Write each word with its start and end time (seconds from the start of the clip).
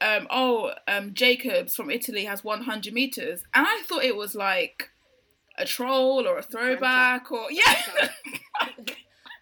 um, 0.00 0.26
"Oh, 0.30 0.72
um, 0.88 1.14
Jacobs 1.14 1.74
from 1.76 1.90
Italy 1.90 2.24
has 2.24 2.44
100 2.44 2.92
meters," 2.92 3.42
and 3.54 3.66
I 3.66 3.82
thought 3.86 4.04
it 4.04 4.16
was 4.16 4.34
like 4.34 4.90
a 5.58 5.64
troll 5.64 6.26
or 6.26 6.38
a 6.38 6.42
throwback 6.42 7.30
or 7.30 7.50
yeah. 7.50 7.82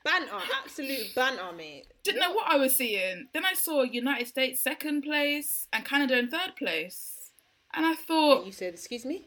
banter, 0.04 0.32
absolute 0.62 1.14
banter, 1.14 1.52
mate. 1.56 1.86
Didn't 2.02 2.20
know 2.20 2.32
what 2.32 2.50
I 2.50 2.56
was 2.56 2.76
seeing. 2.76 3.28
Then 3.32 3.44
I 3.44 3.54
saw 3.54 3.82
United 3.82 4.26
States 4.26 4.62
second 4.62 5.02
place 5.02 5.68
and 5.72 5.84
Canada 5.84 6.18
in 6.18 6.28
third 6.28 6.56
place, 6.56 7.30
and 7.74 7.86
I 7.86 7.94
thought. 7.94 8.46
You 8.46 8.52
said, 8.52 8.74
"Excuse 8.74 9.04
me." 9.04 9.26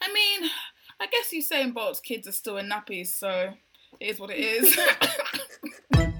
I 0.00 0.12
mean, 0.12 0.50
I 1.00 1.06
guess 1.06 1.32
Usain 1.32 1.72
Bolt's 1.72 2.00
kids 2.00 2.28
are 2.28 2.32
still 2.32 2.58
in 2.58 2.68
nappies, 2.68 3.08
so 3.08 3.54
it 4.00 4.06
is 4.06 4.20
what 4.20 4.30
it 4.30 4.38
is. 4.38 4.78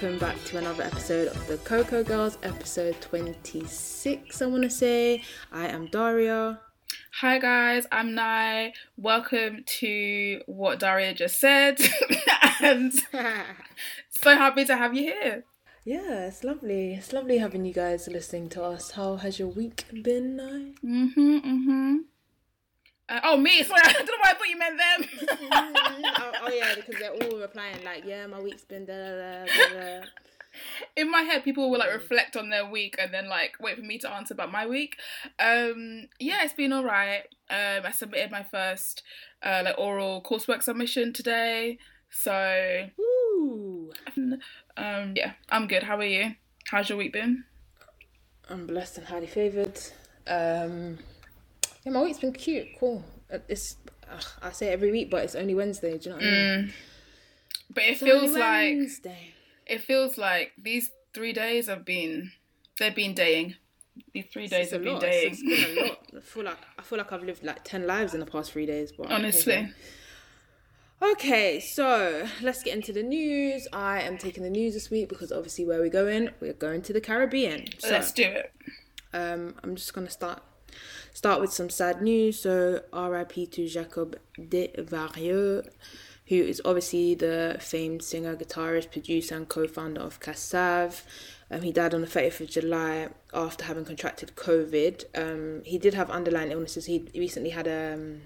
Welcome 0.00 0.18
back 0.18 0.42
to 0.44 0.56
another 0.56 0.82
episode 0.82 1.28
of 1.28 1.46
the 1.46 1.58
Coco 1.58 2.02
Girls, 2.02 2.38
episode 2.42 2.98
26, 3.02 4.40
I 4.40 4.46
want 4.46 4.62
to 4.62 4.70
say. 4.70 5.22
I 5.52 5.66
am 5.66 5.88
Daria. 5.88 6.58
Hi 7.20 7.38
guys, 7.38 7.86
I'm 7.92 8.14
Nai. 8.14 8.72
Welcome 8.96 9.62
to 9.66 10.40
what 10.46 10.78
Daria 10.78 11.12
just 11.12 11.38
said. 11.38 11.78
and 12.62 12.94
so 14.10 14.36
happy 14.38 14.64
to 14.64 14.74
have 14.74 14.94
you 14.94 15.02
here. 15.02 15.44
Yeah, 15.84 16.28
it's 16.28 16.44
lovely. 16.44 16.94
It's 16.94 17.12
lovely 17.12 17.36
having 17.36 17.66
you 17.66 17.74
guys 17.74 18.08
listening 18.08 18.48
to 18.50 18.64
us. 18.64 18.92
How 18.92 19.16
has 19.16 19.38
your 19.38 19.48
week 19.48 19.84
been, 20.02 20.36
Nai? 20.36 20.72
Mm-hmm, 20.82 21.36
mm-hmm. 21.36 21.96
Uh, 23.10 23.20
oh, 23.24 23.36
me. 23.36 23.62
Sorry, 23.64 23.80
I 23.84 23.92
don't 23.92 24.06
know 24.06 24.12
why 24.20 24.30
I 24.30 24.34
thought 24.34 24.48
you 24.48 24.58
meant 24.58 24.78
them. 24.78 25.28
oh, 25.52 26.32
oh, 26.42 26.52
yeah, 26.52 26.74
because 26.76 26.94
they're 27.00 27.10
all 27.10 27.40
replying 27.40 27.84
like, 27.84 28.04
yeah, 28.06 28.26
my 28.28 28.40
week's 28.40 28.64
been 28.64 28.86
da 28.86 28.94
da 28.94 29.44
da 29.44 30.00
da. 30.00 30.06
In 30.96 31.10
my 31.10 31.22
head, 31.22 31.44
people 31.44 31.70
will 31.70 31.78
like 31.78 31.92
reflect 31.92 32.36
on 32.36 32.50
their 32.50 32.68
week 32.68 32.96
and 32.98 33.12
then 33.14 33.28
like 33.28 33.54
wait 33.60 33.76
for 33.76 33.82
me 33.82 33.98
to 33.98 34.10
answer 34.10 34.34
about 34.34 34.50
my 34.50 34.66
week. 34.66 34.96
Um, 35.38 36.08
yeah, 36.18 36.42
it's 36.42 36.54
been 36.54 36.72
all 36.72 36.84
right. 36.84 37.22
Um, 37.48 37.84
I 37.84 37.90
submitted 37.92 38.30
my 38.30 38.42
first 38.42 39.02
uh, 39.42 39.62
like 39.64 39.78
oral 39.78 40.22
coursework 40.22 40.62
submission 40.62 41.12
today, 41.12 41.78
so 42.10 42.88
Ooh. 43.00 43.92
um, 44.76 45.14
yeah, 45.16 45.32
I'm 45.50 45.68
good. 45.68 45.84
How 45.84 45.96
are 45.98 46.04
you? 46.04 46.34
How's 46.66 46.88
your 46.88 46.98
week 46.98 47.12
been? 47.12 47.44
I'm 48.48 48.66
blessed 48.66 48.98
and 48.98 49.06
highly 49.06 49.28
favoured. 49.28 49.78
Um, 50.26 50.98
yeah, 51.84 51.92
my 51.92 52.02
week's 52.02 52.18
been 52.18 52.32
cute, 52.32 52.68
cool. 52.78 53.04
It's 53.48 53.76
ugh, 54.10 54.24
I 54.42 54.50
say 54.52 54.68
every 54.72 54.90
week, 54.90 55.10
but 55.10 55.24
it's 55.24 55.34
only 55.34 55.54
Wednesday. 55.54 55.98
Do 55.98 56.10
you 56.10 56.10
know 56.10 56.16
what 56.16 56.26
I 56.26 56.30
mean? 56.30 56.72
But 57.72 57.84
it 57.84 57.90
It's 57.90 58.00
feels 58.02 58.32
like 58.32 58.74
Wednesday. 58.74 59.34
it 59.66 59.80
feels 59.82 60.18
like 60.18 60.52
these 60.60 60.90
three 61.14 61.32
days 61.32 61.66
have 61.68 61.84
been 61.84 62.32
they've 62.78 62.94
been 62.94 63.14
daying. 63.14 63.54
These 64.14 64.26
three 64.32 64.46
days 64.46 64.64
It's 64.64 64.72
a 64.72 64.76
have 64.76 64.84
been 64.84 64.92
lot. 64.94 65.02
daying. 65.02 65.32
It's, 65.32 65.42
it's 65.44 65.74
been 65.74 65.78
a 65.84 65.88
lot. 65.88 65.98
I 66.16 66.20
feel 66.20 66.44
like 66.44 66.58
I 66.78 66.82
feel 66.82 66.98
like 66.98 67.12
I've 67.12 67.22
lived 67.22 67.44
like 67.44 67.62
ten 67.64 67.86
lives 67.86 68.14
in 68.14 68.20
the 68.20 68.26
past 68.26 68.50
three 68.52 68.66
days. 68.66 68.92
But 68.92 69.10
Honestly. 69.12 69.68
Okay, 71.02 71.60
so 71.60 72.26
let's 72.42 72.62
get 72.62 72.74
into 72.76 72.92
the 72.92 73.02
news. 73.02 73.66
I 73.72 74.02
am 74.02 74.18
taking 74.18 74.42
the 74.42 74.50
news 74.50 74.74
this 74.74 74.90
week 74.90 75.08
because 75.08 75.32
obviously 75.32 75.64
where 75.64 75.78
we're 75.80 75.88
going, 75.88 76.28
we're 76.40 76.52
going 76.52 76.82
to 76.82 76.92
the 76.92 77.00
Caribbean. 77.00 77.64
So 77.78 77.88
Let's 77.90 78.12
do 78.12 78.24
it. 78.24 78.52
um, 79.14 79.54
I'm 79.64 79.76
just 79.76 79.94
gonna 79.94 80.10
start 80.10 80.42
start 81.12 81.40
with 81.40 81.52
some 81.52 81.70
sad 81.70 82.02
news. 82.02 82.40
So 82.40 82.82
R.I.P. 82.92 83.46
to 83.46 83.68
Jacob 83.68 84.18
Desvarieux, 84.38 85.68
who 86.26 86.34
is 86.36 86.62
obviously 86.64 87.14
the 87.14 87.56
famed 87.60 88.02
singer, 88.02 88.36
guitarist, 88.36 88.90
producer, 88.90 89.36
and 89.36 89.48
co-founder 89.48 90.00
of 90.00 90.20
Kassav. 90.20 91.02
Um, 91.50 91.62
he 91.62 91.72
died 91.72 91.94
on 91.94 92.00
the 92.00 92.06
30th 92.06 92.40
of 92.40 92.50
July 92.50 93.08
after 93.34 93.64
having 93.64 93.84
contracted 93.84 94.36
COVID. 94.36 95.04
Um, 95.14 95.62
he 95.64 95.78
did 95.78 95.94
have 95.94 96.08
underlying 96.10 96.52
illnesses. 96.52 96.86
He 96.86 97.04
recently 97.14 97.50
had 97.50 97.66
um, 97.66 98.22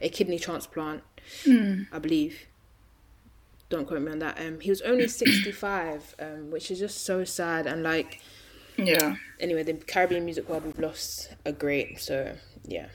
a 0.00 0.08
kidney 0.08 0.38
transplant, 0.38 1.02
I 1.46 1.98
believe. 2.00 2.46
Don't 3.70 3.86
quote 3.86 4.02
me 4.02 4.10
on 4.10 4.18
that. 4.18 4.40
Um, 4.40 4.60
he 4.60 4.70
was 4.70 4.80
only 4.80 5.06
65, 5.08 6.16
um, 6.18 6.50
which 6.50 6.70
is 6.70 6.78
just 6.78 7.04
so 7.04 7.22
sad. 7.24 7.66
And 7.66 7.82
like, 7.82 8.20
Yeah. 8.78 9.16
anyway, 9.40 9.62
the 9.64 9.74
Caribbean 9.74 10.24
music 10.24 10.48
world 10.48 10.64
we've 10.64 10.78
lost 10.78 11.34
a 11.44 11.52
great. 11.52 12.00
So 12.00 12.34
yeah. 12.64 12.88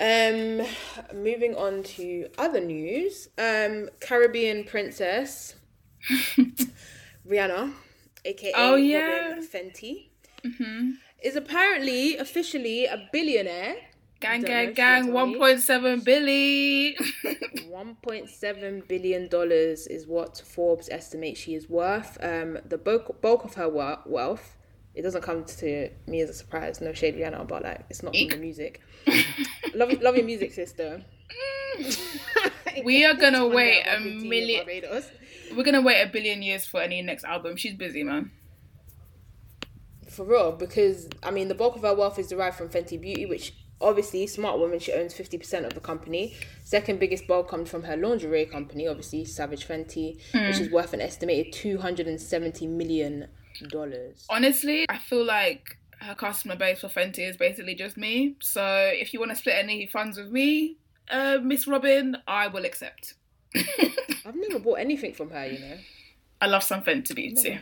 Um, 0.00 0.66
moving 1.14 1.54
on 1.54 1.82
to 1.96 2.28
other 2.38 2.60
news. 2.60 3.28
Um, 3.38 3.90
Caribbean 4.00 4.64
princess 4.64 5.54
Rihanna, 7.28 7.72
aka 8.24 8.52
Oh, 8.56 8.74
yeah. 8.76 9.28
Robyn 9.30 9.46
Fenty, 9.46 10.08
is 11.22 11.36
apparently 11.36 12.16
officially 12.16 12.86
a 12.86 13.08
billionaire. 13.12 13.76
Gang, 14.20 14.42
gang, 14.42 14.72
gang, 14.72 15.12
want 15.12 15.32
to 15.34 15.38
1.7 15.40 16.04
billion. 16.04 16.94
One 17.68 17.96
point 17.96 18.28
seven 18.28 18.82
billion 18.86 19.28
dollars 19.28 19.88
is 19.88 20.06
what 20.06 20.40
Forbes 20.44 20.88
estimates 20.90 21.40
she 21.40 21.54
is 21.54 21.68
worth. 21.68 22.18
Um, 22.22 22.58
the 22.68 22.78
bulk 22.78 23.20
bulk 23.20 23.44
of 23.44 23.54
her 23.54 23.68
wealth. 23.68 24.56
It 24.94 25.02
doesn't 25.02 25.22
come 25.22 25.44
to 25.44 25.90
me 26.06 26.20
as 26.20 26.30
a 26.30 26.34
surprise. 26.34 26.80
No 26.80 26.92
shade, 26.92 27.16
Rihanna, 27.16 27.48
but 27.48 27.62
like 27.62 27.84
it's 27.88 28.02
not 28.02 28.14
from 28.14 28.28
the 28.28 28.36
music. 28.36 28.80
love, 29.74 29.90
love 30.02 30.16
your 30.16 30.26
music, 30.26 30.52
sister. 30.52 31.02
we 32.84 33.04
are 33.04 33.14
gonna 33.14 33.46
wait 33.46 33.82
a 33.86 33.92
I'll 33.92 33.98
be 33.98 34.10
tea 34.10 34.18
in 34.18 34.28
million. 34.28 35.02
We're 35.56 35.64
gonna 35.64 35.80
wait 35.80 36.02
a 36.02 36.10
billion 36.10 36.42
years 36.42 36.66
for 36.66 36.80
any 36.80 37.00
next 37.02 37.24
album. 37.24 37.56
She's 37.56 37.74
busy, 37.74 38.02
man. 38.02 38.30
For 40.08 40.26
real, 40.26 40.52
because 40.52 41.08
I 41.22 41.30
mean, 41.30 41.48
the 41.48 41.54
bulk 41.54 41.76
of 41.76 41.82
her 41.82 41.94
wealth 41.94 42.18
is 42.18 42.28
derived 42.28 42.56
from 42.56 42.68
Fenty 42.68 43.00
Beauty, 43.00 43.24
which 43.24 43.54
obviously, 43.82 44.26
smart 44.26 44.58
woman, 44.58 44.78
she 44.78 44.92
owns 44.92 45.14
50% 45.14 45.66
of 45.66 45.74
the 45.74 45.80
company. 45.80 46.36
Second 46.64 47.00
biggest 47.00 47.26
bulk 47.26 47.48
comes 47.48 47.68
from 47.68 47.82
her 47.84 47.96
lingerie 47.96 48.46
company, 48.46 48.86
obviously, 48.86 49.24
Savage 49.24 49.66
Fenty, 49.66 50.16
which 50.16 50.56
hmm. 50.56 50.62
is 50.62 50.70
worth 50.70 50.92
an 50.92 51.00
estimated 51.00 51.52
$270 51.52 52.68
million. 52.68 53.28
Honestly, 54.28 54.86
I 54.88 54.98
feel 54.98 55.24
like 55.24 55.78
her 56.00 56.14
customer 56.14 56.56
base 56.56 56.80
for 56.80 56.88
Fenty 56.88 57.28
is 57.28 57.36
basically 57.36 57.74
just 57.74 57.96
me. 57.96 58.36
So 58.40 58.64
if 58.92 59.12
you 59.12 59.20
want 59.20 59.30
to 59.30 59.36
split 59.36 59.56
any 59.56 59.86
funds 59.86 60.18
with 60.18 60.30
me, 60.30 60.76
uh, 61.10 61.38
Miss 61.42 61.66
Robyn, 61.66 62.16
I 62.26 62.48
will 62.48 62.64
accept. 62.64 63.14
I've 63.56 64.34
never 64.34 64.58
bought 64.58 64.78
anything 64.80 65.14
from 65.14 65.30
her, 65.30 65.46
you 65.46 65.58
know. 65.58 65.76
I 66.40 66.46
love 66.46 66.62
some 66.62 66.82
Fenty 66.82 67.14
beauty. 67.14 67.60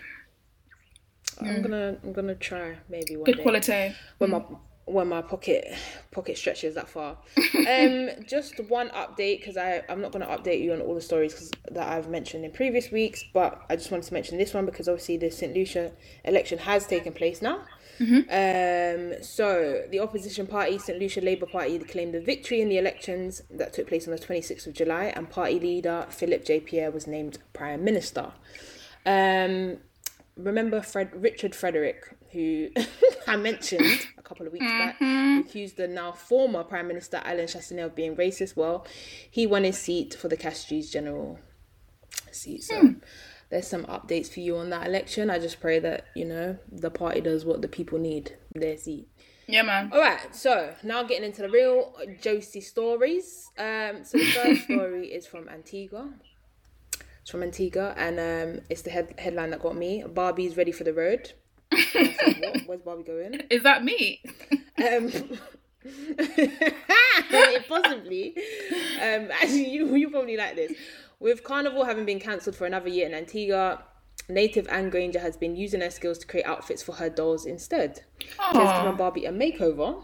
I'm 1.41 1.63
gonna 1.63 1.97
I'm 2.03 2.13
gonna 2.13 2.35
try 2.35 2.77
maybe 2.89 3.17
one 3.17 3.25
Good 3.25 3.37
day 3.39 3.43
quality. 3.43 3.95
when 4.19 4.31
my 4.31 4.43
when 4.91 5.09
my 5.09 5.23
pocket 5.23 5.73
pocket 6.11 6.37
stretches 6.37 6.75
that 6.75 6.89
far. 6.89 7.17
um, 7.69 8.11
just 8.27 8.59
one 8.69 8.89
update 8.91 9.39
because 9.39 9.57
I 9.57 9.83
I'm 9.89 10.01
not 10.01 10.13
gonna 10.13 10.27
update 10.27 10.63
you 10.63 10.73
on 10.73 10.81
all 10.81 10.95
the 10.95 11.01
stories 11.01 11.51
that 11.71 11.89
I've 11.89 12.09
mentioned 12.09 12.45
in 12.45 12.51
previous 12.51 12.91
weeks, 12.91 13.25
but 13.33 13.63
I 13.71 13.77
just 13.77 13.91
wanted 13.91 14.07
to 14.07 14.15
mention 14.15 14.39
this 14.39 14.55
one 14.55 14.67
because 14.67 14.89
obviously 14.89 15.17
the 15.17 15.31
St 15.31 15.55
Lucia 15.55 15.93
election 16.25 16.59
has 16.59 16.87
taken 16.87 17.13
place 17.13 17.43
now. 17.43 17.61
Um, 18.01 19.23
so 19.23 19.85
the 19.91 20.01
opposition 20.01 20.47
party, 20.47 20.79
St 20.79 20.99
Lucia 20.99 21.21
Labour 21.21 21.47
Party, 21.47 21.79
claimed 21.81 22.15
the 22.15 22.21
victory 22.21 22.63
in 22.63 22.71
the 22.71 22.79
elections 22.79 23.43
that 23.51 23.75
took 23.75 23.89
place 23.89 24.09
on 24.09 24.13
the 24.13 24.19
26th 24.19 24.67
of 24.67 24.73
July, 24.73 25.13
and 25.15 25.29
party 25.29 25.61
leader 25.61 26.07
Philip 26.09 26.45
J. 26.45 26.61
Pierre 26.61 26.91
was 26.91 27.07
named 27.07 27.39
prime 27.53 27.85
minister. 27.85 28.33
Um, 29.05 29.79
remember 30.37 30.81
Fred 30.81 31.11
Richard 31.15 31.55
Frederick, 31.55 32.17
who 32.33 32.71
I 33.31 33.37
mentioned 33.37 34.09
a 34.19 34.23
couple 34.23 34.47
of 34.47 34.53
weeks 34.53 34.67
back, 34.67 34.99
who 34.99 35.41
accused 35.41 35.77
the 35.77 35.87
now 35.87 36.11
former 36.13 36.65
Prime 36.65 36.89
Minister 36.89 37.21
Allen 37.25 37.47
Chastanet 37.47 37.85
of 37.87 37.95
being 37.95 38.17
racist. 38.17 38.57
Well, 38.57 38.85
he 39.31 39.47
won 39.47 39.63
his 39.65 39.79
seat 39.79 40.15
for 40.15 40.29
the 40.29 40.37
Castries 40.37 40.91
general 40.91 41.39
seat. 42.33 42.65
So 42.65 42.97
there's 43.51 43.69
some 43.69 43.85
updates 43.85 44.33
for 44.33 44.41
you 44.41 44.57
on 44.57 44.71
that 44.71 44.87
election. 44.87 45.31
I 45.31 45.39
just 45.39 45.61
pray 45.61 45.79
that 45.79 46.07
you 46.17 46.25
know 46.25 46.59
the 46.71 46.91
party 46.91 47.21
does 47.21 47.45
what 47.45 47.63
the 47.63 47.69
people 47.69 47.99
need, 47.99 48.37
their 48.55 48.77
seat. 48.77 49.09
Yeah, 49.47 49.63
man. 49.63 49.91
All 49.93 50.01
right, 50.01 50.35
so 50.35 50.75
now 50.83 51.03
getting 51.03 51.25
into 51.25 51.43
the 51.43 51.51
real 51.51 51.95
juicy 52.21 52.61
stories. 52.61 53.51
Um, 53.59 54.05
so 54.05 54.19
the 54.19 54.25
first 54.27 54.65
story 54.71 55.09
is 55.09 55.27
from 55.27 55.49
Antigua. 55.49 56.13
It's 57.23 57.31
from 57.31 57.43
Antigua, 57.43 57.95
and 57.97 58.19
um, 58.19 58.65
it's 58.71 58.83
the 58.83 58.91
head- 58.91 59.15
headline 59.19 59.51
that 59.51 59.61
got 59.61 59.77
me. 59.77 60.05
Barbie's 60.07 60.57
ready 60.57 60.73
for 60.73 60.85
the 60.85 60.95
road. 60.95 61.33
Where's 61.71 62.81
Barbie 62.85 63.03
going? 63.05 63.43
Is 63.51 63.63
that 63.63 63.85
me? 63.85 64.23
Um, 64.79 65.13
possibly. 67.69 68.35
Um, 69.01 69.31
actually, 69.31 69.71
you 69.71 69.95
you 69.97 70.11
probably 70.11 70.37
like 70.37 70.57
this. 70.57 70.73
With 71.19 71.45
Carnival 71.45 71.85
having 71.85 72.07
been 72.07 72.21
cancelled 72.21 72.57
for 72.57 72.67
another 72.67 72.89
year 72.89 73.07
in 73.07 73.15
Antigua, 73.15 73.85
native 74.29 74.67
Anne 74.69 74.91
Granger 74.91 75.21
has 75.21 75.37
been 75.37 75.55
using 75.55 75.81
her 75.83 75.91
skills 75.91 76.19
to 76.19 76.27
create 76.27 76.47
outfits 76.47 76.83
for 76.83 76.93
her 76.93 77.11
dolls 77.11 77.45
instead. 77.45 78.03
She 78.19 78.29
has 78.59 78.83
given 78.83 78.97
Barbie 78.97 79.27
a 79.27 79.33
makeover 79.33 80.03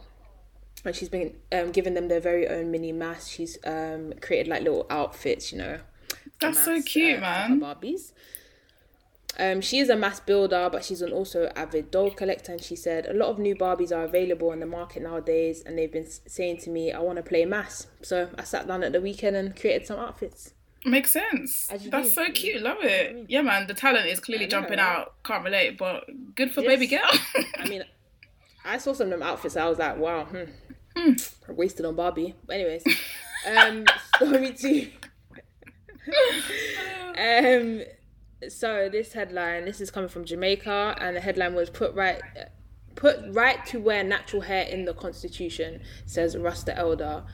and 0.85 0.95
she's 0.95 1.09
been 1.09 1.35
um, 1.53 1.73
giving 1.73 1.95
them 1.95 2.09
their 2.09 2.21
very 2.21 2.47
own 2.49 2.71
mini 2.71 2.93
mask. 2.93 3.31
She's 3.31 3.59
um, 3.65 4.13
created 4.21 4.49
like 4.49 4.63
little 4.63 4.87
outfits, 4.89 5.53
you 5.53 5.59
know. 5.59 5.81
That's 6.41 6.65
so 6.65 6.81
cute, 6.83 7.19
uh, 7.19 7.21
man. 7.21 7.61
Barbies. 7.61 8.13
Um, 9.39 9.61
she 9.61 9.79
is 9.79 9.89
a 9.91 9.97
mas 9.97 10.21
builder, 10.21 10.69
but 10.71 10.85
she's 10.85 11.03
an 11.03 11.13
also 11.13 11.51
avid 11.55 11.91
doll 11.91 12.11
collector. 12.11 12.53
And 12.53 12.63
she 12.63 12.77
said 12.77 13.07
a 13.07 13.13
lot 13.13 13.29
of 13.29 13.39
new 13.39 13.55
Barbies 13.55 13.95
are 13.95 14.05
available 14.05 14.51
on 14.51 14.61
the 14.61 14.67
market 14.67 15.03
nowadays, 15.03 15.63
and 15.65 15.79
they've 15.79 15.93
been 15.93 16.07
saying 16.27 16.59
to 16.59 16.71
me, 16.71 16.93
"I 16.93 17.01
want 17.01 17.17
to 17.17 17.23
play 17.23 17.45
mas." 17.45 17.87
So 18.03 18.31
I 18.39 18.45
sat 18.45 18.67
down 18.67 18.83
at 18.83 18.93
the 18.93 19.01
weekend 19.01 19.37
and 19.37 19.55
created 19.55 19.87
some 19.87 19.99
outfits. 19.99 20.55
Makes 20.85 21.11
sense. 21.11 21.67
That's 21.67 22.09
do. 22.09 22.15
so 22.15 22.31
cute. 22.31 22.63
Love 22.63 22.79
it. 22.83 23.27
Yeah, 23.29 23.43
man. 23.43 23.67
The 23.67 23.75
talent 23.75 24.07
is 24.07 24.21
clearly 24.21 24.45
know, 24.45 24.51
jumping 24.51 24.79
right? 24.79 24.99
out. 24.99 25.15
Can't 25.25 25.45
relate, 25.45 25.77
but 25.77 26.05
good 26.37 26.53
for 26.53 26.61
Yes. 26.61 26.69
baby 26.69 26.87
girl. 26.87 27.11
I 27.59 27.69
mean, 27.69 27.85
I 28.65 28.79
saw 28.79 28.93
some 28.93 29.07
of 29.07 29.11
them 29.11 29.23
outfits. 29.23 29.57
I 29.57 29.69
was 29.69 29.79
like, 29.79 29.97
wow, 29.99 30.27
hmm. 30.97 31.13
wasted 31.49 31.87
on 31.87 31.97
Barbie. 31.97 32.35
But 32.47 32.55
anyways, 32.55 32.85
um, 33.57 33.85
story 34.17 34.53
two. 34.53 34.89
um, 37.19 37.83
so 38.49 38.89
this 38.91 39.13
headline, 39.13 39.65
this 39.65 39.81
is 39.81 39.91
coming 39.91 40.09
from 40.09 40.25
Jamaica, 40.25 40.97
and 41.01 41.17
the 41.17 41.21
headline 41.21 41.55
was 41.55 41.71
put 41.71 41.95
right. 41.95 42.21
Put 42.95 43.21
right 43.29 43.65
to 43.67 43.79
wear 43.79 44.03
natural 44.03 44.41
hair 44.41 44.65
in 44.65 44.87
the 44.87 44.95
constitution, 44.95 45.83
says 46.07 46.35
Rasta 46.35 46.75
Elder, 46.75 47.25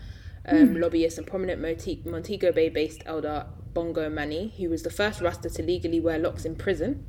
um, 0.44 0.74
lobbyist 0.74 1.18
and 1.18 1.26
prominent 1.26 1.62
Monte- 1.62 2.02
Montego 2.04 2.50
Bay 2.50 2.68
based 2.68 3.02
elder 3.06 3.46
Bongo 3.72 4.10
Mani, 4.10 4.52
who 4.58 4.68
was 4.68 4.82
the 4.82 4.90
first 4.90 5.20
Rasta 5.20 5.48
to 5.50 5.62
legally 5.62 6.00
wear 6.00 6.18
locks 6.18 6.44
in 6.44 6.56
prison. 6.56 7.06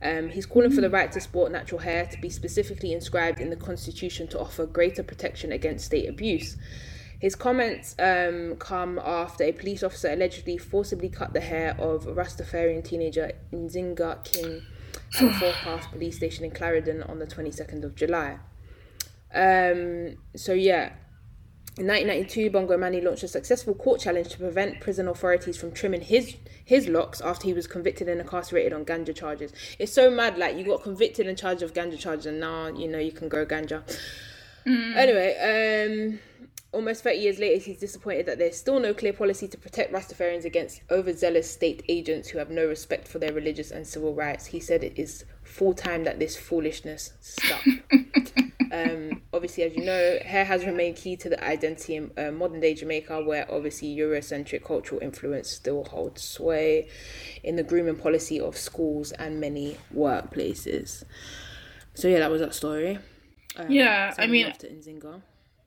Um, 0.00 0.30
he's 0.30 0.46
calling 0.46 0.70
for 0.70 0.80
the 0.80 0.90
right 0.90 1.10
to 1.12 1.20
sport 1.20 1.52
natural 1.52 1.80
hair 1.80 2.06
to 2.06 2.20
be 2.20 2.28
specifically 2.28 2.92
inscribed 2.92 3.40
in 3.40 3.50
the 3.50 3.56
Constitution 3.56 4.26
to 4.28 4.40
offer 4.40 4.66
greater 4.66 5.02
protection 5.02 5.52
against 5.52 5.86
state 5.86 6.08
abuse. 6.08 6.56
His 7.22 7.36
comments 7.36 7.94
um, 8.00 8.56
come 8.56 8.98
after 8.98 9.44
a 9.44 9.52
police 9.52 9.84
officer 9.84 10.10
allegedly 10.10 10.58
forcibly 10.58 11.08
cut 11.08 11.32
the 11.32 11.40
hair 11.40 11.76
of 11.78 12.04
Rastafarian 12.06 12.82
teenager 12.82 13.30
Nzinga 13.52 14.24
King 14.24 14.60
at 15.14 15.20
the 15.20 15.32
Four 15.34 15.52
Paths 15.52 15.86
police 15.86 16.16
station 16.16 16.44
in 16.44 16.50
Clarendon 16.50 17.04
on 17.04 17.20
the 17.20 17.26
22nd 17.26 17.84
of 17.84 17.94
July. 17.94 18.40
Um, 19.32 20.16
so, 20.34 20.52
yeah, 20.52 20.94
in 21.78 21.86
1992, 21.86 22.50
Bongo 22.50 22.76
Mani 22.76 23.00
launched 23.00 23.22
a 23.22 23.28
successful 23.28 23.76
court 23.76 24.00
challenge 24.00 24.30
to 24.30 24.38
prevent 24.38 24.80
prison 24.80 25.06
authorities 25.06 25.56
from 25.56 25.70
trimming 25.70 26.00
his 26.00 26.34
his 26.64 26.88
locks 26.88 27.20
after 27.20 27.46
he 27.46 27.52
was 27.52 27.68
convicted 27.68 28.08
and 28.08 28.20
incarcerated 28.20 28.72
on 28.72 28.84
ganja 28.84 29.14
charges. 29.14 29.52
It's 29.78 29.92
so 29.92 30.10
mad, 30.10 30.38
like 30.38 30.56
you 30.56 30.64
got 30.64 30.82
convicted 30.82 31.28
and 31.28 31.38
charged 31.38 31.62
of 31.62 31.72
ganja 31.72 32.00
charges, 32.00 32.26
and 32.26 32.40
now 32.40 32.66
you 32.66 32.88
know 32.88 32.98
you 32.98 33.12
can 33.12 33.28
grow 33.28 33.46
ganja. 33.46 33.84
Anyway, 34.66 36.10
um, 36.10 36.18
almost 36.72 37.02
30 37.04 37.18
years 37.18 37.38
later, 37.38 37.62
he's 37.62 37.78
disappointed 37.78 38.26
that 38.26 38.38
there's 38.38 38.56
still 38.56 38.80
no 38.80 38.92
clear 38.94 39.12
policy 39.12 39.46
to 39.48 39.58
protect 39.58 39.92
Rastafarians 39.92 40.44
against 40.44 40.80
overzealous 40.90 41.50
state 41.50 41.82
agents 41.88 42.28
who 42.28 42.38
have 42.38 42.50
no 42.50 42.66
respect 42.66 43.06
for 43.06 43.18
their 43.18 43.32
religious 43.32 43.70
and 43.70 43.86
civil 43.86 44.14
rights. 44.14 44.46
He 44.46 44.60
said 44.60 44.82
it 44.82 44.98
is 44.98 45.24
full 45.42 45.74
time 45.74 46.04
that 46.04 46.18
this 46.18 46.36
foolishness 46.36 47.12
stop. 47.20 47.60
Um, 48.72 49.20
obviously, 49.34 49.64
as 49.64 49.76
you 49.76 49.84
know, 49.84 50.18
hair 50.24 50.46
has 50.46 50.64
remained 50.64 50.96
key 50.96 51.14
to 51.16 51.28
the 51.28 51.44
identity 51.44 51.96
in 51.96 52.10
uh, 52.16 52.30
modern 52.30 52.58
day 52.58 52.72
Jamaica, 52.72 53.22
where 53.22 53.46
obviously 53.52 53.94
Eurocentric 53.94 54.64
cultural 54.64 55.02
influence 55.02 55.50
still 55.50 55.84
holds 55.84 56.22
sway 56.22 56.88
in 57.42 57.56
the 57.56 57.62
grooming 57.62 57.96
policy 57.96 58.40
of 58.40 58.56
schools 58.56 59.12
and 59.12 59.38
many 59.38 59.76
workplaces. 59.94 61.04
So, 61.92 62.08
yeah, 62.08 62.20
that 62.20 62.30
was 62.30 62.40
that 62.40 62.54
story. 62.54 62.98
Um, 63.56 63.70
Yeah, 63.70 64.14
I 64.16 64.26
mean- 64.26 64.46
love 64.46 64.56
to 64.58 64.68
Nzinga. 64.68 65.20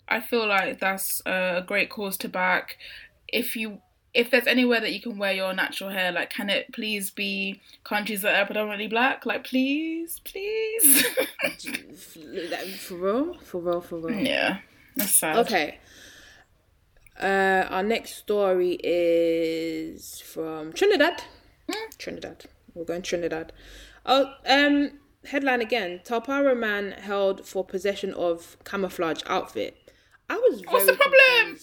I 0.08 0.22
feel 0.22 0.48
like 0.48 0.80
that's 0.80 1.22
a 1.26 1.64
great 1.66 1.90
cause 1.90 2.18
to 2.18 2.30
back. 2.30 2.78
If 3.28 3.56
you 3.56 3.82
if 4.14 4.32
there's 4.32 4.48
anywhere 4.48 4.80
that 4.80 4.94
you 4.94 5.02
can 5.02 5.18
wear 5.18 5.34
your 5.34 5.54
natural 5.54 5.90
hair, 5.90 6.12
like 6.12 6.30
can 6.30 6.50
it 6.50 6.72
please 6.72 7.12
be 7.12 7.62
countries 7.84 8.22
that 8.22 8.40
are 8.40 8.46
predominantly 8.46 8.88
black? 8.88 9.26
Like 9.26 9.44
please, 9.44 10.22
please. 10.24 11.06
For 12.80 12.96
real? 12.96 13.38
For 13.40 13.60
real, 13.60 13.82
for 13.82 14.00
real. 14.00 14.18
yeah, 14.20 14.60
that's 14.96 15.12
sad. 15.12 15.38
Okay. 15.38 15.80
Uh, 17.20 17.66
our 17.70 17.84
next 17.84 18.16
story 18.16 18.78
is 18.84 20.20
from 20.22 20.74
Trinidad. 20.74 21.24
Trinidad. 21.98 22.46
We're 22.74 22.84
going 22.86 23.02
Trinidad. 23.02 23.54
Oh, 24.06 24.34
um, 24.46 25.00
headline 25.26 25.62
again. 25.62 26.02
Talparo 26.04 26.58
man 26.58 26.92
held 26.92 27.46
for 27.46 27.64
possession 27.64 28.14
of 28.14 28.58
camouflage 28.66 29.22
outfit. 29.28 29.85
I 30.30 30.36
was 30.36 30.62
very 30.62 30.74
What's 30.74 30.86
the 30.86 30.94
problem? 30.94 31.56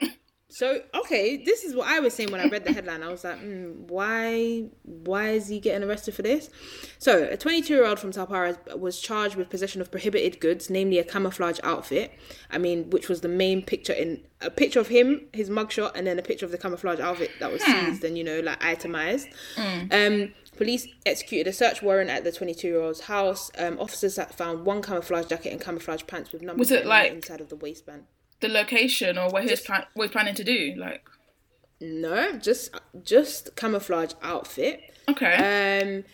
for- 0.00 0.08
So 0.48 0.80
okay, 0.94 1.36
this 1.44 1.64
is 1.64 1.74
what 1.74 1.86
I 1.86 2.00
was 2.00 2.14
saying 2.14 2.32
when 2.32 2.40
I 2.40 2.48
read 2.48 2.64
the 2.64 2.72
headline. 2.72 3.02
I 3.02 3.10
was 3.10 3.24
like, 3.24 3.38
mm, 3.40 3.74
why, 3.90 4.70
why 4.84 5.28
is 5.32 5.48
he 5.48 5.60
getting 5.60 5.86
arrested 5.86 6.14
for 6.14 6.22
this? 6.22 6.48
So 6.98 7.24
a 7.24 7.36
22-year-old 7.36 7.98
from 8.00 8.10
Talparo 8.10 8.78
was 8.78 8.98
charged 8.98 9.36
with 9.36 9.50
possession 9.50 9.82
of 9.82 9.90
prohibited 9.90 10.40
goods, 10.40 10.70
namely 10.70 10.98
a 10.98 11.04
camouflage 11.04 11.58
outfit. 11.62 12.10
I 12.50 12.56
mean, 12.56 12.88
which 12.88 13.10
was 13.10 13.20
the 13.20 13.28
main 13.28 13.62
picture 13.62 13.92
in 13.92 14.22
a 14.40 14.48
picture 14.50 14.80
of 14.80 14.88
him, 14.88 15.26
his 15.34 15.50
mugshot, 15.50 15.92
and 15.94 16.06
then 16.06 16.18
a 16.18 16.22
picture 16.22 16.46
of 16.46 16.52
the 16.52 16.58
camouflage 16.58 17.00
outfit 17.00 17.32
that 17.38 17.52
was 17.52 17.62
seized 17.62 18.02
and 18.04 18.16
you 18.16 18.24
know 18.24 18.40
like 18.40 18.64
itemized. 18.64 19.28
Um, 19.58 20.32
police 20.56 20.86
executed 21.04 21.48
a 21.48 21.52
search 21.52 21.82
warrant 21.82 22.10
at 22.10 22.24
the 22.24 22.30
22-year-old's 22.32 23.00
house. 23.02 23.50
Um, 23.58 23.78
officers 23.78 24.18
found 24.34 24.64
one 24.64 24.82
camouflage 24.82 25.26
jacket 25.26 25.50
and 25.52 25.60
camouflage 25.60 26.02
pants 26.06 26.32
with 26.32 26.42
numbers 26.42 26.58
Was 26.58 26.70
it 26.70 26.74
written 26.84 26.90
on 26.92 26.98
the 26.98 27.02
like- 27.04 27.12
inside 27.12 27.40
of 27.40 27.48
the 27.48 27.56
waistband. 27.56 28.04
The 28.40 28.48
location 28.48 29.16
or 29.18 29.30
what 29.30 29.44
he 29.44 29.50
was 29.50 29.60
plan- 29.62 29.86
what 29.94 30.04
he's 30.04 30.12
planning 30.12 30.34
to 30.34 30.44
do, 30.44 30.74
like 30.76 31.02
No, 31.80 32.32
just 32.32 32.70
just 33.02 33.54
camouflage 33.56 34.12
outfit. 34.22 34.80
okay, 35.08 35.80
Um, 35.82 36.04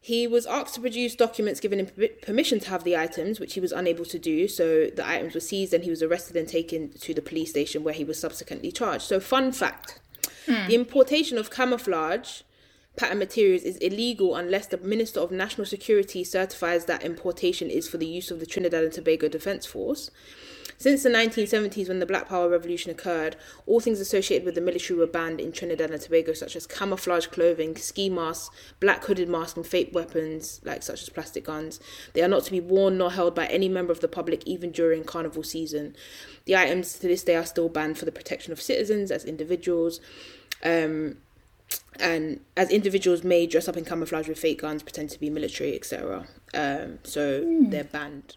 he 0.00 0.26
was 0.28 0.46
asked 0.46 0.74
to 0.76 0.80
produce 0.80 1.16
documents 1.16 1.58
giving 1.58 1.80
him 1.80 1.88
permission 2.22 2.60
to 2.60 2.68
have 2.70 2.84
the 2.84 2.96
items, 2.96 3.40
which 3.40 3.54
he 3.54 3.60
was 3.60 3.72
unable 3.72 4.04
to 4.04 4.18
do. 4.18 4.46
So 4.46 4.86
the 4.86 5.04
items 5.06 5.34
were 5.34 5.40
seized, 5.40 5.74
and 5.74 5.82
he 5.82 5.90
was 5.90 6.02
arrested 6.02 6.36
and 6.36 6.48
taken 6.48 6.92
to 6.92 7.12
the 7.12 7.22
police 7.22 7.50
station, 7.50 7.82
where 7.82 7.94
he 7.94 8.04
was 8.04 8.18
subsequently 8.20 8.70
charged. 8.70 9.02
So, 9.02 9.18
fun 9.18 9.50
fact: 9.50 9.98
the 10.46 10.74
importation 10.76 11.38
of 11.38 11.50
camouflage 11.50 12.42
pattern 12.96 13.18
materials 13.18 13.62
is 13.62 13.76
illegal 13.78 14.34
unless 14.34 14.66
the 14.66 14.78
Minister 14.78 15.20
of 15.20 15.30
National 15.30 15.66
Security 15.66 16.24
certifies 16.24 16.86
that 16.86 17.04
importation 17.04 17.70
is 17.70 17.88
for 17.88 17.98
the 17.98 18.06
use 18.06 18.30
of 18.30 18.40
the 18.40 18.46
Trinidad 18.46 18.84
and 18.84 18.92
Tobago 18.92 19.28
Defence 19.28 19.66
Force. 19.66 20.10
Since 20.78 21.02
the 21.02 21.08
1970s, 21.08 21.88
when 21.88 22.00
the 22.00 22.06
Black 22.06 22.28
Power 22.28 22.50
Revolution 22.50 22.90
occurred, 22.90 23.36
all 23.64 23.80
things 23.80 23.98
associated 23.98 24.44
with 24.44 24.54
the 24.54 24.60
military 24.60 24.98
were 24.98 25.06
banned 25.06 25.40
in 25.40 25.50
Trinidad 25.50 25.90
and 25.90 26.00
Tobago, 26.00 26.34
such 26.34 26.54
as 26.54 26.66
camouflage 26.66 27.26
clothing, 27.28 27.76
ski 27.76 28.10
masks, 28.10 28.54
black 28.78 29.04
hooded 29.04 29.28
masks, 29.28 29.56
and 29.56 29.66
fake 29.66 29.90
weapons, 29.94 30.60
like 30.64 30.82
such 30.82 31.02
as 31.02 31.08
plastic 31.08 31.44
guns. 31.44 31.80
They 32.12 32.22
are 32.22 32.28
not 32.28 32.44
to 32.44 32.50
be 32.50 32.60
worn 32.60 32.98
nor 32.98 33.12
held 33.12 33.34
by 33.34 33.46
any 33.46 33.70
member 33.70 33.92
of 33.92 34.00
the 34.00 34.08
public, 34.08 34.46
even 34.46 34.70
during 34.70 35.04
carnival 35.04 35.42
season. 35.42 35.96
The 36.44 36.56
items 36.56 36.98
to 36.98 37.08
this 37.08 37.24
day 37.24 37.36
are 37.36 37.46
still 37.46 37.70
banned 37.70 37.96
for 37.96 38.04
the 38.04 38.12
protection 38.12 38.52
of 38.52 38.60
citizens 38.60 39.10
as 39.10 39.24
individuals. 39.24 40.00
Um, 40.62 41.16
and 42.00 42.40
as 42.56 42.70
individuals 42.70 43.24
may 43.24 43.46
dress 43.46 43.68
up 43.68 43.76
in 43.76 43.84
camouflage 43.84 44.28
with 44.28 44.38
fake 44.38 44.60
guns, 44.60 44.82
pretend 44.82 45.10
to 45.10 45.20
be 45.20 45.30
military, 45.30 45.74
etc. 45.74 46.26
Um, 46.54 46.98
so 47.02 47.44
they're 47.68 47.84
banned. 47.84 48.36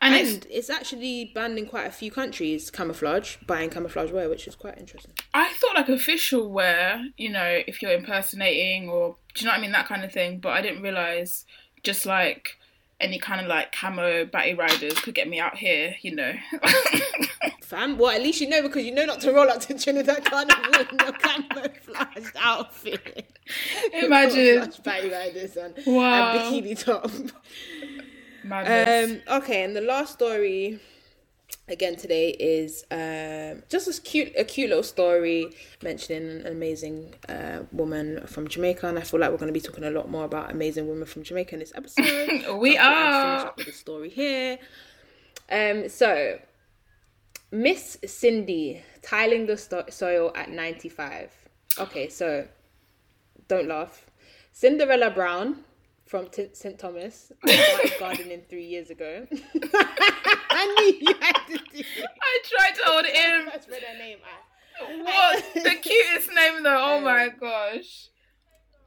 and, 0.00 0.14
And 0.14 0.26
it's 0.26 0.46
it's 0.50 0.70
actually 0.70 1.32
banned 1.34 1.58
in 1.58 1.66
quite 1.66 1.86
a 1.86 1.92
few 1.92 2.10
countries, 2.10 2.70
camouflage, 2.70 3.36
buying 3.46 3.70
camouflage 3.70 4.10
wear, 4.10 4.28
which 4.28 4.46
is 4.46 4.54
quite 4.54 4.78
interesting. 4.78 5.12
I 5.32 5.52
thought 5.54 5.74
like 5.74 5.88
official 5.88 6.50
wear, 6.50 7.02
you 7.16 7.30
know, 7.30 7.60
if 7.66 7.82
you're 7.82 7.92
impersonating 7.92 8.88
or 8.88 9.16
do 9.34 9.40
you 9.40 9.46
know 9.46 9.52
what 9.52 9.58
I 9.58 9.62
mean, 9.62 9.72
that 9.72 9.86
kind 9.86 10.04
of 10.04 10.12
thing. 10.12 10.40
But 10.40 10.50
I 10.50 10.62
didn't 10.62 10.82
realize 10.82 11.44
just 11.82 12.06
like 12.06 12.58
any 13.00 13.18
kind 13.18 13.40
of 13.40 13.46
like 13.48 13.72
camo 13.72 14.24
batty 14.24 14.54
riders 14.54 14.94
could 15.00 15.14
get 15.14 15.28
me 15.28 15.40
out 15.40 15.56
here, 15.56 15.94
you 16.02 16.14
know. 16.14 16.32
Fam, 17.62 17.98
well, 17.98 18.10
at 18.10 18.22
least 18.22 18.40
you 18.40 18.48
know 18.48 18.62
because 18.62 18.84
you 18.84 18.94
know 18.94 19.04
not 19.04 19.20
to 19.20 19.32
roll 19.32 19.48
up 19.48 19.60
to 19.62 19.78
Trinidad 19.78 20.24
Carnival 20.24 20.80
in 20.90 20.98
your 20.98 21.12
camouflaged 21.12 22.36
outfit. 22.40 23.38
Imagine. 23.94 24.72
Batty 24.82 25.10
riders 25.10 25.56
and, 25.56 25.74
Wow. 25.86 26.32
and 26.32 26.64
bikini 26.64 26.82
top. 26.84 27.10
Madness. 28.44 29.10
Um, 29.28 29.38
okay, 29.38 29.64
and 29.64 29.74
the 29.74 29.80
last 29.80 30.12
story 30.14 30.78
again 31.68 31.96
today 31.96 32.30
is 32.30 32.84
um, 32.90 33.62
just 33.68 33.88
a 33.88 34.02
cute, 34.02 34.32
a 34.36 34.44
cute 34.44 34.68
little 34.68 34.82
story 34.82 35.46
mentioning 35.82 36.40
an 36.42 36.46
amazing 36.46 37.14
uh, 37.28 37.60
woman 37.72 38.26
from 38.26 38.48
Jamaica, 38.48 38.86
and 38.88 38.98
I 38.98 39.02
feel 39.02 39.20
like 39.20 39.30
we're 39.30 39.38
going 39.38 39.52
to 39.52 39.58
be 39.58 39.60
talking 39.60 39.84
a 39.84 39.90
lot 39.90 40.10
more 40.10 40.24
about 40.24 40.50
amazing 40.50 40.88
women 40.88 41.06
from 41.06 41.22
Jamaica 41.22 41.54
in 41.54 41.60
this 41.60 41.72
episode. 41.74 42.04
We 42.58 42.76
So 42.76 42.80
I 42.80 42.84
thought 42.84 42.92
I'd 42.92 43.14
are. 43.14 43.38
finish 43.38 43.46
up 43.48 43.56
with 43.56 43.66
the 43.66 43.72
story 43.72 44.08
here. 44.10 44.58
Um, 45.50 45.88
so 45.88 46.38
Miss 47.50 47.98
Cindy 48.06 48.82
tiling 49.02 49.46
the 49.46 49.56
sto- 49.56 49.84
soil 49.90 50.32
at 50.34 50.50
ninety-five. 50.50 51.30
Okay, 51.78 52.08
so 52.08 52.46
don't 53.48 53.68
laugh. 53.68 54.06
Cinderella 54.52 55.10
Brown 55.10 55.64
from 56.06 56.28
T- 56.28 56.48
St 56.52 56.78
Thomas. 56.78 57.32
I 57.44 57.56
started 57.56 57.92
gardening 57.98 58.42
three 58.48 58.66
years 58.66 58.90
ago. 58.90 59.26
I 59.74 60.66
knew 61.00 61.08
you 61.08 61.14
had 61.20 61.46
to 61.48 61.52
do 61.56 61.64
it. 61.74 61.86
I 62.22 62.38
tried 62.44 62.74
to 62.76 62.82
hold 62.84 63.04
it 63.06 63.14
in. 63.14 63.46
That's 63.46 63.68
read 63.68 63.82
her 63.82 63.98
name. 63.98 64.18
I- 64.24 65.02
What 65.02 65.44
the 65.54 65.74
cutest 65.80 66.30
name 66.34 66.62
though? 66.62 66.82
Oh 66.84 67.00
my 67.00 67.28
gosh. 67.28 68.08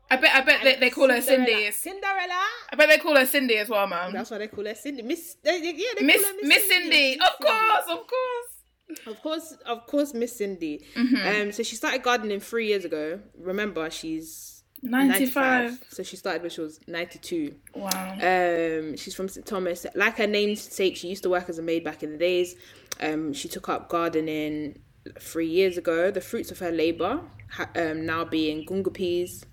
I 0.10 0.16
bet 0.16 0.34
I 0.36 0.42
bet 0.42 0.64
they, 0.64 0.76
they 0.76 0.90
call 0.90 1.10
her 1.10 1.22
Cindy. 1.22 1.52
Cinderella. 1.72 1.72
Cinderella. 1.74 2.46
I 2.72 2.76
bet 2.78 2.90
they 2.90 2.98
call 2.98 3.16
her 3.18 3.26
Cindy 3.26 3.58
as 3.58 3.68
well, 3.68 3.88
man. 3.88 4.14
That's 4.14 4.32
why 4.32 4.38
they 4.38 4.48
call 4.48 4.66
her 4.66 4.76
Cindy. 4.76 5.02
Miss. 5.02 5.36
They, 5.44 5.60
yeah, 5.62 5.88
they 6.00 6.06
Miss 6.06 6.24
call 6.24 6.32
her 6.34 6.48
Miss 6.48 6.68
Cindy. 6.68 7.18
Miss 7.18 7.28
Of 7.30 7.46
course, 7.46 7.84
of 7.90 8.08
course. 8.08 9.06
Of 9.06 9.22
course, 9.22 9.58
of 9.66 9.86
course, 9.86 10.14
Miss 10.14 10.38
Cindy. 10.38 10.86
Mm-hmm. 10.96 11.42
Um, 11.42 11.52
so 11.52 11.62
she 11.64 11.76
started 11.76 12.04
gardening 12.04 12.40
three 12.40 12.68
years 12.68 12.86
ago. 12.86 13.20
Remember, 13.38 13.90
she's 13.90 14.57
95. 14.82 15.84
So 15.90 16.04
she 16.04 16.16
started 16.16 16.42
when 16.42 16.52
she 16.52 16.62
was 16.62 16.80
ninety-two. 16.88 17.56
Wow. 17.76 18.14
Um, 18.14 18.96
she's 18.98 19.16
from 19.16 19.28
St 19.28 19.46
Thomas. 19.46 19.86
Like 19.96 20.18
her 20.18 20.28
namesake, 20.28 20.96
she 20.96 21.08
used 21.08 21.24
to 21.24 21.30
work 21.30 21.50
as 21.50 21.58
a 21.60 21.64
maid 21.64 21.84
back 21.84 22.04
in 22.04 22.12
the 22.12 22.18
days. 22.18 22.56
Um, 23.00 23.34
she 23.34 23.48
took 23.48 23.70
up 23.70 23.90
gardening 23.90 24.80
three 25.20 25.48
years 25.48 25.78
ago. 25.78 26.12
The 26.12 26.22
fruits 26.22 26.52
of 26.52 26.60
her 26.60 26.72
labour 26.72 27.22
ha- 27.52 27.70
um, 27.76 28.06
now 28.06 28.26
being 28.26 28.66
gunga 28.66 28.92
peas, 28.92 29.46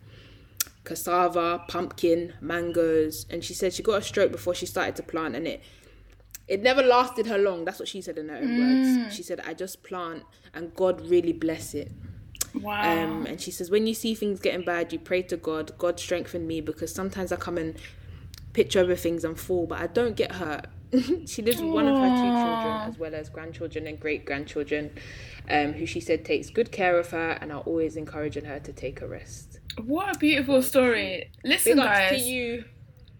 cassava, 0.84 1.64
pumpkin, 1.68 2.34
mangoes, 2.40 3.26
and 3.30 3.42
she 3.44 3.54
said 3.54 3.72
she 3.72 3.82
got 3.82 3.98
a 3.98 4.02
stroke 4.02 4.32
before 4.32 4.54
she 4.54 4.66
started 4.66 4.96
to 4.96 5.02
plant, 5.02 5.34
and 5.36 5.46
it 5.46 5.62
it 6.46 6.60
never 6.62 6.82
lasted 6.82 7.26
her 7.26 7.38
long. 7.38 7.64
That's 7.64 7.78
what 7.78 7.88
she 7.88 8.02
said 8.02 8.18
in 8.18 8.28
her 8.28 8.36
own 8.36 8.58
words. 8.58 9.16
She 9.16 9.22
said, 9.22 9.40
"I 9.46 9.54
just 9.54 9.82
plant, 9.82 10.24
and 10.52 10.74
God 10.74 11.00
really 11.08 11.32
bless 11.32 11.74
it." 11.74 11.90
Wow. 12.54 13.04
Um, 13.04 13.26
and 13.26 13.40
she 13.40 13.50
says, 13.50 13.70
when 13.70 13.86
you 13.86 13.94
see 13.94 14.14
things 14.14 14.40
getting 14.40 14.64
bad, 14.64 14.92
you 14.92 14.98
pray 14.98 15.22
to 15.22 15.36
God. 15.36 15.76
God 15.78 15.98
strengthen 15.98 16.46
me 16.46 16.60
because 16.60 16.92
sometimes 16.94 17.32
I 17.32 17.36
come 17.36 17.58
and 17.58 17.76
pitch 18.52 18.76
over 18.76 18.94
things 18.94 19.24
and 19.24 19.38
fall, 19.38 19.66
but 19.66 19.80
I 19.80 19.88
don't 19.88 20.16
get 20.16 20.32
hurt. 20.32 20.66
she 21.26 21.42
lives 21.42 21.60
with 21.60 21.72
one 21.72 21.88
of 21.88 21.98
her 21.98 22.08
two 22.08 22.22
children 22.22 22.88
as 22.88 22.98
well 22.98 23.14
as 23.14 23.28
grandchildren 23.28 23.86
and 23.88 23.98
great 23.98 24.24
grandchildren, 24.24 24.92
um, 25.50 25.72
who 25.72 25.86
she 25.86 25.98
said 26.00 26.24
takes 26.24 26.50
good 26.50 26.70
care 26.70 26.96
of 26.98 27.10
her 27.10 27.30
and 27.40 27.50
are 27.50 27.62
always 27.62 27.96
encouraging 27.96 28.44
her 28.44 28.60
to 28.60 28.72
take 28.72 29.00
a 29.00 29.08
rest. 29.08 29.58
what 29.84 30.14
a 30.14 30.18
beautiful 30.18 30.62
story. 30.62 31.30
Listen, 31.44 31.76
Big 31.76 31.84
guys. 31.84 32.10
to 32.10 32.24
you, 32.24 32.64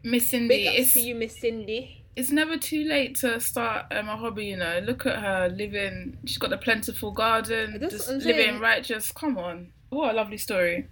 Miss 0.05 0.29
Cindy. 0.29 0.49
big 0.49 0.69
ups 0.69 0.79
It's, 0.79 0.93
to 0.93 1.00
you, 1.00 1.14
Miss 1.17 1.41
Cindy. 1.41 2.04
It's 2.16 2.30
never 2.30 2.56
too 2.56 2.85
late 2.85 3.16
to 3.16 3.40
start 3.40 3.87
um, 3.90 4.09
a 4.09 4.16
hobby, 4.16 4.47
you 4.47 4.56
know. 4.56 4.80
Look 4.85 5.06
at 5.06 5.18
her 5.21 5.49
living. 5.49 6.18
She's 6.25 6.38
got 6.38 6.52
a 6.52 6.59
plentiful 6.59 7.11
garden, 7.11 7.78
That's 7.80 8.06
just 8.06 8.09
living 8.25 8.61
righteous. 8.61 9.11
Come 9.12 9.37
on. 9.38 9.73
What 9.88 10.14
a 10.14 10.16
lovely 10.16 10.38
story. 10.38 10.88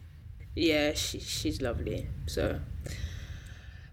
Yeah, 0.55 0.93
she, 0.95 1.21
she's 1.21 1.63
lovely. 1.63 2.09
So, 2.27 2.61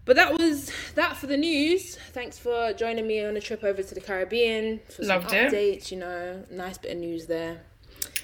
but 0.04 0.16
that 0.16 0.38
was 0.38 0.72
that 0.94 1.16
for 1.16 1.26
the 1.26 1.36
news. 1.36 1.96
Thanks 1.96 2.38
for 2.38 2.72
joining 2.72 3.06
me 3.06 3.24
on 3.24 3.36
a 3.36 3.40
trip 3.40 3.64
over 3.64 3.82
to 3.82 3.94
the 3.94 4.00
Caribbean 4.00 4.80
for 4.86 5.04
some 5.04 5.22
Loved 5.22 5.32
it. 5.32 5.52
updates. 5.52 5.90
You 5.90 5.98
know, 5.98 6.44
nice 6.50 6.78
bit 6.78 6.92
of 6.92 6.98
news 6.98 7.26
there. 7.26 7.62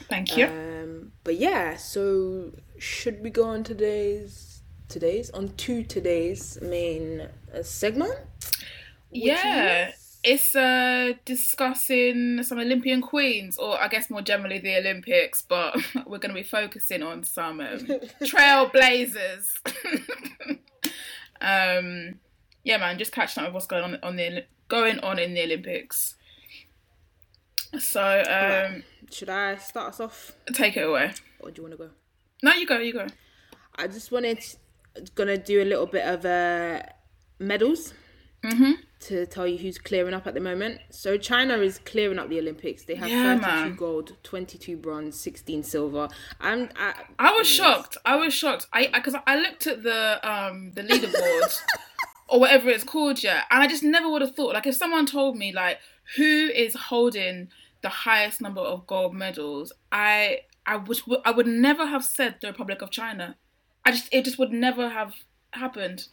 Thank 0.09 0.37
you. 0.37 0.47
Um, 0.47 1.13
but 1.25 1.37
yeah, 1.37 1.77
so 1.77 2.53
should 2.79 3.23
we 3.23 3.31
go 3.31 3.45
on 3.45 3.65
today's 3.65 4.63
today's 4.89 5.31
on 5.31 5.49
to 5.49 5.83
today's 5.83 6.59
main 6.61 7.29
uh, 7.55 7.63
segment? 7.63 8.15
Yeah. 9.25 9.93
It's 10.29 10.57
uh, 10.57 11.13
discussing 11.25 12.43
some 12.43 12.59
Olympian 12.59 13.01
queens, 13.01 13.59
or 13.59 13.81
I 13.81 13.87
guess 13.87 14.11
more 14.11 14.23
generally 14.23 14.59
the 14.59 14.77
Olympics, 14.77 15.43
but 15.43 15.77
we're 16.07 16.19
going 16.19 16.35
to 16.35 16.35
be 16.35 16.43
focusing 16.43 17.03
on 17.05 17.23
some 17.23 17.61
um, 17.61 17.79
trailblazers. 18.23 19.47
um, 21.41 22.19
yeah, 22.65 22.77
man, 22.79 22.99
just 22.99 23.13
catching 23.13 23.43
up 23.43 23.49
with 23.51 23.55
what's 23.55 23.67
going 23.67 23.85
on 23.85 23.99
on 24.03 24.17
the 24.17 24.45
going 24.69 24.99
on 25.01 25.19
in 25.21 25.35
the 25.35 25.43
Olympics. 25.45 26.17
So, 27.79 28.03
um, 28.29 28.83
Should 29.13 29.29
I 29.29 29.57
start 29.57 29.91
us 29.91 30.01
off, 30.01 30.33
take 30.53 30.77
it 30.77 30.81
away. 30.89 31.13
or 31.41 31.51
do 31.51 31.63
you 31.63 31.69
want 31.69 31.79
to 31.79 31.85
go? 31.87 31.91
No, 32.43 32.53
you 32.53 32.67
go, 32.67 32.79
you 32.79 32.93
go. 32.93 33.07
I 33.77 33.87
just 33.87 34.11
wanted 34.11 34.43
gonna 35.15 35.37
do 35.37 35.63
a 35.63 35.65
little 35.65 35.87
bit 35.87 36.05
of 36.07 36.25
uh, 36.25 36.83
medals 37.39 37.93
Mhm. 38.43 38.75
To 38.99 39.27
tell 39.27 39.47
you 39.47 39.59
who's 39.59 39.79
clearing 39.79 40.15
up 40.15 40.27
at 40.27 40.35
the 40.35 40.41
moment. 40.41 40.81
So 40.91 41.17
China 41.19 41.59
is 41.59 41.79
clearing 41.79 42.19
up 42.19 42.29
the 42.29 42.39
Olympics. 42.39 42.85
They 42.85 42.95
have 42.95 43.09
Yeah, 43.09 43.35
32 43.39 43.47
man. 43.47 43.75
gold, 43.77 44.17
22 44.23 44.77
bronze, 44.77 45.19
16 45.21 45.63
silver. 45.63 46.09
I'm 46.41 46.71
I, 46.77 46.95
I 47.19 47.33
was 47.33 47.47
shocked. 47.47 47.97
I 48.05 48.17
was 48.17 48.33
shocked. 48.33 48.67
I 48.73 48.89
because 48.93 49.15
I, 49.27 49.37
looked 49.39 49.67
at 49.67 49.83
the 49.83 50.19
um 50.29 50.73
the 50.73 50.83
leaderboard 50.83 51.61
or 52.29 52.41
whatever 52.41 52.71
it's 52.71 52.85
called, 52.85 53.23
yeah, 53.23 53.43
and 53.51 53.63
I 53.63 53.67
just 53.67 53.83
never 53.83 54.09
would 54.09 54.23
have 54.23 54.35
thought. 54.35 54.55
Like 54.55 54.67
if 54.67 54.75
someone 54.75 55.07
told 55.07 55.37
me 55.37 55.53
like 55.53 55.79
who 56.17 56.49
is 56.55 56.75
holding 56.75 57.49
the 57.83 57.89
highest 57.91 58.41
number 58.41 58.61
of 58.61 58.87
gold 58.87 59.15
medals, 59.15 59.73
I 59.93 60.41
I 60.65 60.77
would 60.77 60.99
I 61.25 61.31
would 61.31 61.47
never 61.47 61.87
have 61.87 62.05
said 62.05 62.37
the 62.41 62.49
Republic 62.49 62.81
of 62.83 62.91
China. 62.91 63.37
I 63.85 63.93
just 63.93 64.09
it 64.11 64.25
just 64.25 64.39
would 64.39 64.53
never 64.53 64.89
have 64.89 65.13
happened. 65.53 66.09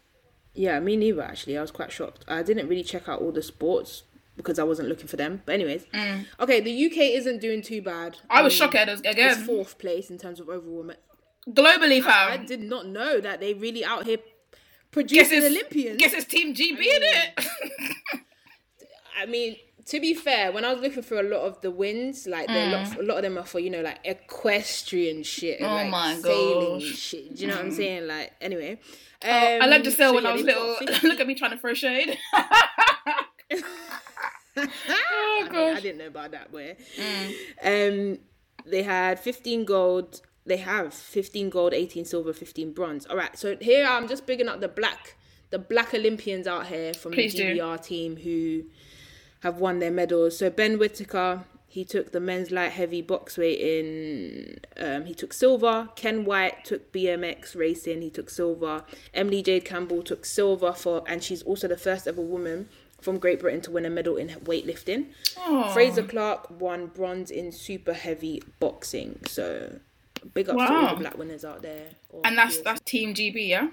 Yeah, 0.55 0.79
me 0.79 0.95
neither. 0.95 1.21
Actually, 1.23 1.57
I 1.57 1.61
was 1.61 1.71
quite 1.71 1.91
shocked. 1.91 2.25
I 2.27 2.43
didn't 2.43 2.67
really 2.67 2.83
check 2.83 3.09
out 3.09 3.21
all 3.21 3.31
the 3.31 3.41
sports 3.41 4.03
because 4.37 4.59
I 4.59 4.63
wasn't 4.63 4.87
looking 4.89 5.07
for 5.07 5.17
them. 5.17 5.41
But 5.45 5.53
anyways, 5.55 5.85
okay, 6.39 6.59
the 6.59 6.85
UK 6.85 6.97
isn't 7.17 7.39
doing 7.41 7.61
too 7.61 7.81
bad. 7.81 8.13
Mm. 8.13 8.19
I 8.29 8.41
was 8.43 8.53
mean, 8.53 8.59
shocked 8.59 8.75
at 8.75 8.89
us 8.89 8.99
It's 9.03 9.13
again. 9.13 9.45
fourth 9.45 9.77
place 9.79 10.09
in 10.09 10.17
terms 10.17 10.39
of 10.39 10.49
overall. 10.49 10.83
Me- 10.83 10.95
Globally, 11.49 12.01
I 12.05 12.37
fam. 12.37 12.45
did 12.45 12.61
not 12.61 12.87
know 12.87 13.19
that 13.19 13.39
they 13.41 13.53
really 13.53 13.83
out 13.83 14.05
here 14.05 14.17
Guess 14.17 14.25
producing 14.91 15.37
it's, 15.39 15.45
Olympians. 15.47 15.97
guess 15.97 16.13
it's 16.13 16.25
Team 16.25 16.53
GB 16.53 16.77
in 16.79 16.79
it. 16.79 17.47
I 19.19 19.25
mean, 19.25 19.55
to 19.85 19.99
be 19.99 20.13
fair, 20.13 20.51
when 20.51 20.63
I 20.63 20.73
was 20.73 20.81
looking 20.81 21.03
for 21.03 21.19
a 21.19 21.23
lot 21.23 21.41
of 21.41 21.59
the 21.61 21.69
wins, 21.71 22.25
like 22.27 22.47
the, 22.47 22.53
a, 22.53 22.71
lot, 22.71 22.97
a 22.97 23.03
lot 23.03 23.17
of 23.17 23.23
them 23.23 23.37
are 23.37 23.45
for 23.45 23.59
you 23.59 23.69
know 23.69 23.81
like 23.81 23.99
equestrian 24.05 25.23
shit, 25.23 25.59
Mm. 25.59 25.69
Oh 25.69 25.73
like 25.75 25.89
my 25.89 26.15
sailing 26.15 26.79
gosh. 26.79 26.97
shit. 26.97 27.35
Do 27.35 27.41
you 27.41 27.47
know 27.47 27.55
what 27.55 27.65
I'm 27.65 27.71
saying? 27.71 28.07
Like 28.07 28.33
anyway, 28.41 28.71
um, 29.21 29.29
I 29.31 29.65
learned 29.65 29.83
to 29.85 29.91
sail 29.91 30.09
so 30.09 30.15
when 30.15 30.23
yeah, 30.23 30.29
I 30.29 30.33
was 30.33 30.43
little. 30.43 30.77
Look 31.03 31.19
at 31.19 31.27
me 31.27 31.35
trying 31.35 31.51
to 31.51 31.57
throw 31.57 31.73
shade. 31.73 32.17
oh 32.33 32.37
I, 34.57 35.49
mean, 35.51 35.77
I 35.77 35.79
didn't 35.79 35.97
know 35.97 36.07
about 36.07 36.31
that, 36.31 36.51
boy. 36.51 36.75
Um, 37.63 38.19
they 38.65 38.83
had 38.83 39.19
15 39.19 39.65
gold. 39.65 40.21
They 40.45 40.57
have 40.57 40.93
15 40.93 41.49
gold, 41.49 41.73
18 41.73 42.05
silver, 42.05 42.33
15 42.33 42.73
bronze. 42.73 43.05
All 43.05 43.15
right, 43.15 43.37
so 43.37 43.55
here 43.61 43.85
I'm 43.85 44.07
just 44.07 44.25
bigging 44.25 44.49
up 44.49 44.59
the 44.59 44.67
black, 44.67 45.15
the 45.51 45.59
black 45.59 45.93
Olympians 45.93 46.47
out 46.47 46.67
here 46.67 46.93
from 46.93 47.13
Please 47.13 47.33
the 47.33 47.39
do. 47.39 47.55
GBR 47.55 47.81
team 47.83 48.17
who 48.17 48.63
have 49.43 49.57
won 49.57 49.79
their 49.79 49.91
medals. 49.91 50.37
So 50.37 50.49
Ben 50.49 50.79
Whitaker, 50.79 51.43
he 51.67 51.83
took 51.85 52.11
the 52.11 52.19
men's 52.19 52.49
light 52.49 52.71
heavy 52.71 53.01
box 53.01 53.37
weight 53.37 53.59
in. 53.59 54.59
Um, 54.77 55.05
he 55.05 55.13
took 55.13 55.33
silver. 55.33 55.89
Kye 55.95 56.17
Whyte 56.17 56.63
took 56.65 56.91
BMX 56.91 57.55
racing. 57.55 58.01
He 58.01 58.09
took 58.09 58.29
silver. 58.29 58.83
Emily 59.13 59.41
Jade 59.43 59.65
Campbell 59.65 60.01
took 60.01 60.25
silver 60.25 60.71
for, 60.73 61.03
and 61.07 61.21
she's 61.23 61.43
also 61.43 61.67
the 61.67 61.77
first 61.77 62.07
ever 62.07 62.21
woman 62.21 62.69
from 63.01 63.19
Great 63.19 63.41
Britain 63.41 63.59
to 63.61 63.71
win 63.71 63.85
a 63.85 63.89
medal 63.89 64.15
in 64.15 64.29
weightlifting. 64.29 65.07
Aw. 65.37 65.73
Frazer 65.73 66.03
Clarke 66.03 66.49
won 66.49 66.87
bronze 66.87 67.29
in 67.29 67.51
super 67.51 67.93
heavy 67.93 68.41
boxing. 68.61 69.19
So 69.27 69.79
big 70.33 70.47
up 70.47 70.55
to 70.55 70.73
all 70.73 70.89
the 70.95 71.01
black 71.01 71.17
winners 71.17 71.43
out 71.43 71.61
there. 71.61 71.89
And 72.23 72.37
that's 72.37 72.61
that's 72.61 72.79
Team 72.81 73.13
GB, 73.13 73.49
yeah. 73.49 73.67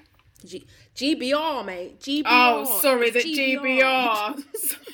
G- 0.44 0.66
GBR, 0.96 1.64
mate. 1.64 2.00
GBR. 2.00 2.22
Oh, 2.26 2.80
sorry, 2.80 3.10
the 3.10 3.20
It's 3.20 3.38
GBR. 3.38 4.42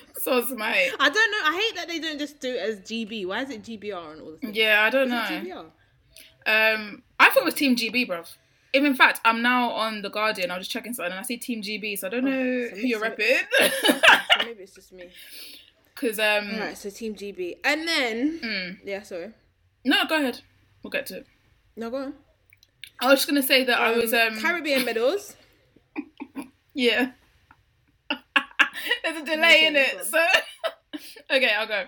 Soz, 0.26 0.50
mate. 0.56 0.90
I 0.98 1.08
don't 1.10 1.30
know. 1.30 1.38
I 1.44 1.62
hate 1.62 1.76
that 1.76 1.88
they 1.88 1.98
don't 2.00 2.18
just 2.18 2.40
do 2.40 2.52
it 2.54 2.58
as 2.58 2.80
GB. 2.80 3.26
Why 3.26 3.42
is 3.42 3.50
it 3.50 3.62
GBR 3.62 4.12
and 4.12 4.20
all 4.22 4.30
the 4.32 4.36
things? 4.38 4.56
Yeah, 4.56 4.82
I 4.82 4.90
don't 4.90 5.08
know. 5.08 5.16
GBR. 5.22 5.66
Um, 6.46 7.02
I 7.18 7.30
thought 7.30 7.38
it 7.42 7.44
was 7.44 7.54
Team 7.54 7.76
GB, 7.76 8.08
bruv. 8.08 8.34
If 8.72 8.84
in 8.84 8.94
fact 8.94 9.20
I'm 9.24 9.40
now 9.42 9.70
on 9.70 10.02
the 10.02 10.10
Guardian, 10.10 10.50
I 10.50 10.58
was 10.58 10.66
just 10.66 10.72
checking 10.72 10.92
something 10.94 11.12
and 11.12 11.20
I 11.20 11.22
see 11.22 11.36
Team 11.38 11.62
GB, 11.62 11.98
so 11.98 12.06
I 12.08 12.10
don't 12.10 12.24
know 12.24 12.30
Oh, 12.30 12.68
so 12.70 12.76
who 12.76 12.86
you're 12.86 13.00
so- 13.00 13.10
repping. 13.10 13.40
So 14.38 14.44
maybe 14.44 14.62
it's 14.64 14.74
just 14.74 14.92
me. 14.92 15.08
Because 15.94 16.18
um, 16.18 16.50
All 16.54 16.60
right, 16.60 16.76
so 16.76 16.90
Team 16.90 17.14
GB, 17.14 17.56
and 17.64 17.88
then 17.88 18.38
mm. 18.40 18.78
yeah, 18.84 19.02
sorry. 19.02 19.30
no, 19.84 20.04
go 20.06 20.16
ahead. 20.18 20.42
We'll 20.82 20.90
get 20.90 21.06
to 21.06 21.18
it. 21.18 21.26
No, 21.74 21.88
go 21.90 21.96
on. 21.96 22.14
I 23.00 23.06
was 23.10 23.20
just 23.20 23.28
gonna 23.28 23.42
say 23.42 23.64
that 23.64 23.78
I 23.80 23.92
was 23.96 24.12
um, 24.12 24.38
Caribbean 24.38 24.84
medals. 24.84 25.36
yeah. 26.74 27.12
There's 29.02 29.22
a 29.22 29.24
delay 29.24 29.66
in 29.66 29.76
it, 29.76 30.04
so 30.04 30.24
okay, 31.30 31.50
I'll 31.56 31.66
go. 31.66 31.84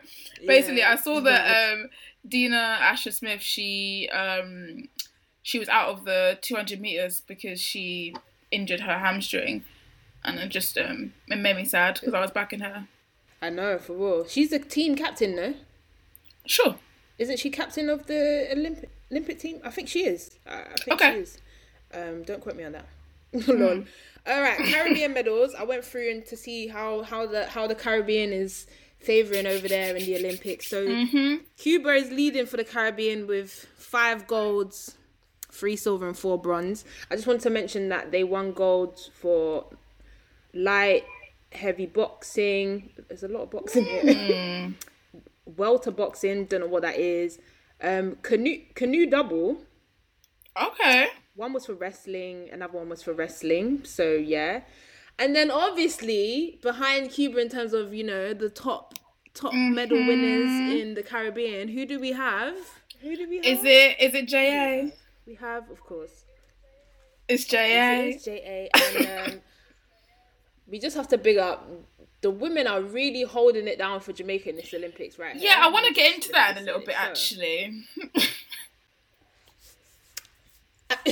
Basically, 0.47 0.79
Yeah, 0.81 0.93
I 0.93 0.97
saw 0.97 1.21
that 1.21 1.73
um, 1.73 1.89
Dina 2.27 2.57
Asher 2.81 3.11
Smith 3.11 3.41
she 3.41 4.09
um, 4.13 4.89
she 5.43 5.59
was 5.59 5.69
out 5.69 5.89
of 5.89 6.05
the 6.05 6.39
200 6.43 6.81
meters 6.81 7.23
because 7.27 7.61
she 7.61 8.15
injured 8.51 8.81
her 8.81 8.99
hamstring, 8.99 9.65
and 10.25 10.39
it 10.39 10.49
just 10.49 10.77
um, 10.79 11.13
it 11.29 11.37
made 11.39 11.57
me 11.57 11.65
sad 11.65 11.95
because 11.95 12.15
I 12.15 12.21
was 12.21 12.31
backing 12.31 12.61
her. 12.61 12.87
I 13.41 13.51
know 13.51 13.79
for 13.79 13.93
real. 13.95 14.27
She's 14.27 14.51
the 14.51 14.59
team 14.59 14.97
captain, 14.97 15.37
no? 15.37 15.55
Sure. 16.47 16.77
Isn't 17.19 17.39
she 17.39 17.51
captain 17.51 17.89
of 17.91 18.07
the 18.07 18.49
Olympic 18.53 18.91
Olympic 19.11 19.39
team? 19.39 19.61
I 19.65 19.71
think 19.71 19.89
she 19.89 20.05
is. 20.07 20.39
I, 20.47 20.61
I 20.61 20.75
think 20.77 20.93
Okay. 21.01 21.13
she 21.15 21.19
is. 21.21 21.39
Um, 21.95 22.23
don't 22.25 22.41
quote 22.41 22.57
me 22.57 22.65
on 22.65 22.73
that. 22.73 22.87
Lol. 23.49 23.85
All 24.29 24.43
right, 24.43 24.59
Caribbean 24.59 25.15
medals. 25.15 25.55
I 25.55 25.65
went 25.65 25.85
through 25.85 26.11
and 26.11 26.27
to 26.27 26.37
see 26.37 26.67
how 26.69 27.03
how 27.03 27.27
the 27.27 27.47
how 27.47 27.67
the 27.67 27.75
Caribbean 27.75 28.33
is 28.33 28.67
favoring 28.99 29.47
over 29.47 29.69
there 29.69 29.97
in 29.97 30.05
the 30.05 30.17
Olympics. 30.17 30.69
So 30.69 30.87
Mm-hmm. 30.87 31.45
Cuba 31.57 31.91
is 31.91 32.11
leading 32.11 32.47
for 32.47 32.57
the 32.57 32.65
Caribbean 32.65 33.27
with 33.27 33.67
five 33.77 34.27
golds, 34.27 34.97
three 35.51 35.77
silver 35.77 36.07
and 36.07 36.17
four 36.19 36.39
bronze. 36.39 36.85
I 37.11 37.15
just 37.15 37.27
want 37.27 37.41
to 37.43 37.51
mention 37.51 37.89
that 37.89 38.11
they 38.11 38.25
won 38.25 38.53
gold 38.53 38.99
for 39.15 39.67
light 40.53 41.05
heavy 41.53 41.87
boxing. 41.87 42.91
There's 43.09 43.23
a 43.23 43.29
lot 43.29 43.45
of 43.45 43.51
boxing 43.51 43.85
here. 43.85 44.75
Welter 45.57 45.91
boxing, 45.91 46.45
don't 46.45 46.61
know 46.61 46.67
what 46.67 46.83
that 46.83 46.97
is. 46.99 47.39
Um, 47.81 48.17
canoe 48.23 48.59
canoe 48.75 49.07
double. 49.07 49.59
Okay. 50.61 51.09
One 51.39 51.53
was 51.53 51.67
for 51.67 51.75
wrestling, 51.75 52.49
another 52.53 52.77
one 52.79 52.89
was 52.89 53.01
for 53.03 53.13
wrestling. 53.13 53.85
So 53.85 54.13
yeah, 54.15 54.63
and 55.21 55.37
then 55.37 55.53
obviously 55.53 56.59
behind 56.63 57.11
Cuba 57.13 57.39
in 57.39 57.49
terms 57.49 57.73
of 57.73 57.95
you 57.95 58.03
know 58.03 58.35
the 58.35 58.51
top 58.51 58.95
top 59.35 59.55
medal 59.55 59.99
winners 59.99 60.81
in 60.83 60.95
the 60.95 61.03
Caribbean, 61.05 61.69
who 61.69 61.87
do 61.87 62.01
we 62.01 62.11
have? 62.11 62.57
Who 63.03 63.15
do 63.17 63.29
we 63.29 63.37
have? 63.37 63.45
Is 63.47 63.61
it 63.63 63.97
is 64.01 64.15
it 64.15 64.27
JA? 64.27 64.91
We 65.29 65.35
have, 65.37 65.71
of 65.71 65.81
course, 65.81 66.25
It's 67.29 67.45
JA. 67.45 68.01
it's 68.11 68.25
JA, 68.25 68.69
and 68.75 69.33
um, 69.35 69.41
we 70.67 70.81
just 70.81 70.97
have 70.97 71.07
to 71.09 71.19
big 71.19 71.39
up. 71.39 71.71
The 72.21 72.31
women 72.33 72.67
are 72.67 72.83
really 72.83 73.23
holding 73.23 73.69
it 73.69 73.79
down 73.79 74.01
for 74.01 74.13
Jamaica 74.13 74.49
in 74.51 74.57
this 74.57 74.75
Olympics, 74.75 75.21
right? 75.21 75.37
Yeah, 75.37 75.61
I 75.61 75.69
want 75.71 75.87
to 75.87 75.93
get 75.93 76.17
into 76.17 76.33
that 76.33 76.57
in 76.57 76.65
a 76.65 76.67
little 76.67 76.81
bit 76.81 76.97
So- 76.97 77.01
actually. 77.11 77.85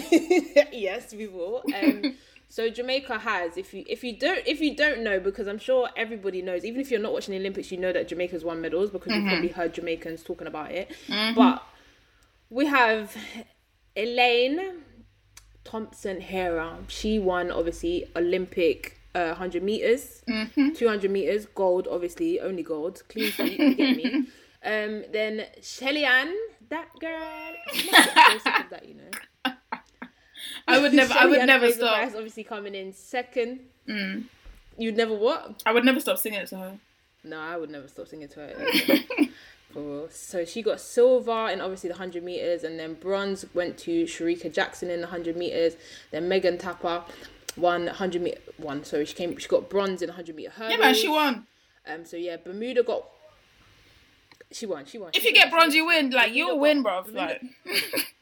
yes, 0.73 1.13
we 1.15 1.27
will. 1.27 1.63
Um, 1.75 2.17
so 2.49 2.69
Jamaica 2.71 3.19
has, 3.19 3.57
if 3.57 3.75
you 3.75 3.85
if 3.89 4.03
you 4.05 4.17
don't 4.19 4.41
if 4.47 4.61
you 4.61 4.75
don't 4.77 5.03
know, 5.03 5.21
because 5.21 5.47
I'm 5.47 5.59
sure 5.59 5.89
everybody 5.97 6.43
knows, 6.43 6.65
even 6.65 6.81
if 6.81 6.91
you're 6.91 7.01
not 7.01 7.13
watching 7.13 7.33
the 7.33 7.41
Olympics, 7.41 7.71
you 7.71 7.79
know 7.79 7.93
that 7.93 8.09
Jamaica's 8.09 8.45
won 8.45 8.61
medals 8.61 8.91
because 8.91 9.13
you've 9.13 9.25
probably 9.29 9.49
heard 9.49 9.75
Jamaicans 9.75 10.23
talking 10.23 10.47
about 10.47 10.71
it. 10.71 10.91
But 11.35 11.63
we 12.51 12.67
have 12.67 13.15
Elaine 13.97 14.83
Thompson 15.65 16.21
Herah. 16.21 16.79
She 16.89 17.19
won 17.19 17.51
obviously 17.51 18.05
Olympic 18.15 19.01
uh, 19.15 19.29
100 19.29 19.63
meters, 19.63 20.23
200 20.75 21.11
meters, 21.11 21.47
gold, 21.47 21.89
obviously 21.91 22.39
only 22.41 22.63
gold, 22.63 23.03
clean 23.09 23.31
sheet. 23.33 23.59
You 23.59 23.75
get 23.75 23.97
me? 23.97 24.27
Um, 24.65 25.05
then 25.13 25.45
Shelly 25.63 26.05
Ann, 26.05 26.35
that 26.71 26.89
girl. 26.99 27.23
I'm 27.73 27.87
not 27.93 28.33
so 28.33 28.39
sick 28.39 28.61
of 28.65 28.71
that, 28.71 28.86
you 28.86 28.86
know. 28.86 28.86
I 28.86 28.86
would 30.89 30.95
never. 30.97 31.15
I 31.15 31.27
would 31.27 31.47
never 31.47 31.71
stop. 31.73 31.95
Pryce 31.95 32.15
obviously 32.15 32.45
coming 32.45 32.75
in 32.75 32.93
second. 32.93 33.61
Mm. 33.89 34.25
You'd 34.79 34.97
never 34.97 35.15
what? 35.15 35.63
I 35.67 35.73
would 35.73 35.85
never 35.85 36.01
stop 36.01 36.19
singing 36.19 36.41
it 36.41 36.49
to 36.49 36.57
her. 36.59 36.79
No, 37.25 37.39
I 37.39 37.57
would 37.57 37.71
never 37.71 37.89
stop 37.89 38.09
singing 38.09 38.29
to 38.29 38.41
her. 38.41 39.27
Cool. 39.75 40.07
So 40.11 40.47
she 40.47 40.63
got 40.63 40.81
silver 40.81 41.49
in 41.51 41.61
obviously 41.61 41.89
the 41.89 41.95
100 41.95 42.25
meters, 42.25 42.65
and 42.65 42.79
then 42.79 42.95
bronze 42.95 43.45
went 43.53 43.77
to 43.79 44.05
Shericka 44.05 44.51
Jackson 44.51 44.89
in 44.89 45.01
the 45.03 45.07
100 45.07 45.37
meters. 45.37 45.75
Then 46.13 46.29
Megan 46.29 46.57
Tapper 46.57 47.03
won 47.59 47.85
100 47.87 48.23
meter. 48.23 48.39
One, 48.57 48.85
So 48.85 49.05
she 49.05 49.13
came. 49.15 49.37
She 49.37 49.49
got 49.49 49.69
bronze 49.69 50.01
in 50.01 50.09
100 50.09 50.35
meter 50.35 50.51
hurdles. 50.51 50.73
Yeah, 50.79 50.83
man, 50.83 50.95
she 50.95 51.09
won. 51.09 51.47
Um. 51.87 52.07
So 52.07 52.17
yeah, 52.17 52.39
Bermuda 52.39 52.85
got. 52.85 53.05
She 54.51 54.65
won. 54.65 54.87
She 54.87 54.97
won. 54.97 55.11
If 55.13 55.23
she 55.23 55.29
you 55.29 55.35
won, 55.35 55.43
get 55.43 55.51
bronze, 55.51 55.75
you 55.75 55.85
win. 55.87 56.11
Like 56.11 56.29
Bermuda 56.29 56.39
you'll 56.39 56.49
got- 56.53 56.61
win, 56.61 56.83
bro. 56.83 57.03
Bermuda- 57.03 57.19
Like, 57.21 57.43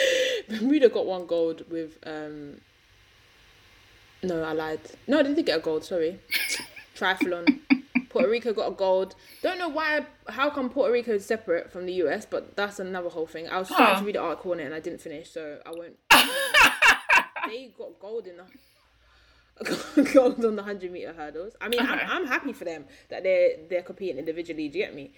Bermuda 0.48 0.88
got 0.88 1.06
one 1.06 1.26
gold 1.26 1.64
with 1.70 1.98
um. 2.04 2.60
No, 4.22 4.42
I 4.42 4.52
lied. 4.52 4.80
No, 5.06 5.18
I 5.18 5.22
didn't 5.22 5.44
get 5.44 5.58
a 5.58 5.60
gold. 5.60 5.84
Sorry, 5.84 6.18
triathlon. 6.96 7.58
Puerto 8.08 8.28
Rico 8.28 8.52
got 8.52 8.68
a 8.68 8.74
gold. 8.74 9.14
Don't 9.42 9.58
know 9.58 9.68
why. 9.68 10.04
How 10.28 10.50
come 10.50 10.68
Puerto 10.70 10.92
Rico 10.92 11.12
is 11.12 11.24
separate 11.24 11.72
from 11.72 11.86
the 11.86 11.94
US? 12.04 12.26
But 12.26 12.56
that's 12.56 12.78
another 12.78 13.08
whole 13.08 13.26
thing. 13.26 13.48
I 13.48 13.58
was 13.58 13.68
trying 13.68 13.94
Huh. 13.94 14.00
to 14.00 14.04
read 14.06 14.14
the 14.16 14.20
article 14.20 14.52
on 14.52 14.60
it 14.60 14.64
and 14.64 14.74
I 14.74 14.80
didn't 14.80 15.00
finish, 15.00 15.30
so 15.30 15.58
I 15.64 15.70
won't. 15.70 15.96
they 17.46 17.72
got 17.76 17.98
gold 17.98 18.26
in 18.26 18.36
the 18.36 18.44
gold 20.12 20.44
on 20.44 20.56
the 20.56 20.62
hundred 20.62 20.92
meter 20.92 21.12
hurdles. 21.12 21.54
I 21.60 21.68
mean, 21.68 21.80
Okay. 21.80 21.90
I'm, 21.90 22.22
I'm 22.22 22.26
happy 22.26 22.52
for 22.52 22.64
them 22.64 22.84
that 23.10 23.22
they're 23.22 23.56
they're 23.68 23.82
competing 23.82 24.18
individually. 24.18 24.68
Do 24.68 24.78
you 24.78 24.84
get 24.84 24.94
me? 24.94 25.12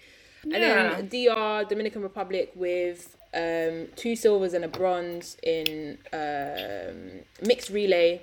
Yeah. 0.45 0.97
And 0.97 1.09
then 1.09 1.25
DR, 1.25 1.65
Dominican 1.67 2.01
Republic, 2.01 2.51
with 2.55 3.17
um, 3.33 3.87
two 3.95 4.15
silvers 4.15 4.53
and 4.53 4.63
a 4.63 4.67
bronze 4.67 5.37
in 5.43 5.97
um, 6.13 7.21
mixed 7.45 7.69
relay, 7.69 8.21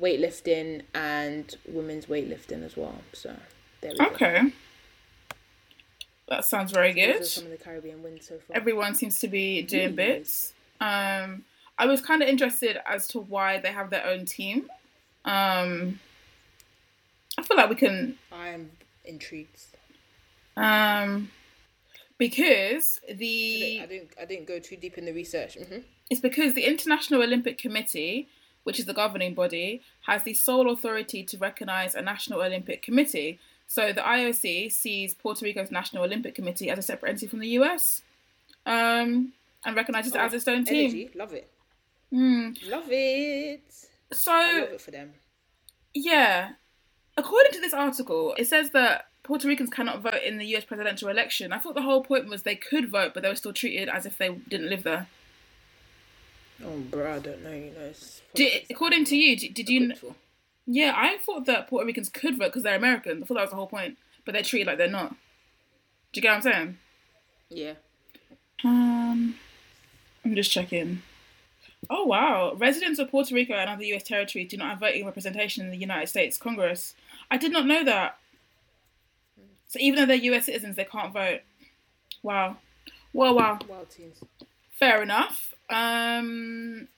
weightlifting, 0.00 0.82
and 0.94 1.54
women's 1.68 2.06
weightlifting 2.06 2.64
as 2.64 2.76
well. 2.76 2.96
So 3.12 3.36
there 3.82 3.92
we 3.92 3.98
go. 3.98 4.06
okay. 4.06 4.52
That 6.28 6.44
sounds 6.44 6.72
very 6.72 6.92
good. 6.92 7.24
some 7.24 7.44
of 7.44 7.50
the 7.50 7.56
Caribbean 7.56 8.02
wins 8.02 8.26
so 8.26 8.38
far. 8.38 8.56
Everyone 8.56 8.94
seems 8.96 9.20
to 9.20 9.28
be 9.28 9.62
doing 9.62 9.92
Mm. 9.92 9.96
bits. 9.96 10.52
Um, 10.80 11.44
I 11.78 11.86
was 11.86 12.00
kind 12.00 12.20
of 12.22 12.28
interested 12.28 12.78
as 12.84 13.06
to 13.08 13.20
why 13.20 13.58
they 13.58 13.70
have 13.70 13.90
their 13.90 14.04
own 14.04 14.24
team. 14.24 14.68
Um, 15.24 16.00
I 17.38 17.42
feel 17.42 17.56
like 17.56 17.68
we 17.70 17.76
can 17.76 18.16
I'm 18.32 18.70
intrigued. 19.04 19.75
Um, 20.56 21.30
because 22.18 23.00
the 23.12 23.80
I 23.82 23.86
didn't 23.86 24.10
I 24.20 24.24
didn't 24.24 24.46
go 24.46 24.58
too 24.58 24.76
deep 24.76 24.96
in 24.98 25.04
the 25.04 25.12
research. 25.12 25.56
hmm 25.56 25.78
it's 26.08 26.20
because 26.20 26.54
the 26.54 26.62
International 26.62 27.20
Olympic 27.20 27.58
Committee, 27.58 28.28
which 28.62 28.78
is 28.78 28.84
the 28.84 28.94
governing 28.94 29.34
body, 29.34 29.82
has 30.06 30.22
the 30.22 30.34
sole 30.34 30.70
authority 30.70 31.24
to 31.24 31.36
recognise 31.38 31.96
a 31.96 32.00
National 32.00 32.42
Olympic 32.42 32.80
Committee. 32.80 33.40
So 33.66 33.92
the 33.92 34.02
IOC 34.02 34.70
sees 34.70 35.14
Puerto 35.14 35.44
Rico's 35.44 35.72
National 35.72 36.04
Olympic 36.04 36.36
Committee 36.36 36.70
as 36.70 36.78
a 36.78 36.82
separate 36.82 37.08
entity 37.10 37.26
from 37.26 37.40
the 37.40 37.48
US, 37.58 38.02
um, 38.66 39.32
and 39.64 39.74
recognises 39.74 40.14
it 40.14 40.18
as 40.20 40.32
its 40.32 40.46
own 40.46 40.64
team. 40.64 40.90
Energy, 40.90 41.10
love 41.16 41.32
it, 41.32 41.50
Hmm. 42.12 42.50
love 42.68 42.86
it. 42.88 43.62
I 44.12 44.14
So 44.14 44.30
love 44.30 44.70
it 44.74 44.80
for 44.80 44.92
them. 44.92 45.14
Yeah. 45.92 46.52
According 47.16 47.50
to 47.52 47.60
this 47.60 47.74
article, 47.74 48.32
it 48.38 48.46
says 48.46 48.70
that 48.70 49.08
Puerto 49.26 49.48
Ricans 49.48 49.70
cannot 49.70 50.00
vote 50.00 50.22
in 50.24 50.38
the 50.38 50.46
US 50.56 50.64
presidential 50.64 51.08
election. 51.08 51.52
I 51.52 51.58
thought 51.58 51.74
the 51.74 51.82
whole 51.82 52.02
point 52.04 52.28
was 52.28 52.42
they 52.44 52.54
could 52.54 52.88
vote, 52.88 53.12
but 53.12 53.24
they 53.24 53.28
were 53.28 53.34
still 53.34 53.52
treated 53.52 53.88
as 53.88 54.06
if 54.06 54.16
they 54.18 54.28
didn't 54.28 54.70
live 54.70 54.84
there. 54.84 55.08
Oh, 56.64 56.78
bro, 56.78 57.16
I 57.16 57.18
don't 57.18 57.42
know. 57.42 57.50
You 57.50 57.72
know, 57.72 57.92
Did, 58.34 58.62
according 58.70 59.04
to 59.06 59.16
you, 59.16 59.36
did, 59.36 59.52
did 59.54 59.68
you? 59.68 59.80
kn- 59.80 59.90
Hopeful. 59.90 60.16
Yeah, 60.64 60.92
I 60.96 61.18
thought 61.18 61.44
that 61.46 61.66
Puerto 61.68 61.84
Ricans 61.84 62.08
could 62.08 62.38
vote 62.38 62.46
because 62.46 62.62
they're 62.62 62.76
American. 62.76 63.22
I 63.22 63.26
thought 63.26 63.34
that 63.34 63.40
was 63.42 63.50
the 63.50 63.56
whole 63.56 63.66
point, 63.66 63.98
but 64.24 64.32
they're 64.32 64.42
treated 64.42 64.68
like 64.68 64.78
they're 64.78 64.88
not. 64.88 65.10
Do 66.12 66.18
you 66.18 66.22
get 66.22 66.28
what 66.30 66.36
I'm 66.36 66.42
saying? 66.42 66.78
Yeah. 67.50 67.72
Um, 68.64 69.34
I'm 70.24 70.34
just 70.36 70.50
checking. 70.52 71.02
Oh 71.90 72.04
wow! 72.04 72.54
Residents 72.54 72.98
of 72.98 73.10
Puerto 73.10 73.34
Rico 73.34 73.54
and 73.54 73.68
other 73.70 73.84
U.S. 73.84 74.02
territories 74.02 74.48
do 74.50 74.56
not 74.56 74.70
have 74.70 74.80
voting 74.80 75.04
representation 75.04 75.64
in 75.64 75.70
the 75.70 75.76
United 75.76 76.08
States 76.08 76.38
Congress. 76.38 76.94
I 77.30 77.36
did 77.36 77.52
not 77.52 77.66
know 77.66 77.84
that. 77.84 78.18
So 79.68 79.78
even 79.80 79.98
though 79.98 80.06
they're 80.06 80.16
U.S. 80.16 80.46
citizens, 80.46 80.76
they 80.76 80.84
can't 80.84 81.12
vote. 81.12 81.40
Wow. 82.22 82.56
Wow! 83.12 83.34
Wow. 83.34 83.58
Wild 83.68 83.90
teams. 83.90 84.18
Fair 84.70 85.02
enough. 85.02 85.54
Um, 85.70 86.88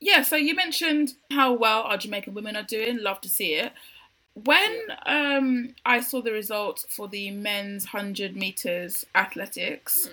yeah. 0.00 0.22
So 0.22 0.36
you 0.36 0.54
mentioned 0.54 1.14
how 1.30 1.52
well 1.52 1.82
our 1.82 1.96
Jamaican 1.96 2.34
women 2.34 2.56
are 2.56 2.62
doing. 2.62 2.98
Love 2.98 3.20
to 3.22 3.28
see 3.28 3.54
it. 3.54 3.72
When 4.34 4.78
um, 5.04 5.74
I 5.84 6.00
saw 6.00 6.22
the 6.22 6.32
results 6.32 6.86
for 6.88 7.06
the 7.06 7.30
men's 7.30 7.86
hundred 7.86 8.34
meters 8.34 9.04
athletics, 9.14 10.08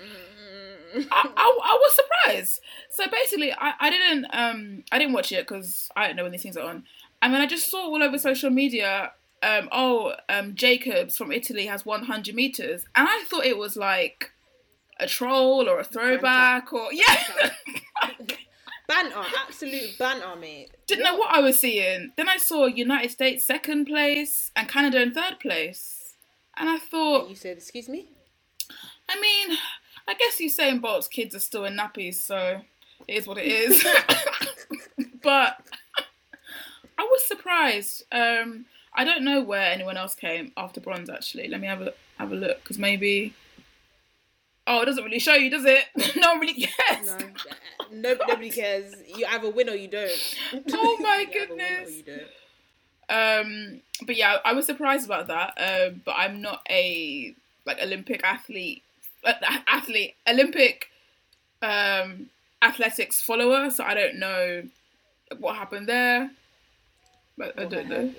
I, 0.94 1.28
I, 1.36 1.58
I 1.64 1.78
was 1.80 1.96
surprised. 1.96 2.60
So 2.90 3.04
basically, 3.10 3.52
I, 3.52 3.72
I 3.80 3.90
didn't 3.90 4.26
um 4.32 4.84
I 4.92 4.98
didn't 4.98 5.14
watch 5.14 5.32
it 5.32 5.46
because 5.46 5.88
I 5.96 6.06
don't 6.06 6.16
know 6.16 6.24
when 6.24 6.32
these 6.32 6.42
things 6.42 6.56
are 6.56 6.68
on, 6.68 6.84
and 7.22 7.32
then 7.32 7.40
I 7.40 7.46
just 7.46 7.70
saw 7.70 7.84
all 7.84 8.02
over 8.02 8.18
social 8.18 8.50
media. 8.50 9.12
Um, 9.42 9.68
oh, 9.72 10.14
um, 10.28 10.54
Jacobs 10.54 11.16
from 11.16 11.32
Italy 11.32 11.66
has 11.66 11.86
100 11.86 12.34
meters, 12.34 12.84
and 12.94 13.08
I 13.08 13.24
thought 13.26 13.44
it 13.44 13.56
was 13.56 13.76
like 13.76 14.32
a 14.98 15.06
troll 15.06 15.68
or 15.68 15.80
a 15.80 15.84
throwback 15.84 16.72
or 16.72 16.88
yeah. 16.92 17.50
banter, 18.86 19.22
absolute 19.46 19.98
banter, 19.98 20.36
mate. 20.38 20.70
Didn't 20.86 21.04
know 21.04 21.16
what 21.16 21.34
I 21.34 21.40
was 21.40 21.58
seeing. 21.58 22.12
Then 22.16 22.28
I 22.28 22.36
saw 22.36 22.66
United 22.66 23.10
States 23.10 23.44
second 23.44 23.86
place 23.86 24.50
and 24.54 24.68
Canada 24.68 25.00
in 25.00 25.14
third 25.14 25.40
place, 25.40 26.14
and 26.56 26.68
I 26.68 26.78
thought, 26.78 27.30
You 27.30 27.36
said, 27.36 27.56
excuse 27.56 27.88
me. 27.88 28.08
I 29.08 29.20
mean, 29.20 29.56
I 30.06 30.14
guess 30.14 30.38
Usain 30.40 30.80
Bolt's 30.80 31.08
kids 31.08 31.34
are 31.34 31.40
still 31.40 31.64
in 31.64 31.76
nappies, 31.76 32.14
so 32.14 32.60
it 33.08 33.14
is 33.14 33.26
what 33.26 33.38
it 33.38 33.46
is. 33.46 33.82
but 35.22 35.56
I 36.98 37.02
was 37.02 37.24
surprised. 37.24 38.04
Um, 38.12 38.66
I 39.00 39.04
don't 39.04 39.24
know 39.24 39.40
where 39.40 39.62
anyone 39.62 39.96
else 39.96 40.14
came 40.14 40.52
after 40.58 40.78
bronze. 40.78 41.08
Actually, 41.08 41.48
let 41.48 41.58
me 41.58 41.66
have 41.66 41.80
a 41.80 41.94
have 42.18 42.32
a 42.32 42.34
look 42.34 42.62
because 42.62 42.76
maybe 42.76 43.32
Oh, 44.66 44.82
it 44.82 44.84
doesn't 44.84 45.02
really 45.02 45.18
show 45.18 45.32
you, 45.32 45.48
does 45.48 45.64
it? 45.64 45.84
no 46.16 46.32
one 46.32 46.40
really 46.40 46.66
cares. 46.66 47.06
No, 47.06 47.16
no, 47.90 48.14
nobody 48.14 48.50
cares. 48.60 48.94
You 49.16 49.24
either 49.26 49.48
win 49.48 49.70
or 49.70 49.74
you 49.74 49.88
don't. 49.88 50.36
Oh 50.74 50.98
my 51.00 51.26
You 51.32 51.40
either 51.40 51.54
win 51.54 51.60
or 51.62 51.84
goodness. 51.86 52.02
Um, 53.08 53.80
but 54.06 54.16
yeah, 54.16 54.36
I 54.44 54.52
was 54.52 54.66
surprised 54.66 55.06
about 55.06 55.28
that. 55.28 55.54
Um, 55.56 56.02
but 56.04 56.16
I'm 56.18 56.42
not 56.42 56.60
a 56.68 57.34
like 57.64 57.80
Olympic 57.82 58.22
athlete, 58.22 58.82
uh, 59.24 59.32
athlete, 59.66 60.14
Olympic, 60.28 60.88
um, 61.62 62.28
athletics 62.60 63.22
follower. 63.22 63.70
So 63.70 63.82
I 63.82 63.94
don't 63.94 64.16
know 64.16 64.64
what 65.38 65.56
happened 65.56 65.88
there. 65.88 66.32
But 67.38 67.58
I 67.58 67.64
don't 67.64 67.88
know. 67.88 68.12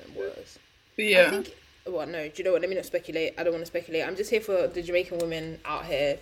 Was- 1.06 1.16
I 1.16 1.20
yeah, 1.22 1.30
think. 1.30 1.56
Well, 1.88 2.06
no. 2.08 2.28
Do 2.28 2.34
you 2.36 2.44
know 2.44 2.52
what? 2.54 2.62
Let 2.62 2.70
me 2.70 2.76
not 2.76 2.86
speculate. 2.86 3.34
I 3.38 3.44
don't 3.44 3.54
want 3.54 3.64
to 3.64 3.72
speculate. 3.72 4.06
I'm 4.06 4.16
just 4.16 4.30
here 4.30 4.42
for 4.42 4.68
the 4.68 4.82
Jamaican 4.84 5.18
women 5.18 5.60
out 5.66 5.86
here, 5.86 6.20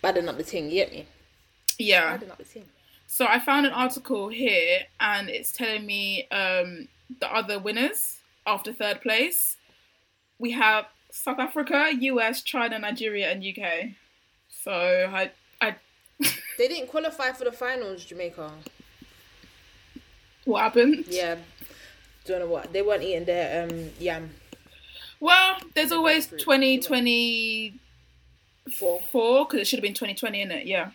badding 0.00 0.28
up 0.28 0.36
the 0.38 0.42
ting. 0.44 0.66
You 0.66 0.76
get 0.84 0.90
me? 0.92 1.06
yeah. 1.78 2.12
Badding 2.12 2.30
up 2.30 2.38
the 2.38 2.44
ting. 2.44 2.64
So 3.06 3.26
I 3.26 3.38
found 3.38 3.66
an 3.66 3.72
article 3.72 4.28
here, 4.30 4.80
and 5.00 5.28
it's 5.28 5.52
telling 5.52 5.84
me 5.84 6.26
um, 6.30 6.88
the 7.20 7.30
other 7.30 7.58
winners 7.58 8.20
after 8.46 8.72
third 8.72 9.02
place. 9.02 9.58
We 10.38 10.52
have 10.52 10.86
South 11.10 11.38
Africa, 11.38 11.90
US, 12.00 12.40
China, 12.42 12.78
Nigeria, 12.78 13.30
and 13.30 13.44
UK. 13.44 13.90
So 14.48 14.72
I, 14.72 15.30
I, 15.60 15.74
They 16.58 16.68
didn't 16.68 16.88
qualify 16.88 17.32
for 17.32 17.44
the 17.44 17.52
finals, 17.52 18.04
Jamaica. 18.06 18.50
what 20.46 20.62
happened? 20.62 21.04
Yeah. 21.08 21.36
Don't 22.24 22.40
know 22.40 22.46
what. 22.46 22.72
They 22.72 22.82
weren't 22.82 23.02
eating 23.02 23.24
their 23.24 23.64
um 23.64 23.90
yam. 23.98 24.30
Well, 25.20 25.56
there's 25.74 25.92
always 25.92 26.26
through. 26.26 26.38
2024 26.38 29.00
Four. 29.10 29.44
because 29.46 29.60
it 29.60 29.66
should 29.66 29.78
have 29.78 29.82
been 29.82 29.94
2020 29.94 30.40
in 30.40 30.50
it. 30.50 30.66
Yeah. 30.66 30.90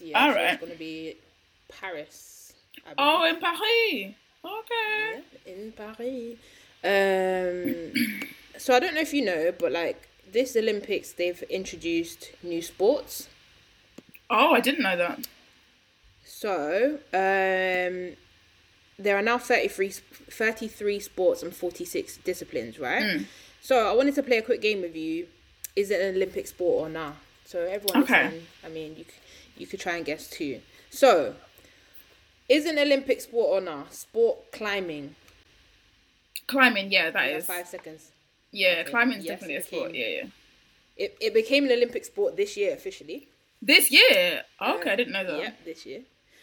Yeah. 0.00 0.18
All 0.24 0.30
so 0.32 0.36
right. 0.36 0.52
It's 0.54 0.60
gonna 0.62 0.74
be 0.74 1.16
Paris. 1.68 2.52
Oh, 2.98 3.24
in 3.28 3.38
Paris. 3.40 3.60
Okay. 4.44 5.22
Yeah, 5.44 5.52
in 5.52 5.72
Paris. 5.72 6.36
Um, 6.82 7.92
so 8.58 8.74
I 8.74 8.80
don't 8.80 8.94
know 8.94 9.00
if 9.00 9.12
you 9.12 9.24
know, 9.24 9.52
but 9.58 9.72
like 9.72 10.08
this 10.32 10.56
Olympics, 10.56 11.12
they've 11.12 11.42
introduced 11.44 12.30
new 12.42 12.62
sports. 12.62 13.28
Oh, 14.30 14.52
I 14.54 14.60
didn't 14.60 14.82
know 14.82 14.96
that. 14.96 15.26
So 16.24 16.98
um, 17.12 18.16
there 19.02 19.16
are 19.16 19.22
now 19.22 19.38
33, 19.38 19.90
33 19.90 21.00
sports 21.00 21.42
and 21.42 21.54
46 21.54 22.18
disciplines, 22.18 22.78
right? 22.78 23.18
Hmm. 23.18 23.22
So 23.60 23.88
I 23.88 23.92
wanted 23.94 24.14
to 24.16 24.22
play 24.22 24.38
a 24.38 24.42
quick 24.42 24.60
game 24.60 24.80
with 24.82 24.94
you. 24.96 25.26
Is 25.76 25.90
it 25.90 26.00
an 26.00 26.14
Olympic 26.16 26.46
sport 26.46 26.86
or 26.86 26.88
not? 26.88 27.16
So 27.44 27.60
everyone, 27.60 28.02
Okay. 28.04 28.42
I 28.64 28.68
mean, 28.68 28.96
you, 28.96 29.04
you 29.56 29.66
could 29.66 29.80
try 29.80 29.96
and 29.96 30.04
guess 30.04 30.28
too. 30.28 30.60
So, 30.90 31.34
is 32.48 32.66
an 32.66 32.78
Olympic 32.78 33.20
sport 33.20 33.48
or 33.50 33.60
not? 33.60 33.94
Sport 33.94 34.52
climbing. 34.52 35.14
Climbing, 36.46 36.90
yeah, 36.90 37.10
that 37.10 37.30
is. 37.30 37.46
five 37.46 37.66
seconds. 37.68 38.10
Yeah, 38.52 38.78
Okay. 38.80 38.90
climbing's 38.90 39.24
Yes, 39.24 39.34
definitely 39.40 39.54
a 39.56 39.58
it 39.60 39.64
sport. 39.66 39.94
Yeah, 39.94 40.06
yeah. 40.08 40.24
It, 40.96 41.16
it 41.20 41.34
became 41.34 41.64
an 41.64 41.72
Olympic 41.72 42.04
sport 42.04 42.36
this 42.36 42.56
year 42.56 42.74
officially. 42.74 43.28
This 43.62 43.90
year. 43.90 44.42
Okay, 44.60 44.90
I 44.90 44.96
didn't 44.96 45.12
know 45.12 45.24
that. 45.24 45.38
Yep, 45.38 45.64
this 45.64 45.86
year. 45.86 46.00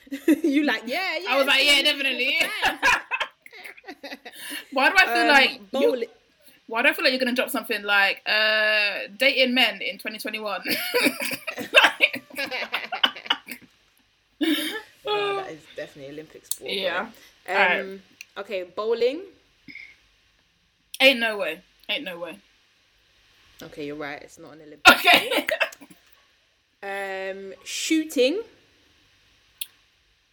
you 0.44 0.64
like 0.64 0.84
yeah 0.86 1.18
yeah. 1.20 1.30
I 1.30 1.38
was 1.38 1.48
like, 1.48 1.64
yeah, 1.66 1.82
definitely. 1.82 2.38
Why 4.72 4.90
do 4.90 4.96
I 4.98 5.06
feel 5.06 5.22
Um, 5.24 5.28
like 5.30 5.52
you, 5.52 5.60
bowling. 5.72 6.10
why 6.68 6.82
do 6.82 6.90
I 6.90 6.94
feel 6.94 7.04
like 7.06 7.14
you're 7.14 7.20
gonna 7.20 7.34
drop 7.36 7.50
something 7.50 7.82
like 7.84 8.22
uh 8.26 9.08
dating 9.18 9.54
men 9.54 9.82
in 9.82 9.98
2021? 9.98 10.62
no, 15.06 15.38
that 15.38 15.52
is 15.52 15.62
definitely 15.76 16.14
Olympic 16.14 16.46
sport. 16.46 16.72
Yeah. 16.72 17.10
Um. 17.50 18.02
Okay, 18.38 18.64
bowling. 18.64 19.22
Ain't 21.02 21.20
no 21.20 21.38
way. 21.38 21.62
Ain't 21.90 22.04
no 22.04 22.20
way. 22.20 22.38
Okay, 23.64 23.86
you're 23.88 23.96
right. 23.96 24.22
It's 24.22 24.38
not 24.38 24.54
an 24.54 24.62
Olympic. 24.62 24.88
Okay. 24.94 25.48
Um, 26.84 27.54
shooting. 27.64 28.42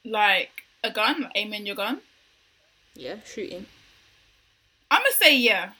Like 0.04 0.50
a 0.82 0.90
gun, 0.90 1.22
like 1.22 1.32
aiming 1.34 1.66
your 1.66 1.76
gun. 1.76 2.00
Yeah, 2.94 3.16
shooting. 3.24 3.66
I'm 4.90 5.00
gonna 5.02 5.14
say 5.14 5.36
yeah 5.36 5.70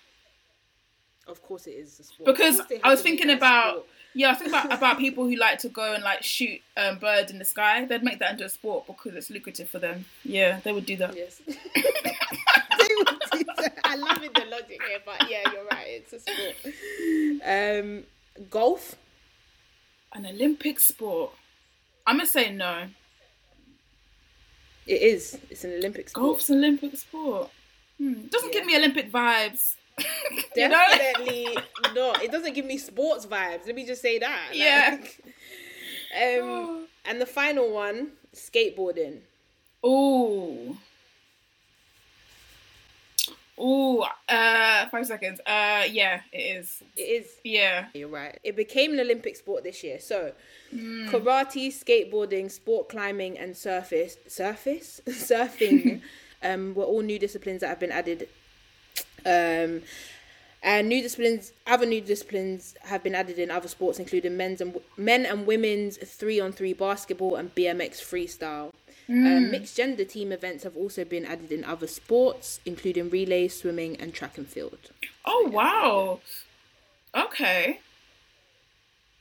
Of 1.29 1.41
course, 1.43 1.67
it 1.67 1.73
is 1.73 2.01
a 2.01 2.05
sport. 2.05 2.27
because 2.27 2.59
Of 2.59 2.69
course 2.69 2.81
they 2.81 2.83
I 2.83 2.89
was 2.91 2.99
have 3.01 3.05
to 3.07 3.11
make 3.13 3.21
thinking 3.21 3.37
about 3.37 3.87
yeah 4.15 4.29
I 4.29 4.31
was 4.33 4.39
thinking 4.39 4.55
about 4.59 4.73
about 4.79 4.99
people 4.99 5.25
who 5.29 5.37
like 5.37 5.59
to 5.61 5.69
go 5.69 5.95
and 5.95 6.03
like 6.03 6.23
shoot 6.25 6.61
um, 6.77 6.99
birds 6.99 7.31
in 7.31 7.39
the 7.39 7.45
sky. 7.45 7.85
They'd 7.85 8.03
make 8.03 8.19
that 8.19 8.33
into 8.33 8.45
a 8.45 8.49
sport 8.49 8.87
because 8.89 9.15
it's 9.15 9.31
lucrative 9.31 9.69
for 9.69 9.79
them. 9.79 10.07
Yeah, 10.25 10.61
they 10.65 10.73
would 10.73 10.87
do 10.87 10.97
that. 10.97 11.15
Yes. 11.17 11.41
They 12.77 12.95
would 12.99 13.07
do 13.33 13.45
that. 13.57 13.79
I 13.85 13.97
love 13.97 14.23
it, 14.23 14.35
the 14.35 14.45
logic 14.47 14.79
here, 14.89 14.99
but 15.07 15.31
yeah, 15.31 15.43
you're 15.53 15.65
right. 15.65 15.87
It's 15.87 16.13
a 16.13 16.21
sport. 16.21 16.57
Um, 17.45 18.05
golf. 18.51 18.97
An 20.13 20.27
Olympic 20.27 20.81
sport. 20.81 21.31
I'm 22.07 22.17
gonna 22.17 22.27
say 22.27 22.53
no. 22.53 22.85
It 24.87 25.03
is. 25.03 25.39
It's 25.51 25.65
an 25.65 25.73
Olympic 25.75 26.09
sport. 26.09 26.25
Golf's 26.25 26.51
an 26.51 26.59
Olympic 26.59 26.97
sport. 26.97 27.51
Hmm. 27.99 28.27
Doesn't 28.29 28.53
give 28.53 28.67
me 28.67 28.77
Olympic 28.77 29.11
vibes. 29.11 29.75
Definitely 30.55 31.57
not. 31.95 32.23
It 32.23 32.33
doesn't 32.33 32.55
give 32.55 32.67
me 32.67 32.79
sports 32.79 33.27
vibes. 33.27 33.67
Let 33.67 33.75
me 33.75 33.87
just 33.87 34.03
say 34.03 34.19
that. 34.19 34.51
Yeah. 34.53 34.99
Like, 35.01 35.21
um, 36.43 36.87
and 37.05 37.21
the 37.21 37.27
final 37.27 37.73
one, 37.73 38.13
skateboarding. 38.35 39.21
Ooh. 39.87 40.77
Ooh. 43.61 44.05
Uh, 44.29 44.87
five 44.89 45.07
seconds. 45.07 45.41
Uh, 45.41 45.85
yeah, 45.91 46.21
it 46.33 46.59
is. 46.59 46.83
It 46.97 47.03
is. 47.03 47.27
Yeah. 47.45 47.87
You're 47.95 48.09
right. 48.09 48.39
It 48.43 48.57
became 48.57 48.93
an 48.93 49.01
Olympic 49.01 49.37
sport 49.37 49.65
this 49.65 49.83
year. 49.85 49.99
So, 50.01 50.33
Hmm. 50.71 51.09
karate, 51.09 51.69
skateboarding, 51.69 52.51
sport 52.51 52.89
climbing, 52.89 53.39
and 53.39 53.57
surface 53.57 54.17
surface 54.27 55.01
surfing 55.09 56.01
um, 56.43 56.75
were 56.75 56.85
all 56.85 57.03
new 57.03 57.19
disciplines 57.19 57.61
that 57.61 57.69
have 57.69 57.79
been 57.81 57.93
added. 57.93 58.29
Um, 59.25 59.83
and 60.65 60.89
new 60.89 61.03
disciplines, 61.03 61.53
other 61.67 61.85
new 61.85 62.01
disciplines 62.01 62.75
have 62.85 63.03
been 63.03 63.15
added 63.15 63.39
in 63.39 63.51
other 63.51 63.69
sports, 63.69 63.99
including 63.99 64.37
men's 64.37 64.63
and 64.63 64.81
men 64.97 65.27
and 65.27 65.47
women's 65.47 65.99
three 65.99 66.41
on 66.41 66.53
three 66.53 66.73
basketball 66.73 67.37
and 67.37 67.55
BMX 67.55 68.01
freestyle. 68.01 68.73
Um, 69.07 69.51
mixed 69.51 69.77
gender 69.77 70.05
team 70.05 70.33
events 70.33 70.65
have 70.65 70.75
also 70.75 71.05
been 71.05 71.27
added 71.27 71.53
in 71.53 71.63
other 71.63 71.87
sports, 71.87 72.61
including 72.65 73.11
relay, 73.11 73.49
swimming, 73.49 73.97
and 73.97 74.15
track 74.15 74.39
and 74.39 74.49
field. 74.49 74.79
Oh 75.27 75.51
wow. 75.53 76.21
Okay. 77.15 77.81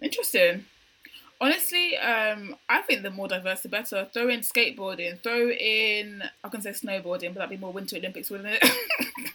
Interesting. 0.01 0.65
Honestly, 1.41 1.97
um, 1.97 2.55
I 2.69 2.81
think 2.83 3.03
the 3.03 3.11
more 3.11 3.27
diverse 3.27 3.59
the 3.59 3.67
better. 3.67 4.07
Throw 4.13 4.29
in 4.29 4.39
skateboarding, 4.39 5.21
throw 5.21 5.51
in 5.51 6.23
I 6.41 6.47
can 6.47 6.61
say 6.61 6.69
snowboarding, 6.69 7.33
but 7.33 7.39
that'd 7.39 7.49
be 7.49 7.57
more 7.57 7.73
Winter 7.73 7.97
Olympics, 7.97 8.29
wouldn't 8.29 8.57
it? 8.61 8.71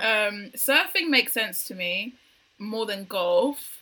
um, 0.00 0.50
surfing 0.56 1.08
makes 1.08 1.32
sense 1.32 1.64
to 1.64 1.74
me 1.74 2.14
more 2.58 2.86
than 2.86 3.04
golf, 3.04 3.78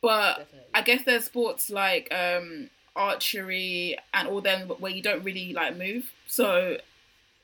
but 0.00 0.38
Definitely. 0.38 0.68
I 0.74 0.82
guess 0.82 1.04
there's 1.04 1.24
sports 1.24 1.70
like 1.70 2.12
um, 2.12 2.70
archery 2.96 3.96
and 4.14 4.28
all 4.28 4.40
them 4.40 4.68
where 4.68 4.92
you 4.92 5.02
don't 5.02 5.22
really 5.24 5.52
like 5.52 5.76
move. 5.76 6.10
So 6.26 6.78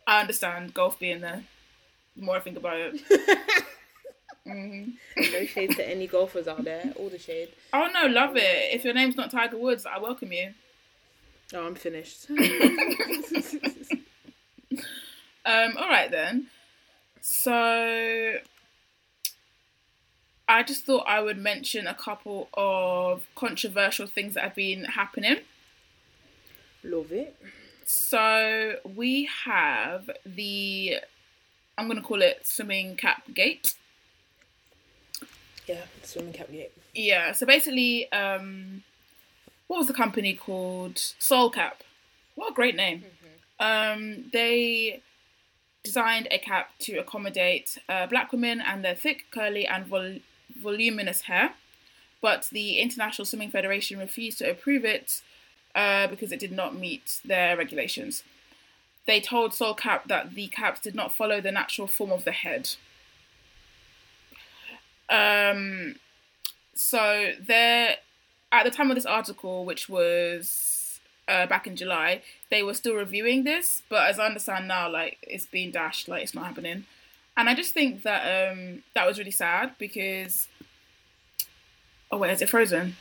I 0.06 0.20
understand 0.20 0.74
golf 0.74 0.98
being 0.98 1.20
there. 1.20 1.44
The 2.16 2.24
more 2.24 2.36
I 2.36 2.40
think 2.40 2.56
about 2.56 2.76
it. 2.76 3.00
hmm 4.44 4.90
no 5.18 5.44
shade 5.44 5.72
to 5.76 5.86
any 5.86 6.06
golfers 6.06 6.48
out 6.48 6.64
there. 6.64 6.92
All 6.96 7.08
the 7.10 7.18
shade. 7.18 7.50
Oh 7.72 7.88
no, 7.92 8.06
love 8.06 8.36
it. 8.36 8.74
If 8.74 8.84
your 8.84 8.94
name's 8.94 9.16
not 9.16 9.30
Tiger 9.30 9.58
Woods, 9.58 9.84
I 9.86 9.98
welcome 9.98 10.32
you. 10.32 10.54
Oh, 11.54 11.66
I'm 11.66 11.74
finished. 11.74 12.26
Um, 15.44 15.76
all 15.78 15.88
right 15.88 16.10
then. 16.10 16.48
So 17.20 18.36
I 20.48 20.62
just 20.62 20.84
thought 20.84 21.04
I 21.06 21.20
would 21.20 21.38
mention 21.38 21.86
a 21.86 21.94
couple 21.94 22.48
of 22.54 23.26
controversial 23.34 24.06
things 24.06 24.34
that 24.34 24.44
have 24.44 24.54
been 24.54 24.84
happening. 24.84 25.38
Love 26.82 27.12
it. 27.12 27.36
So 27.84 28.76
we 28.84 29.28
have 29.44 30.10
the 30.24 30.98
I'm 31.76 31.86
gonna 31.86 32.02
call 32.02 32.22
it 32.22 32.46
swimming 32.46 32.96
cap 32.96 33.22
gate. 33.34 33.74
Yeah, 35.66 35.82
swimming 36.02 36.32
cap 36.32 36.50
gate. 36.50 36.72
Yeah, 36.94 37.32
so 37.32 37.46
basically, 37.46 38.10
um, 38.10 38.82
what 39.66 39.78
was 39.78 39.86
the 39.86 39.92
company 39.92 40.34
called? 40.34 40.98
Soul 41.18 41.50
Cap. 41.50 41.82
What 42.34 42.50
a 42.50 42.54
great 42.54 42.74
name. 42.74 43.04
Um, 43.60 44.24
they 44.32 45.02
designed 45.84 46.28
a 46.30 46.38
cap 46.38 46.72
to 46.80 46.98
accommodate 46.98 47.78
uh, 47.88 48.06
black 48.06 48.32
women 48.32 48.60
and 48.60 48.84
their 48.84 48.94
thick, 48.94 49.26
curly, 49.30 49.66
and 49.66 49.86
vol- 49.86 50.20
voluminous 50.60 51.22
hair. 51.22 51.54
but 52.20 52.48
the 52.50 52.78
International 52.78 53.24
Swimming 53.24 53.50
Federation 53.50 53.98
refused 53.98 54.38
to 54.38 54.50
approve 54.50 54.84
it 54.84 55.22
uh, 55.74 56.06
because 56.08 56.32
it 56.32 56.40
did 56.40 56.52
not 56.52 56.74
meet 56.74 57.20
their 57.24 57.56
regulations. 57.56 58.24
They 59.06 59.20
told 59.20 59.54
Soul 59.54 59.74
Cap 59.74 60.08
that 60.08 60.34
the 60.34 60.48
caps 60.48 60.80
did 60.80 60.94
not 60.94 61.14
follow 61.14 61.40
the 61.40 61.52
natural 61.52 61.86
form 61.86 62.12
of 62.12 62.24
the 62.24 62.32
head. 62.32 62.70
Um, 65.08 65.94
so 66.74 67.32
there, 67.40 67.96
at 68.52 68.64
the 68.64 68.70
time 68.70 68.90
of 68.90 68.96
this 68.96 69.06
article, 69.06 69.64
which 69.64 69.88
was 69.88 70.67
uh, 71.28 71.46
back 71.46 71.66
in 71.66 71.76
July, 71.76 72.22
they 72.50 72.62
were 72.62 72.74
still 72.74 72.94
reviewing 72.94 73.44
this, 73.44 73.82
but 73.88 74.08
as 74.08 74.18
I 74.18 74.26
understand 74.26 74.66
now, 74.66 74.90
like 74.90 75.18
it's 75.22 75.46
being 75.46 75.70
dashed, 75.70 76.08
like 76.08 76.22
it's 76.22 76.34
not 76.34 76.46
happening. 76.46 76.84
And 77.36 77.48
I 77.48 77.54
just 77.54 77.72
think 77.72 78.02
that 78.02 78.50
um, 78.52 78.82
that 78.94 79.06
was 79.06 79.18
really 79.18 79.30
sad 79.30 79.72
because. 79.78 80.48
Oh 82.10 82.18
wait, 82.18 82.32
is 82.32 82.42
it 82.42 82.48
frozen? 82.48 82.96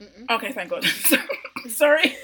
Mm-mm. 0.00 0.34
Okay, 0.34 0.52
thank 0.52 0.70
God. 0.70 0.84
Sorry. 1.68 2.16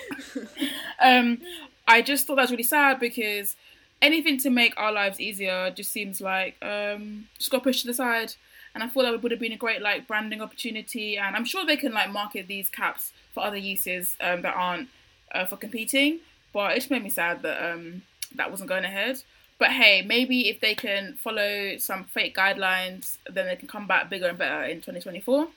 um, 1.00 1.38
I 1.86 2.02
just 2.02 2.26
thought 2.26 2.36
that 2.36 2.42
was 2.42 2.50
really 2.50 2.62
sad 2.62 2.98
because 2.98 3.54
anything 4.02 4.38
to 4.38 4.50
make 4.50 4.74
our 4.76 4.92
lives 4.92 5.20
easier 5.20 5.70
just 5.70 5.92
seems 5.92 6.20
like 6.20 6.56
um, 6.62 7.28
just 7.38 7.50
got 7.50 7.62
pushed 7.62 7.82
to 7.82 7.86
the 7.86 7.94
side. 7.94 8.34
And 8.74 8.82
I 8.82 8.88
thought 8.88 9.02
that 9.02 9.22
would 9.22 9.32
have 9.32 9.40
been 9.40 9.52
a 9.52 9.56
great 9.56 9.82
like 9.82 10.06
branding 10.06 10.40
opportunity. 10.40 11.16
And 11.16 11.36
I'm 11.36 11.44
sure 11.44 11.64
they 11.64 11.76
can 11.76 11.92
like 11.92 12.10
market 12.10 12.48
these 12.48 12.68
caps 12.68 13.12
for 13.38 13.46
other 13.46 13.56
uses 13.56 14.16
um, 14.20 14.42
that 14.42 14.54
aren't 14.54 14.88
uh, 15.32 15.44
for 15.44 15.56
competing. 15.56 16.18
But 16.52 16.72
it 16.72 16.76
just 16.76 16.90
made 16.90 17.04
me 17.04 17.10
sad 17.10 17.42
that 17.42 17.72
um, 17.72 18.02
that 18.34 18.50
wasn't 18.50 18.68
going 18.68 18.84
ahead. 18.84 19.22
But 19.58 19.70
hey, 19.70 20.02
maybe 20.02 20.48
if 20.48 20.60
they 20.60 20.74
can 20.74 21.14
follow 21.14 21.76
some 21.78 22.04
fake 22.04 22.36
guidelines, 22.36 23.18
then 23.30 23.46
they 23.46 23.56
can 23.56 23.68
come 23.68 23.86
back 23.86 24.08
bigger 24.10 24.28
and 24.28 24.38
better 24.38 24.64
in 24.64 24.80
2024. 24.80 25.48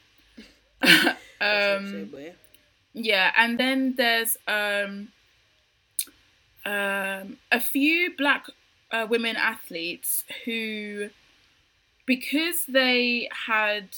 um, 1.42 2.10
yeah, 2.94 3.32
and 3.38 3.60
then 3.60 3.96
there's 3.96 4.38
um, 4.48 5.10
um, 6.66 7.38
a 7.52 7.60
few 7.60 8.16
black 8.18 8.48
uh, 8.92 9.06
women 9.10 9.36
athletes 9.36 10.24
who, 10.46 11.10
because 12.06 12.66
they 12.66 13.30
had 13.48 13.90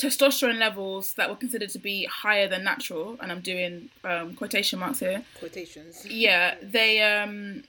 testosterone 0.00 0.58
levels 0.58 1.14
that 1.14 1.28
were 1.28 1.36
considered 1.36 1.68
to 1.70 1.78
be 1.78 2.06
higher 2.06 2.48
than 2.48 2.64
natural, 2.64 3.18
and 3.20 3.30
I'm 3.30 3.40
doing 3.40 3.90
um, 4.02 4.34
quotation 4.34 4.78
marks 4.78 5.00
here. 5.00 5.24
Quotations. 5.38 6.06
Yeah, 6.06 6.54
they 6.62 7.02
um, 7.02 7.64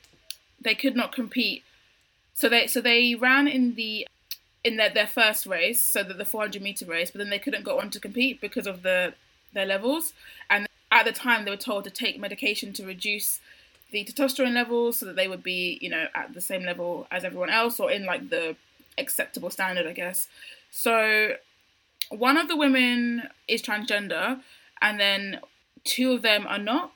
they 0.60 0.74
could 0.76 0.96
not 0.96 1.12
compete. 1.12 1.64
So 2.34 2.48
they 2.48 2.68
so 2.68 2.80
they 2.80 3.16
ran 3.16 3.48
in 3.48 3.76
the 3.76 4.08
in 4.64 4.78
their, 4.78 4.90
their 4.90 5.08
first 5.08 5.46
race, 5.46 5.84
so 5.84 6.04
that 6.04 6.18
the 6.18 6.26
400 6.26 6.62
meter 6.62 6.86
race, 6.86 7.12
but 7.12 7.20
then 7.20 7.30
they 7.30 7.40
couldn't 7.40 7.64
go 7.64 7.80
on 7.80 7.90
to 7.90 8.00
compete 8.00 8.40
because 8.40 8.66
of 8.66 8.82
the 8.84 9.14
their 9.54 9.66
levels. 9.66 10.14
And 10.50 10.68
at 10.90 11.06
the 11.06 11.12
time, 11.12 11.44
they 11.44 11.52
were 11.52 11.58
told 11.58 11.84
to 11.84 11.90
take 11.90 12.20
medication 12.20 12.72
to 12.74 12.86
reduce 12.86 13.42
the 13.92 14.06
testosterone 14.06 14.54
levels 14.54 14.98
so 14.98 15.06
that 15.06 15.18
they 15.18 15.28
would 15.28 15.44
be, 15.44 15.78
you 15.82 15.90
know, 15.90 16.08
at 16.16 16.34
the 16.34 16.40
same 16.40 16.64
level 16.64 17.08
as 17.12 17.26
everyone 17.26 17.50
else 17.50 17.78
or 17.78 17.92
in 17.92 18.06
like 18.06 18.30
the 18.30 18.56
acceptable 18.98 19.50
standard, 19.50 19.86
I 19.86 19.92
guess. 19.92 20.30
So 20.70 21.36
one 22.10 22.38
of 22.38 22.48
the 22.48 22.58
women 22.58 23.24
is 23.48 23.62
transgender, 23.62 24.42
and 24.82 25.00
then 25.00 25.40
two 25.84 26.14
of 26.14 26.22
them 26.22 26.46
are 26.48 26.58
not. 26.58 26.92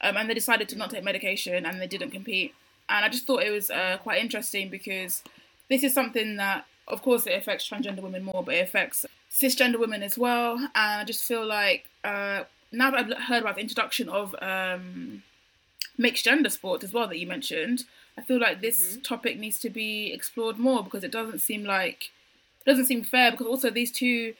Um, 0.00 0.16
and 0.16 0.30
they 0.30 0.34
decided 0.34 0.68
to 0.68 0.76
not 0.76 0.90
take 0.90 1.02
medication 1.02 1.66
and 1.66 1.80
they 1.80 1.86
didn't 1.86 2.12
compete. 2.12 2.54
And 2.88 3.04
I 3.04 3.08
just 3.08 3.26
thought 3.26 3.42
it 3.42 3.50
was 3.50 3.70
uh, 3.70 3.98
quite 4.02 4.22
interesting 4.22 4.68
because 4.68 5.22
this 5.68 5.82
is 5.82 5.92
something 5.92 6.36
that, 6.36 6.66
of 6.86 7.02
course, 7.02 7.26
it 7.26 7.32
affects 7.32 7.68
transgender 7.68 8.00
women 8.00 8.22
more, 8.22 8.42
but 8.44 8.54
it 8.54 8.60
affects 8.60 9.04
cisgender 9.30 9.78
women 9.78 10.02
as 10.02 10.16
well. 10.16 10.54
And 10.56 10.70
I 11.00 11.04
just 11.04 11.24
feel 11.24 11.44
like 11.44 11.86
uh, 12.04 12.44
now 12.72 12.90
that 12.90 13.00
I've 13.00 13.22
heard 13.24 13.42
about 13.42 13.56
the 13.56 13.60
introduction 13.60 14.08
of 14.08 14.34
um, 14.40 15.22
mixed 15.98 16.24
gender 16.24 16.48
sports 16.48 16.84
as 16.84 16.92
well 16.92 17.08
that 17.08 17.18
you 17.18 17.26
mentioned, 17.26 17.84
I 18.16 18.22
feel 18.22 18.40
like 18.40 18.60
this 18.60 18.92
mm-hmm. 18.92 19.02
topic 19.02 19.38
needs 19.38 19.58
to 19.60 19.70
be 19.70 20.12
explored 20.12 20.58
more 20.58 20.82
because 20.82 21.04
it 21.04 21.12
doesn't 21.12 21.40
seem 21.40 21.64
like 21.64 22.10
it 22.60 22.70
doesn't 22.70 22.86
seem 22.86 23.02
fair. 23.02 23.32
Because 23.32 23.46
also 23.46 23.68
these 23.68 23.92
two 23.92 24.34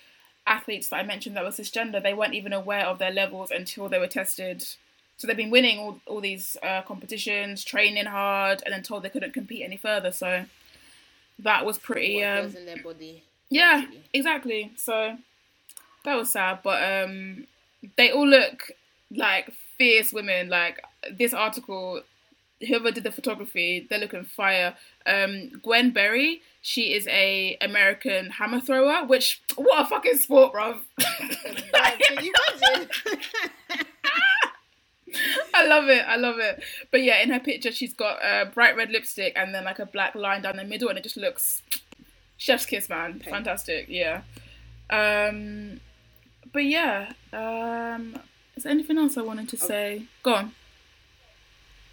athletes 0.48 0.88
that 0.88 0.96
I 0.96 1.02
mentioned 1.02 1.36
that 1.36 1.44
were 1.44 1.50
cisgender, 1.50 2.02
they 2.02 2.14
weren't 2.14 2.34
even 2.34 2.52
aware 2.52 2.86
of 2.86 2.98
their 2.98 3.10
levels 3.10 3.50
until 3.50 3.88
they 3.88 3.98
were 3.98 4.06
tested. 4.06 4.64
So 5.16 5.26
they've 5.26 5.36
been 5.36 5.50
winning 5.50 5.78
all, 5.78 6.00
all 6.06 6.20
these 6.20 6.56
uh, 6.62 6.82
competitions, 6.82 7.64
training 7.64 8.06
hard, 8.06 8.62
and 8.64 8.72
then 8.72 8.82
told 8.82 9.02
they 9.02 9.08
couldn't 9.08 9.34
compete 9.34 9.62
any 9.62 9.76
further. 9.76 10.12
So 10.12 10.44
that 11.40 11.66
was 11.66 11.78
pretty. 11.78 12.22
Um, 12.24 12.54
in 12.56 12.66
their 12.66 12.82
body. 12.82 13.22
Yeah, 13.50 13.82
actually. 13.82 14.02
exactly. 14.12 14.72
So 14.76 15.16
that 16.04 16.14
was 16.14 16.30
sad, 16.30 16.60
but 16.62 16.82
um, 16.82 17.46
they 17.96 18.10
all 18.10 18.26
look 18.26 18.70
like 19.10 19.52
fierce 19.76 20.12
women. 20.12 20.48
Like 20.48 20.82
this 21.10 21.34
article, 21.34 22.02
whoever 22.66 22.90
did 22.90 23.04
the 23.04 23.12
photography, 23.12 23.86
they're 23.88 23.98
looking 23.98 24.24
fire. 24.24 24.76
Um, 25.06 25.60
Gwen 25.62 25.90
Berry, 25.90 26.42
she 26.68 26.92
is 26.92 27.08
a 27.08 27.56
American 27.62 28.28
hammer 28.28 28.60
thrower. 28.60 29.06
Which 29.06 29.40
what 29.56 29.86
a 29.86 29.86
fucking 29.88 30.18
sport, 30.18 30.52
bro. 30.52 30.76
I 35.54 35.66
love 35.66 35.88
it. 35.88 36.04
I 36.06 36.16
love 36.16 36.38
it. 36.38 36.62
But 36.90 37.02
yeah, 37.02 37.22
in 37.22 37.30
her 37.30 37.40
picture, 37.40 37.72
she's 37.72 37.94
got 37.94 38.18
a 38.22 38.44
bright 38.44 38.76
red 38.76 38.90
lipstick 38.90 39.32
and 39.34 39.54
then 39.54 39.64
like 39.64 39.78
a 39.78 39.86
black 39.86 40.14
line 40.14 40.42
down 40.42 40.58
the 40.58 40.64
middle, 40.64 40.90
and 40.90 40.98
it 40.98 41.02
just 41.02 41.16
looks 41.16 41.62
chef's 42.36 42.66
kiss, 42.66 42.90
man. 42.90 43.16
Okay. 43.22 43.30
Fantastic. 43.30 43.86
Yeah. 43.88 44.20
Um, 44.90 45.80
but 46.52 46.66
yeah. 46.66 47.12
Um, 47.32 48.18
is 48.56 48.64
there 48.64 48.72
anything 48.72 48.98
else 48.98 49.16
I 49.16 49.22
wanted 49.22 49.48
to 49.48 49.56
say? 49.56 50.02
Go 50.22 50.34
on. 50.34 50.52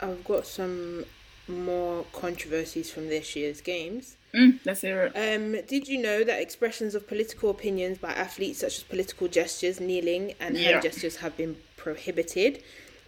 I've 0.01 0.25
got 0.25 0.45
some 0.45 1.05
more 1.47 2.05
controversies 2.11 2.91
from 2.91 3.07
this 3.07 3.38
year's 3.38 3.61
games. 3.61 4.17
Mm, 4.36 4.60
let's 4.65 4.82
hear 4.82 5.04
it. 5.04 5.13
Um, 5.15 5.56
did 5.67 5.88
you 5.88 6.02
know 6.02 6.24
that 6.24 6.41
expressions 6.41 6.95
of 6.95 7.08
political 7.08 7.50
opinions 7.50 8.00
by 8.00 8.12
athletes, 8.12 8.60
such 8.60 8.78
as 8.78 8.84
political 8.84 9.28
gestures, 9.28 9.80
kneeling, 9.80 10.34
and 10.39 10.56
hand 10.58 10.84
gestures, 10.84 11.17
have 11.17 11.36
been 11.38 11.58
prohibited? 11.78 12.63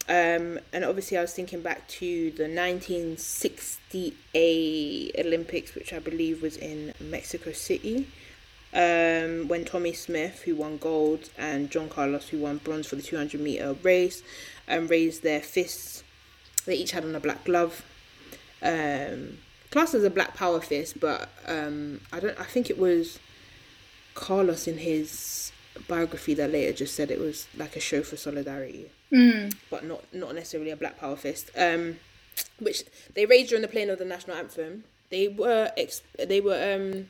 Um, 0.09 0.59
and 0.71 0.85
obviously, 0.85 1.17
I 1.17 1.21
was 1.21 1.33
thinking 1.33 1.61
back 1.61 1.85
to 1.89 2.31
the 2.31 2.43
1968 2.43 5.15
Olympics, 5.19 5.75
which 5.75 5.91
I 5.91 5.99
believe 5.99 6.41
was 6.41 6.55
in 6.55 6.93
Mexico 7.01 7.51
City 7.51 8.07
um, 8.73 9.47
when 9.47 9.65
Tommie 9.65 9.93
Smith, 9.93 10.43
who 10.43 10.55
won 10.55 10.77
gold, 10.77 11.29
and 11.37 11.69
John 11.69 11.89
Carlos, 11.89 12.29
who 12.29 12.39
won 12.39 12.57
bronze 12.57 12.87
for 12.87 12.95
the 12.95 13.01
200 13.01 13.41
meter 13.41 13.73
race, 13.83 14.23
um, 14.67 14.87
raised 14.87 15.23
their 15.23 15.41
fists. 15.41 16.03
They 16.65 16.75
each 16.75 16.91
had 16.91 17.03
on 17.03 17.15
a 17.15 17.19
black 17.19 17.43
glove. 17.43 17.83
Um, 18.61 19.39
classed 19.71 19.93
as 19.93 20.03
a 20.03 20.09
black 20.09 20.35
power 20.35 20.61
fist, 20.61 20.99
but 20.99 21.29
um, 21.47 22.01
I 22.11 22.19
don't. 22.19 22.39
I 22.39 22.43
think 22.43 22.69
it 22.69 22.77
was 22.77 23.19
Carlos 24.13 24.67
in 24.67 24.79
his 24.79 25.51
biography 25.87 26.33
that 26.33 26.51
later 26.51 26.73
just 26.73 26.95
said 26.95 27.11
it 27.11 27.19
was 27.19 27.47
like 27.55 27.75
a 27.75 27.79
show 27.79 28.01
for 28.01 28.17
solidarity, 28.17 28.89
mm. 29.11 29.53
but 29.69 29.85
not 29.85 30.03
not 30.13 30.35
necessarily 30.35 30.71
a 30.71 30.77
black 30.77 30.99
power 30.99 31.15
fist. 31.15 31.51
Um, 31.57 31.97
which 32.59 32.83
they 33.15 33.25
raised 33.25 33.49
during 33.49 33.61
the 33.61 33.67
playing 33.67 33.89
of 33.89 33.99
the 33.99 34.05
national 34.05 34.37
anthem. 34.37 34.83
They 35.09 35.27
were 35.27 35.71
ex- 35.77 36.01
they 36.17 36.41
were 36.41 36.75
um 36.75 37.09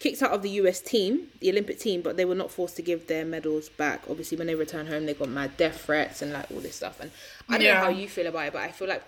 kicked 0.00 0.22
out 0.22 0.32
of 0.32 0.42
the 0.42 0.50
US 0.50 0.80
team, 0.80 1.28
the 1.40 1.50
Olympic 1.50 1.78
team, 1.78 2.00
but 2.00 2.16
they 2.16 2.24
were 2.24 2.34
not 2.34 2.50
forced 2.50 2.76
to 2.76 2.82
give 2.82 3.06
their 3.06 3.24
medals 3.24 3.68
back. 3.68 4.02
Obviously, 4.08 4.36
when 4.36 4.46
they 4.46 4.54
returned 4.54 4.88
home, 4.88 5.06
they 5.06 5.14
got 5.14 5.28
mad 5.28 5.56
death 5.56 5.82
threats 5.82 6.22
and 6.22 6.32
like 6.32 6.50
all 6.50 6.60
this 6.60 6.76
stuff. 6.76 7.00
And 7.00 7.10
I 7.48 7.58
don't 7.58 7.66
yeah. 7.66 7.74
know 7.74 7.80
how 7.80 7.88
you 7.90 8.08
feel 8.08 8.26
about 8.26 8.46
it, 8.46 8.52
but 8.54 8.62
I 8.62 8.72
feel 8.72 8.88
like 8.88 9.04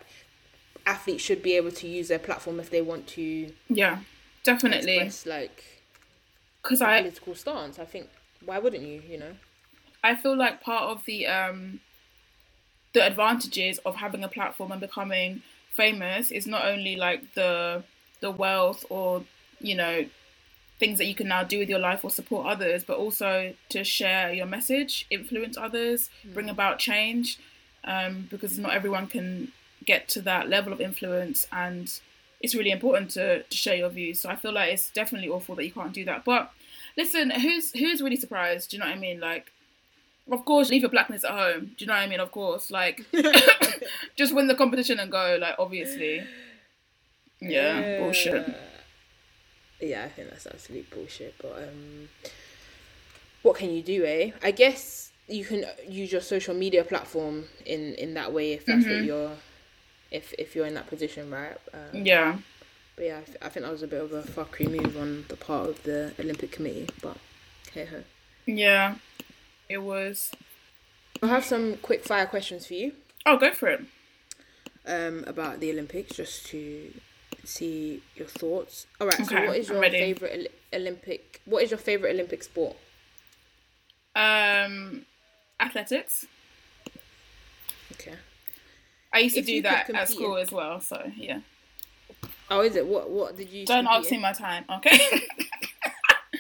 athletes 0.87 1.23
should 1.23 1.43
be 1.43 1.57
able 1.57 1.71
to 1.73 1.89
use 1.89 2.09
their 2.09 2.19
platform 2.19 2.61
if 2.61 2.71
they 2.71 2.83
want 2.83 3.07
to. 3.09 3.53
Yeah, 3.69 3.99
definitely. 4.45 4.99
Express, 4.99 5.27
like, 5.27 5.65
because 6.63 6.83
I 6.83 7.01
political 7.01 7.35
stance. 7.35 7.79
I 7.79 7.85
think 7.85 8.09
why 8.45 8.59
wouldn't 8.59 8.87
you? 8.87 9.03
You 9.09 9.19
know. 9.19 9.33
I 10.05 10.15
feel 10.15 10.37
like 10.37 10.61
part 10.61 10.85
of 10.85 11.05
the 11.05 11.27
um 11.27 11.81
the 12.93 13.07
advantages 13.07 13.79
of 13.79 13.97
having 13.97 14.23
a 14.23 14.29
platform 14.29 14.73
and 14.73 14.81
becoming 14.81 15.43
famous 15.71 16.31
is 16.31 16.47
not 16.47 16.65
only 16.67 16.97
like 16.97 17.35
the 17.35 17.85
the 18.21 18.31
wealth 18.31 18.85
or 18.91 19.25
you 19.61 19.75
know 19.75 20.05
things 20.79 20.99
that 20.99 21.07
you 21.07 21.15
can 21.15 21.29
now 21.29 21.45
do 21.45 21.61
with 21.61 21.69
your 21.69 21.79
life 21.79 22.05
or 22.05 22.11
support 22.11 22.45
others, 22.45 22.83
but 22.83 22.97
also 22.97 23.55
to 23.69 23.85
share 23.85 24.33
your 24.33 24.47
message, 24.47 25.07
influence 25.11 25.57
others, 25.57 26.11
mm. 26.27 26.35
bring 26.35 26.51
about 26.51 26.81
change, 26.81 27.39
um, 27.85 28.27
because 28.31 28.59
not 28.59 28.75
everyone 28.75 29.07
can 29.07 29.53
get 29.85 30.09
to 30.11 30.23
that 30.23 30.49
level 30.49 30.73
of 30.73 30.81
influence, 30.81 31.47
and 31.53 31.99
it's 32.41 32.55
really 32.55 32.71
important 32.71 33.11
to, 33.13 33.43
to 33.43 33.57
share 33.57 33.77
your 33.77 33.89
views. 33.89 34.21
So 34.21 34.29
I 34.29 34.37
feel 34.37 34.53
like 34.53 34.73
it's 34.73 34.91
definitely 34.91 35.29
awful 35.29 35.55
that 35.57 35.65
you 35.65 35.73
can't 35.73 35.93
do 35.93 36.05
that. 36.05 36.25
But 36.25 36.51
listen, 36.97 37.31
who's 37.31 37.73
who's 37.73 38.03
really 38.03 38.17
surprised? 38.17 38.71
Do 38.71 38.77
you 38.77 38.81
know 38.83 38.89
what 38.89 38.97
I 38.97 39.01
mean? 39.01 39.21
Like, 39.21 39.53
of 40.31 40.45
course, 40.45 40.71
leave 40.71 40.83
your 40.83 40.91
blackness 40.91 41.25
at 41.25 41.31
home. 41.31 41.73
Do 41.77 41.85
you 41.85 41.87
know 41.87 41.95
what 41.95 42.03
I 42.03 42.07
mean? 42.07 42.21
Of 42.21 42.33
course, 42.33 42.71
like, 42.71 43.05
just 44.17 44.35
win 44.35 44.47
the 44.49 44.55
competition 44.55 44.99
and 44.99 45.11
go. 45.11 45.39
Like, 45.41 45.57
obviously, 45.59 46.23
yeah, 47.41 47.79
yeah. 47.81 47.99
bullshit 48.01 48.57
yeah, 49.83 50.05
I 50.05 50.09
think 50.11 50.31
that's 50.31 50.47
absolute 50.47 50.89
bullshit. 50.91 51.35
But 51.43 51.59
um, 51.69 52.09
what 53.43 53.57
can 53.57 53.71
you 53.71 53.83
do, 53.83 54.05
eh? 54.05 54.31
I 54.43 54.53
guess 54.53 55.11
you 55.29 55.45
can 55.45 55.65
use 55.89 56.13
your 56.13 56.21
social 56.21 56.55
media 56.55 56.85
platform 56.85 57.45
in 57.67 57.95
in 57.95 58.15
that 58.15 58.33
way 58.33 58.53
if 58.53 58.65
that's 58.65 58.85
Mm-hmm. 58.85 58.95
what 58.95 59.05
you're 59.05 59.33
if 60.13 60.33
if 60.39 60.55
you're 60.55 60.67
in 60.67 60.75
that 60.75 60.87
position, 60.89 61.31
right? 61.31 61.57
Um, 61.75 62.05
Yeah. 62.07 62.39
But 62.97 63.05
yeah, 63.07 63.19
I, 63.19 63.23
th- 63.23 63.39
I 63.41 63.49
think 63.49 63.65
that 63.65 63.73
was 63.73 63.83
a 63.83 63.87
bit 63.87 64.03
of 64.03 64.13
a 64.13 64.23
fuckery 64.23 64.69
move 64.71 64.97
on 64.99 65.25
the 65.29 65.37
part 65.37 65.69
of 65.69 65.83
the 65.83 66.13
Olympic 66.21 66.53
Committee. 66.53 66.89
But 67.01 67.17
hey 67.73 67.87
ho. 67.87 68.03
Yeah. 68.47 68.97
It 69.69 69.79
was. 69.79 70.31
I 71.23 71.29
have 71.29 71.45
some 71.45 71.77
quick 71.79 72.05
fire 72.05 72.27
questions 72.27 72.67
for 72.67 72.75
you 72.75 72.93
Oh, 73.25 73.37
go 73.39 73.53
for 73.53 73.69
it. 73.69 73.81
um, 74.87 75.25
about 75.27 75.61
the 75.61 75.71
Olympics, 75.71 76.17
just 76.17 76.47
to 76.49 76.93
see 77.45 78.03
your 78.17 78.27
thoughts. 78.27 78.87
All 79.01 79.07
right. 79.07 79.25
so, 79.27 79.47
what 79.47 79.57
is 79.57 79.69
your 79.69 79.81
favorite 79.83 80.53
Olympic? 80.75 81.41
What 81.47 81.63
is 81.63 81.71
your 81.71 81.79
favorite 81.79 82.11
Olympic 82.11 82.43
sport? 82.43 82.77
Um, 84.15 85.07
athletics. 85.61 86.27
Okay. 87.93 88.17
I 89.13 89.19
used 89.21 89.35
to 89.35 89.41
If 89.41 89.47
do 89.47 89.63
that 89.63 89.91
at 89.91 90.09
school 90.09 90.37
in- 90.37 90.43
as 90.43 90.53
well. 90.53 90.81
So 90.81 91.11
yeah. 91.17 91.41
Oh, 92.51 92.61
is 92.63 92.77
it? 92.77 92.87
What 92.87 93.11
What 93.11 93.37
did 93.37 93.51
you? 93.51 93.65
Don't 93.67 93.87
ask 93.87 94.11
in? 94.11 94.19
me 94.19 94.23
my 94.23 94.33
time, 94.33 94.65
okay? 94.71 94.99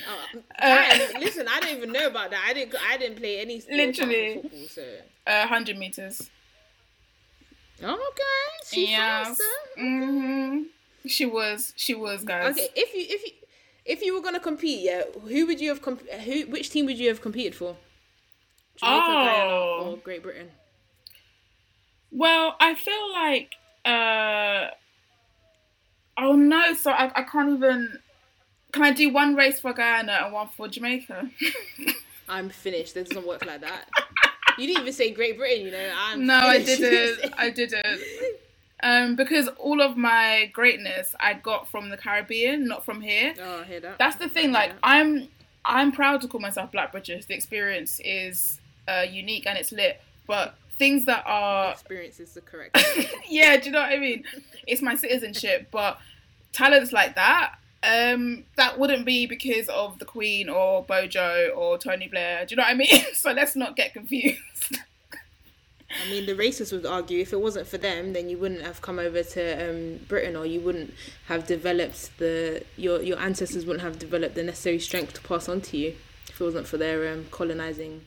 Oh, 0.08 0.18
Uh, 0.34 0.38
I- 0.60 1.12
listen, 1.20 1.46
I 1.48 1.60
don't 1.60 1.76
even 1.76 1.92
know 1.92 2.06
about 2.06 2.30
that. 2.30 2.44
I 2.48 2.52
didn't. 2.54 2.74
I 2.90 2.96
didn't 2.96 3.16
play 3.18 3.40
any 3.40 3.60
sport 3.60 3.78
apart 3.78 3.96
from 3.96 4.08
Literally. 4.08 4.42
football. 4.42 4.68
So 4.68 4.84
uh, 5.26 5.46
hundred 5.46 5.78
meters. 5.78 6.30
okay, 7.82 7.92
she 8.70 8.90
Yeah. 8.92 9.24
faster. 9.24 9.44
hmm 9.76 10.62
She 11.06 11.26
was. 11.26 11.72
She 11.76 11.94
was, 11.94 12.24
guys. 12.24 12.52
Okay, 12.52 12.68
if 12.76 12.94
you 12.94 13.04
if 13.16 13.22
you 13.26 13.32
if 13.84 14.02
you 14.02 14.14
were 14.14 14.20
gonna 14.22 14.40
compete, 14.40 14.80
yeah, 14.80 15.02
who 15.28 15.46
would 15.46 15.60
you 15.60 15.68
have 15.68 15.82
comp- 15.82 16.08
who 16.08 16.42
which 16.46 16.70
team 16.70 16.86
would 16.86 16.98
you 16.98 17.08
have 17.08 17.20
competed 17.20 17.54
for? 17.54 17.76
Jamaica, 18.76 19.06
Guyana, 19.06 19.52
Oh. 19.52 19.90
or 19.92 19.96
Great 19.98 20.22
Britain? 20.22 20.50
Well, 22.12 22.56
I 22.60 22.74
feel 22.74 23.12
like. 23.12 23.52
uh 23.84 24.70
Oh 26.18 26.34
no! 26.34 26.74
So 26.74 26.90
I, 26.90 27.10
I 27.14 27.22
can't 27.22 27.50
even. 27.56 27.98
Can 28.72 28.82
I 28.82 28.92
do 28.92 29.10
one 29.12 29.34
race 29.34 29.60
for 29.60 29.72
Guyana 29.72 30.20
and 30.24 30.32
one 30.32 30.48
for 30.48 30.68
Jamaica? 30.68 31.28
I'm 32.28 32.48
finished. 32.48 32.96
It 32.96 33.08
doesn't 33.08 33.26
work 33.26 33.44
like 33.44 33.60
that. 33.60 33.88
you 34.58 34.66
didn't 34.66 34.82
even 34.82 34.92
say 34.92 35.10
Great 35.12 35.36
Britain. 35.36 35.66
You 35.66 35.72
know, 35.72 35.92
I'm 35.96 36.26
no, 36.26 36.34
I 36.34 36.62
didn't. 36.62 37.34
I 37.38 37.50
didn't. 37.50 38.00
Um, 38.82 39.14
because 39.16 39.48
all 39.58 39.80
of 39.80 39.96
my 39.96 40.50
greatness 40.52 41.14
I 41.20 41.34
got 41.34 41.68
from 41.68 41.88
the 41.88 41.96
Caribbean, 41.96 42.66
not 42.66 42.84
from 42.84 43.00
here. 43.00 43.34
Oh, 43.40 43.60
I 43.60 43.64
hear 43.64 43.80
that. 43.80 43.98
That's 43.98 44.16
the 44.16 44.28
thing. 44.28 44.52
Like 44.52 44.72
I'm, 44.82 45.28
I'm 45.64 45.92
proud 45.92 46.20
to 46.22 46.28
call 46.28 46.40
myself 46.40 46.72
Black 46.72 46.92
British. 46.92 47.26
The 47.26 47.34
experience 47.34 48.00
is 48.04 48.60
uh, 48.88 49.04
unique 49.08 49.46
and 49.46 49.56
it's 49.56 49.70
lit. 49.72 50.00
But 50.26 50.56
things 50.78 51.04
that 51.06 51.24
are, 51.26 51.72
experience 51.72 52.20
is 52.20 52.32
the 52.34 52.40
correct. 52.40 52.82
yeah, 53.28 53.56
do 53.56 53.66
you 53.66 53.72
know 53.72 53.80
what 53.80 53.92
I 53.92 53.98
mean? 53.98 54.24
It's 54.66 54.82
my 54.82 54.96
citizenship. 54.96 55.68
But 55.70 55.98
talents 56.52 56.92
like 56.92 57.14
that, 57.14 57.54
um, 57.82 58.44
that 58.56 58.78
wouldn't 58.78 59.04
be 59.04 59.26
because 59.26 59.68
of 59.68 59.98
the 59.98 60.04
Queen 60.04 60.48
or 60.48 60.82
Bojo 60.82 61.48
or 61.56 61.78
Tony 61.78 62.08
Blair. 62.08 62.46
Do 62.46 62.52
you 62.52 62.56
know 62.56 62.62
what 62.62 62.72
I 62.72 62.74
mean? 62.74 63.04
so 63.14 63.32
let's 63.32 63.56
not 63.56 63.76
get 63.76 63.92
confused. 63.92 64.78
I 65.90 66.10
mean, 66.10 66.24
the 66.24 66.34
racists 66.34 66.72
would 66.72 66.86
argue 66.86 67.20
if 67.20 67.32
it 67.32 67.40
wasn't 67.40 67.66
for 67.66 67.76
them, 67.76 68.14
then 68.14 68.30
you 68.30 68.38
wouldn't 68.38 68.62
have 68.62 68.80
come 68.80 68.98
over 68.98 69.22
to 69.22 69.70
um, 69.70 70.00
Britain, 70.08 70.36
or 70.36 70.46
you 70.46 70.60
wouldn't 70.60 70.94
have 71.26 71.46
developed 71.46 72.16
the 72.18 72.64
your 72.78 73.02
your 73.02 73.18
ancestors 73.18 73.66
wouldn't 73.66 73.84
have 73.84 73.98
developed 73.98 74.34
the 74.34 74.42
necessary 74.42 74.78
strength 74.78 75.12
to 75.14 75.20
pass 75.20 75.50
on 75.50 75.60
to 75.60 75.76
you 75.76 75.94
if 76.28 76.40
it 76.40 76.44
wasn't 76.44 76.66
for 76.66 76.78
their 76.78 77.12
um, 77.12 77.26
colonizing. 77.30 78.06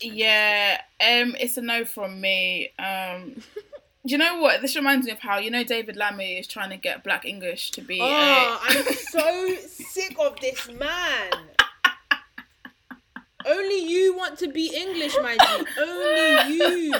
Yeah, 0.00 0.80
um, 1.00 1.36
it's 1.38 1.56
a 1.56 1.62
no 1.62 1.84
from 1.84 2.20
me. 2.20 2.70
Um, 2.78 3.34
do 3.34 3.42
you 4.04 4.18
know 4.18 4.38
what? 4.38 4.62
This 4.62 4.76
reminds 4.76 5.06
me 5.06 5.12
of 5.12 5.20
how 5.20 5.38
you 5.38 5.50
know 5.50 5.64
David 5.64 5.96
Lammy 5.96 6.38
is 6.38 6.46
trying 6.46 6.70
to 6.70 6.76
get 6.76 7.04
Black 7.04 7.24
English 7.24 7.70
to 7.72 7.80
be. 7.82 8.00
Oh, 8.00 8.04
a, 8.04 8.58
I'm 8.62 8.84
so 8.94 9.54
sick 9.66 10.16
of 10.18 10.38
this 10.40 10.68
man. 10.68 11.30
Only 13.46 13.78
you 13.84 14.16
want 14.16 14.38
to 14.38 14.48
be 14.48 14.72
English, 14.74 15.16
my 15.20 15.36
G. 15.36 15.64
Only 15.80 16.54
you. 16.54 16.94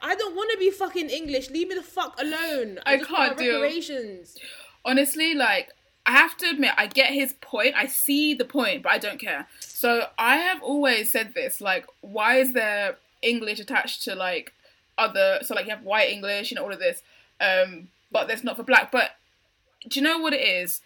I 0.00 0.14
don't 0.14 0.34
want 0.34 0.50
to 0.52 0.58
be 0.58 0.70
fucking 0.70 1.10
English. 1.10 1.50
Leave 1.50 1.68
me 1.68 1.74
the 1.74 1.82
fuck 1.82 2.18
alone. 2.20 2.78
I 2.86 2.96
want 2.96 3.08
can't 3.08 3.38
do 3.38 3.60
reparations. 3.62 4.36
honestly, 4.84 5.34
like 5.34 5.70
I 6.08 6.12
have 6.12 6.38
to 6.38 6.48
admit, 6.48 6.72
I 6.78 6.86
get 6.86 7.12
his 7.12 7.34
point. 7.34 7.74
I 7.76 7.86
see 7.86 8.32
the 8.32 8.46
point, 8.46 8.82
but 8.82 8.92
I 8.92 8.96
don't 8.96 9.20
care. 9.20 9.46
So 9.60 10.06
I 10.18 10.38
have 10.38 10.62
always 10.62 11.12
said 11.12 11.34
this: 11.34 11.60
like, 11.60 11.84
why 12.00 12.36
is 12.36 12.54
there 12.54 12.96
English 13.20 13.60
attached 13.60 14.04
to 14.04 14.14
like 14.14 14.54
other? 14.96 15.40
So 15.42 15.54
like 15.54 15.66
you 15.66 15.70
have 15.70 15.82
white 15.82 16.08
English, 16.08 16.50
you 16.50 16.54
know, 16.54 16.64
all 16.64 16.72
of 16.72 16.78
this, 16.78 17.02
um, 17.42 17.88
but 18.10 18.26
there's 18.26 18.42
not 18.42 18.56
for 18.56 18.62
black. 18.62 18.90
But 18.90 19.16
do 19.86 20.00
you 20.00 20.02
know 20.02 20.16
what 20.16 20.32
it 20.32 20.40
is? 20.40 20.80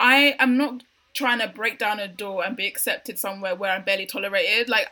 I 0.00 0.34
am 0.38 0.56
not 0.56 0.82
trying 1.12 1.40
to 1.40 1.48
break 1.48 1.78
down 1.78 2.00
a 2.00 2.08
door 2.08 2.42
and 2.42 2.56
be 2.56 2.66
accepted 2.66 3.18
somewhere 3.18 3.54
where 3.54 3.70
I'm 3.70 3.84
barely 3.84 4.06
tolerated. 4.06 4.70
Like, 4.70 4.90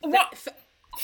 what 0.00 0.38
for? 0.38 0.54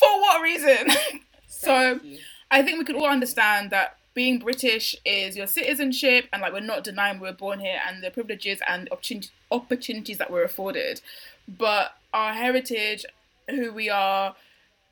What 0.00 0.40
reason? 0.40 0.88
so. 1.48 2.00
You. 2.02 2.18
I 2.50 2.62
think 2.62 2.78
we 2.78 2.84
could 2.84 2.96
all 2.96 3.06
understand 3.06 3.70
that 3.70 3.96
being 4.20 4.38
British 4.38 4.87
is 5.04 5.35
your 5.38 5.46
citizenship, 5.46 6.22
and 6.33 6.42
like 6.42 6.52
we're 6.52 6.61
not 6.74 6.85
denying 6.85 7.18
we 7.20 7.26
were 7.28 7.33
born 7.46 7.59
here 7.61 7.78
and 7.87 7.94
the 8.04 8.11
privileges 8.11 8.59
and 8.68 8.83
opportun- 8.90 9.30
opportunities 9.50 10.18
that 10.18 10.30
we're 10.30 10.44
afforded. 10.44 11.00
But 11.48 11.87
our 12.12 12.33
heritage, 12.35 13.02
who 13.48 13.72
we 13.72 13.88
are, 13.88 14.35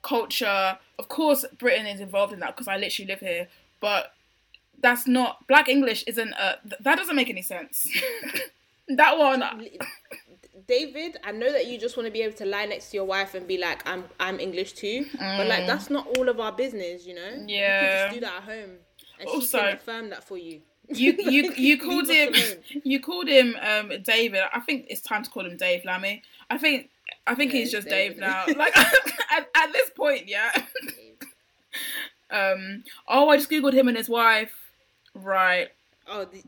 culture, 0.03 0.79
of 0.99 1.09
course, 1.09 1.45
Britain 1.59 1.87
is 1.87 2.01
involved 2.01 2.33
in 2.33 2.41
that 2.41 2.53
because 2.57 2.69
I 2.69 2.77
literally 2.79 3.09
live 3.12 3.21
here. 3.21 3.49
But 3.81 4.12
that's 4.81 5.07
not 5.07 5.47
Black 5.47 5.69
English. 5.69 6.05
Isn't 6.07 6.33
a, 6.47 6.59
th- 6.69 6.81
that 6.87 6.97
doesn't 6.97 7.14
make 7.21 7.29
any 7.29 7.43
sense. 7.43 7.87
that 8.88 9.19
one, 9.19 9.43
David, 10.67 11.19
I 11.25 11.33
know 11.33 11.53
that 11.53 11.67
you 11.67 11.79
just 11.79 11.97
want 11.99 12.07
to 12.07 12.12
be 12.12 12.23
able 12.23 12.37
to 12.38 12.47
lie 12.47 12.64
next 12.67 12.91
to 12.91 12.97
your 12.97 13.05
wife 13.05 13.35
and 13.35 13.47
be 13.47 13.59
like, 13.59 13.87
"I'm 13.87 14.05
I'm 14.19 14.38
English 14.41 14.73
too," 14.73 15.07
but 15.19 15.47
like 15.53 15.67
that's 15.67 15.88
not 15.91 16.07
all 16.17 16.29
of 16.29 16.41
our 16.41 16.53
business, 16.53 17.07
you 17.07 17.14
know. 17.14 17.29
you 17.29 17.47
Mm. 17.47 17.51
Yeah. 17.59 17.81
can 17.81 17.91
just 18.09 18.14
do 18.14 18.21
that 18.27 18.35
at 18.38 18.43
home, 18.45 18.73
and 19.20 19.28
she 19.28 19.35
Also- 19.35 19.59
can 19.59 19.74
affirm 19.76 20.11
that 20.11 20.24
for 20.24 20.37
you. 20.38 20.62
you 20.88 21.12
you 21.18 21.52
you 21.54 21.78
called 21.78 22.09
him 22.09 22.35
you 22.85 23.00
called 23.00 23.28
him 23.28 23.57
um 23.61 23.92
David. 24.02 24.42
I 24.52 24.61
think 24.61 24.87
it's 24.88 25.00
time 25.02 25.22
to 25.22 25.31
call 25.31 25.44
him 25.46 25.57
Dave 25.57 25.85
Lammy. 25.85 26.22
I 26.50 26.57
think 26.59 26.90
I 27.26 27.35
think 27.35 27.52
Yeah, 27.52 27.61
he's 27.61 27.72
just 27.72 27.88
Dave, 27.88 28.12
Dave. 28.12 28.20
now. 28.20 28.44
Like 28.46 28.76
at, 29.31 29.48
at 29.54 29.72
this 29.72 29.90
point, 29.90 30.28
yeah. 30.28 30.50
Um. 32.31 32.85
Oh, 33.07 33.31
I 33.31 33.37
just 33.38 33.50
googled 33.50 33.72
him 33.72 33.88
and 33.88 33.96
his 33.96 34.09
wife. 34.09 34.52
Right. 35.14 35.68
Oh, 36.07 36.26
the... 36.26 36.42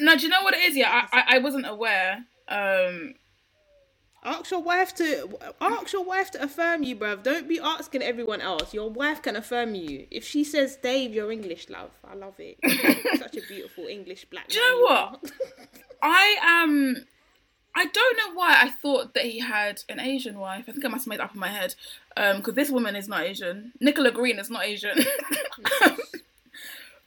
No, 0.00 0.14
do 0.16 0.22
you 0.22 0.28
know 0.28 0.42
what 0.42 0.54
it 0.54 0.60
is? 0.60 0.76
Yeah, 0.76 1.08
I 1.12 1.18
I, 1.20 1.36
I 1.36 1.38
wasn't 1.38 1.66
aware. 1.66 2.24
Um. 2.48 3.14
Ask 4.26 4.50
your 4.50 4.60
wife 4.60 4.94
to 4.96 5.38
ask 5.60 5.92
your 5.92 6.04
wife 6.04 6.30
to 6.32 6.42
affirm 6.42 6.82
you, 6.82 6.96
bruv. 6.96 7.22
Don't 7.22 7.48
be 7.48 7.60
asking 7.60 8.02
everyone 8.02 8.40
else. 8.40 8.74
Your 8.74 8.90
wife 8.90 9.22
can 9.22 9.36
affirm 9.36 9.74
you. 9.74 10.06
If 10.10 10.26
she 10.26 10.44
says, 10.44 10.76
"Dave, 10.76 11.14
you're 11.14 11.32
English, 11.32 11.68
love," 11.70 11.90
I 12.04 12.14
love 12.14 12.34
it. 12.38 12.58
Such 13.18 13.36
a 13.36 13.42
beautiful 13.42 13.86
English 13.86 14.26
black. 14.26 14.48
Do 14.48 14.58
you 14.58 14.70
know 14.70 14.80
what? 14.82 15.30
I 16.02 16.36
am. 16.42 17.06
I 17.74 17.84
don't 17.84 18.16
know 18.16 18.34
why 18.34 18.58
I 18.62 18.70
thought 18.70 19.14
that 19.14 19.24
he 19.24 19.38
had 19.38 19.82
an 19.88 20.00
Asian 20.00 20.38
wife. 20.38 20.64
I 20.66 20.72
think 20.72 20.84
I 20.84 20.88
must 20.88 21.04
have 21.04 21.10
made 21.10 21.20
up 21.20 21.34
in 21.34 21.40
my 21.40 21.48
head. 21.48 21.74
Um, 22.16 22.38
because 22.38 22.54
this 22.54 22.70
woman 22.70 22.96
is 22.96 23.06
not 23.06 23.22
Asian. 23.22 23.72
Nicola 23.80 24.10
Green 24.10 24.38
is 24.38 24.48
not 24.48 24.64
Asian. 24.64 24.96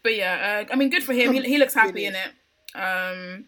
but 0.04 0.16
yeah, 0.16 0.66
uh, 0.70 0.72
I 0.72 0.76
mean, 0.76 0.92
good 0.92 1.04
for 1.04 1.14
him. 1.14 1.34
He, 1.34 1.42
he 1.42 1.58
looks 1.58 1.74
happy 1.74 2.06
in 2.06 2.16
it. 2.16 2.32
Um, 2.76 3.46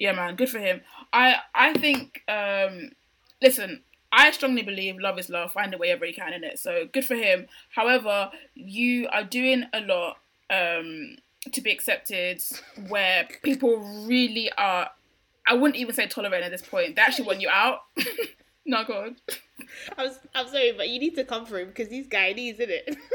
yeah, 0.00 0.12
man, 0.12 0.34
good 0.34 0.48
for 0.48 0.58
him. 0.58 0.80
I 1.12 1.36
I 1.54 1.74
think. 1.74 2.22
Um, 2.26 2.90
listen, 3.40 3.82
I 4.10 4.32
strongly 4.32 4.62
believe 4.62 4.98
love 4.98 5.18
is 5.18 5.28
love. 5.28 5.52
Find 5.52 5.72
it 5.72 5.78
wherever 5.78 6.04
you 6.04 6.14
can 6.14 6.32
in 6.32 6.42
it. 6.42 6.58
So 6.58 6.88
good 6.92 7.04
for 7.04 7.14
him. 7.14 7.46
However, 7.68 8.30
you 8.54 9.06
are 9.12 9.22
doing 9.22 9.66
a 9.72 9.80
lot. 9.80 10.16
Um, 10.50 11.16
to 11.52 11.62
be 11.62 11.70
accepted 11.70 12.42
where 12.88 13.26
people 13.42 13.78
really 14.06 14.50
are 14.58 14.90
I 15.46 15.54
wouldn't 15.54 15.76
even 15.76 15.94
say 15.94 16.06
tolerant 16.06 16.44
at 16.44 16.50
this 16.50 16.62
point. 16.62 16.96
They 16.96 17.02
actually 17.02 17.26
want 17.26 17.40
you 17.40 17.48
out. 17.48 17.80
no 18.66 18.84
god. 18.84 19.16
I'm, 19.96 20.10
I'm 20.34 20.48
sorry, 20.48 20.72
but 20.76 20.88
you 20.88 21.00
need 21.00 21.14
to 21.16 21.24
come 21.24 21.46
for 21.46 21.58
him 21.58 21.68
because 21.68 21.88
he's 21.88 22.06
Guyanese, 22.08 22.54
isn't 22.54 22.70
it? 22.70 22.96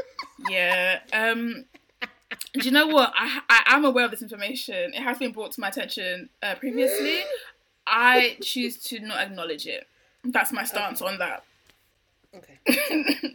Yeah. 0.50 1.00
Um 1.12 1.64
do 2.52 2.60
you 2.60 2.70
know 2.70 2.86
what? 2.86 3.12
I 3.16 3.40
I 3.48 3.76
am 3.76 3.84
aware 3.84 4.04
of 4.04 4.10
this 4.10 4.22
information. 4.22 4.92
It 4.94 5.02
has 5.02 5.18
been 5.18 5.32
brought 5.32 5.52
to 5.52 5.60
my 5.60 5.68
attention 5.68 6.28
uh, 6.42 6.54
previously. 6.56 7.20
I 7.86 8.36
choose 8.42 8.78
to 8.88 9.00
not 9.00 9.18
acknowledge 9.18 9.66
it. 9.66 9.86
That's 10.24 10.52
my 10.52 10.64
stance 10.64 11.00
on 11.02 11.18
that. 11.18 11.44
okay. 12.34 13.34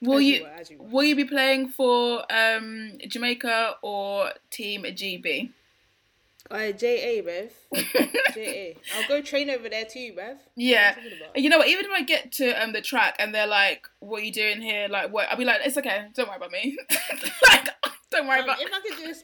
Will 0.00 0.20
you 0.20 0.36
you, 0.36 0.42
were, 0.44 0.50
you 0.70 0.78
will 0.78 1.04
you 1.04 1.16
be 1.16 1.24
playing 1.24 1.70
for 1.70 2.24
um 2.32 2.92
Jamaica 3.06 3.76
or 3.82 4.30
Team 4.50 4.84
GB? 4.84 5.50
Alright, 6.50 6.78
JA, 6.78 7.20
Rev. 7.26 7.52
JA. 8.34 8.72
I'll 8.96 9.08
go 9.08 9.20
train 9.20 9.50
over 9.50 9.68
there 9.68 9.84
too, 9.84 10.14
Rev. 10.16 10.38
Yeah. 10.56 10.90
You 10.90 10.94
talking 10.94 11.18
about? 11.18 11.34
And 11.34 11.44
you 11.44 11.50
know 11.50 11.58
what? 11.58 11.68
Even 11.68 11.84
if 11.84 11.90
I 11.90 12.02
get 12.02 12.32
to 12.32 12.52
um 12.62 12.72
the 12.72 12.80
track 12.80 13.16
and 13.18 13.34
they're 13.34 13.46
like, 13.46 13.86
"What 13.98 14.22
are 14.22 14.24
you 14.24 14.32
doing 14.32 14.62
here?" 14.62 14.88
Like, 14.88 15.12
what? 15.12 15.28
I'll 15.30 15.36
be 15.36 15.44
like, 15.44 15.60
"It's 15.64 15.76
okay. 15.76 16.06
Don't 16.14 16.28
worry 16.28 16.36
about 16.36 16.52
me. 16.52 16.78
like, 17.48 17.68
don't 18.10 18.26
worry 18.26 18.38
Um, 18.40 18.44
about." 18.44 18.60
if 18.60 18.72
I 18.72 18.80
could 18.80 18.96
do 18.98 19.04
a 19.10 19.14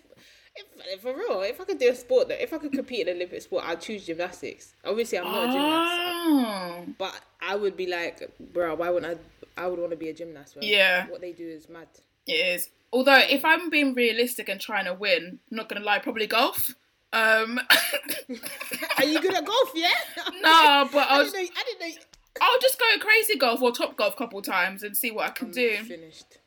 if, 0.93 1.01
for 1.01 1.17
real, 1.17 1.43
if 1.43 1.61
I 1.61 1.65
could 1.65 1.79
do 1.79 1.91
a 1.91 1.95
sport 1.97 2.29
that 2.29 2.41
if 2.43 2.53
I 2.53 2.59
could 2.59 2.73
compete 2.73 3.09
in 3.09 3.17
Olympic 3.17 3.43
sport, 3.43 3.65
I'd 3.67 3.81
choose 3.81 4.07
gymnastics. 4.07 4.75
Obviously, 4.85 5.19
I'm 5.19 5.25
not 5.25 5.49
a 5.49 5.53
gymnast, 5.53 5.93
Oh. 6.27 6.85
but 6.97 7.21
I 7.43 7.57
would 7.57 7.77
be 7.77 7.87
like, 7.87 8.31
bro, 8.39 8.75
why 8.77 8.91
wouldn't 8.91 9.19
I? 9.57 9.63
I 9.63 9.67
would 9.67 9.79
want 9.81 9.91
to 9.91 9.97
be 9.97 10.09
a 10.11 10.13
gymnast. 10.15 10.55
Bro. 10.55 10.63
Yeah. 10.65 11.07
What 11.09 11.21
they 11.21 11.33
do 11.33 11.47
is 11.47 11.69
mad. 11.69 11.89
It 12.27 12.33
is. 12.35 12.71
Although, 12.93 13.19
if 13.29 13.45
I'm 13.45 13.69
being 13.71 13.95
realistic 13.95 14.49
and 14.49 14.61
trying 14.61 14.85
to 14.85 14.95
win, 14.95 15.41
not 15.51 15.69
gonna 15.69 15.85
lie, 15.85 15.99
probably 15.99 16.27
golf. 16.29 16.75
Um, 17.13 17.61
Are 18.99 19.05
you 19.05 19.21
good 19.21 19.35
at 19.35 19.45
golf? 19.45 19.71
Yeah. 19.75 19.89
no, 20.43 20.89
but 20.93 20.99
I 21.11 21.17
I 21.17 21.19
was, 21.19 21.33
didn't 21.33 21.47
know. 21.47 21.53
I 21.57 21.65
didn't 21.65 21.97
know. 21.97 22.03
I'll 22.41 22.61
just 22.61 22.79
go 22.79 22.87
crazy 23.01 23.37
golf 23.39 23.63
or 23.63 23.71
Topgolf 23.73 24.13
a 24.15 24.17
couple 24.17 24.43
times 24.43 24.83
and 24.83 24.97
see 24.97 25.11
what 25.13 25.27
I 25.27 25.31
can 25.31 25.47
I'm 25.49 25.53
do. 25.53 25.77
finished. 25.85 26.39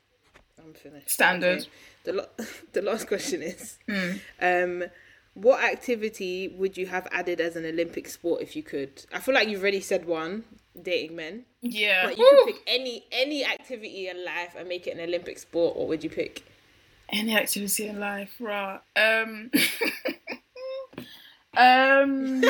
I'm 0.60 0.74
finished. 0.74 1.10
Standard. 1.10 1.60
Okay. 1.60 1.70
The 2.08 2.14
lo- 2.14 2.30
the 2.74 2.82
last 2.82 3.08
question 3.08 3.42
is, 3.42 3.78
Hmm. 3.88 4.12
um, 4.42 4.84
what 5.34 5.62
activity 5.64 6.48
would 6.48 6.78
you 6.78 6.88
have 6.88 7.06
added 7.12 7.42
as 7.42 7.56
an 7.58 7.66
Olympic 7.66 8.08
sport 8.08 8.42
if 8.42 8.56
you 8.56 8.64
could? 8.64 9.06
I 9.14 9.20
feel 9.20 9.36
like 9.36 9.50
you've 9.50 9.62
already 9.62 9.82
said 9.82 10.06
one, 10.06 10.46
dating 10.82 11.18
men. 11.18 11.46
Yeah. 11.62 12.06
But 12.08 12.18
you 12.18 12.24
Woo! 12.32 12.46
could 12.46 12.56
pick 12.56 12.64
any 12.66 13.04
any 13.12 13.44
activity 13.46 14.08
in 14.08 14.24
life 14.24 14.56
and 14.58 14.70
make 14.70 14.88
it 14.88 14.92
an 14.98 15.02
Olympic 15.02 15.38
sport. 15.38 15.76
What 15.76 15.90
would 15.90 16.04
you 16.04 16.10
pick? 16.10 16.44
Any 17.10 17.36
activity 17.36 17.88
in 17.88 18.00
life, 18.00 18.36
right? 18.40 18.80
Um, 18.96 19.52
um, 21.58 22.42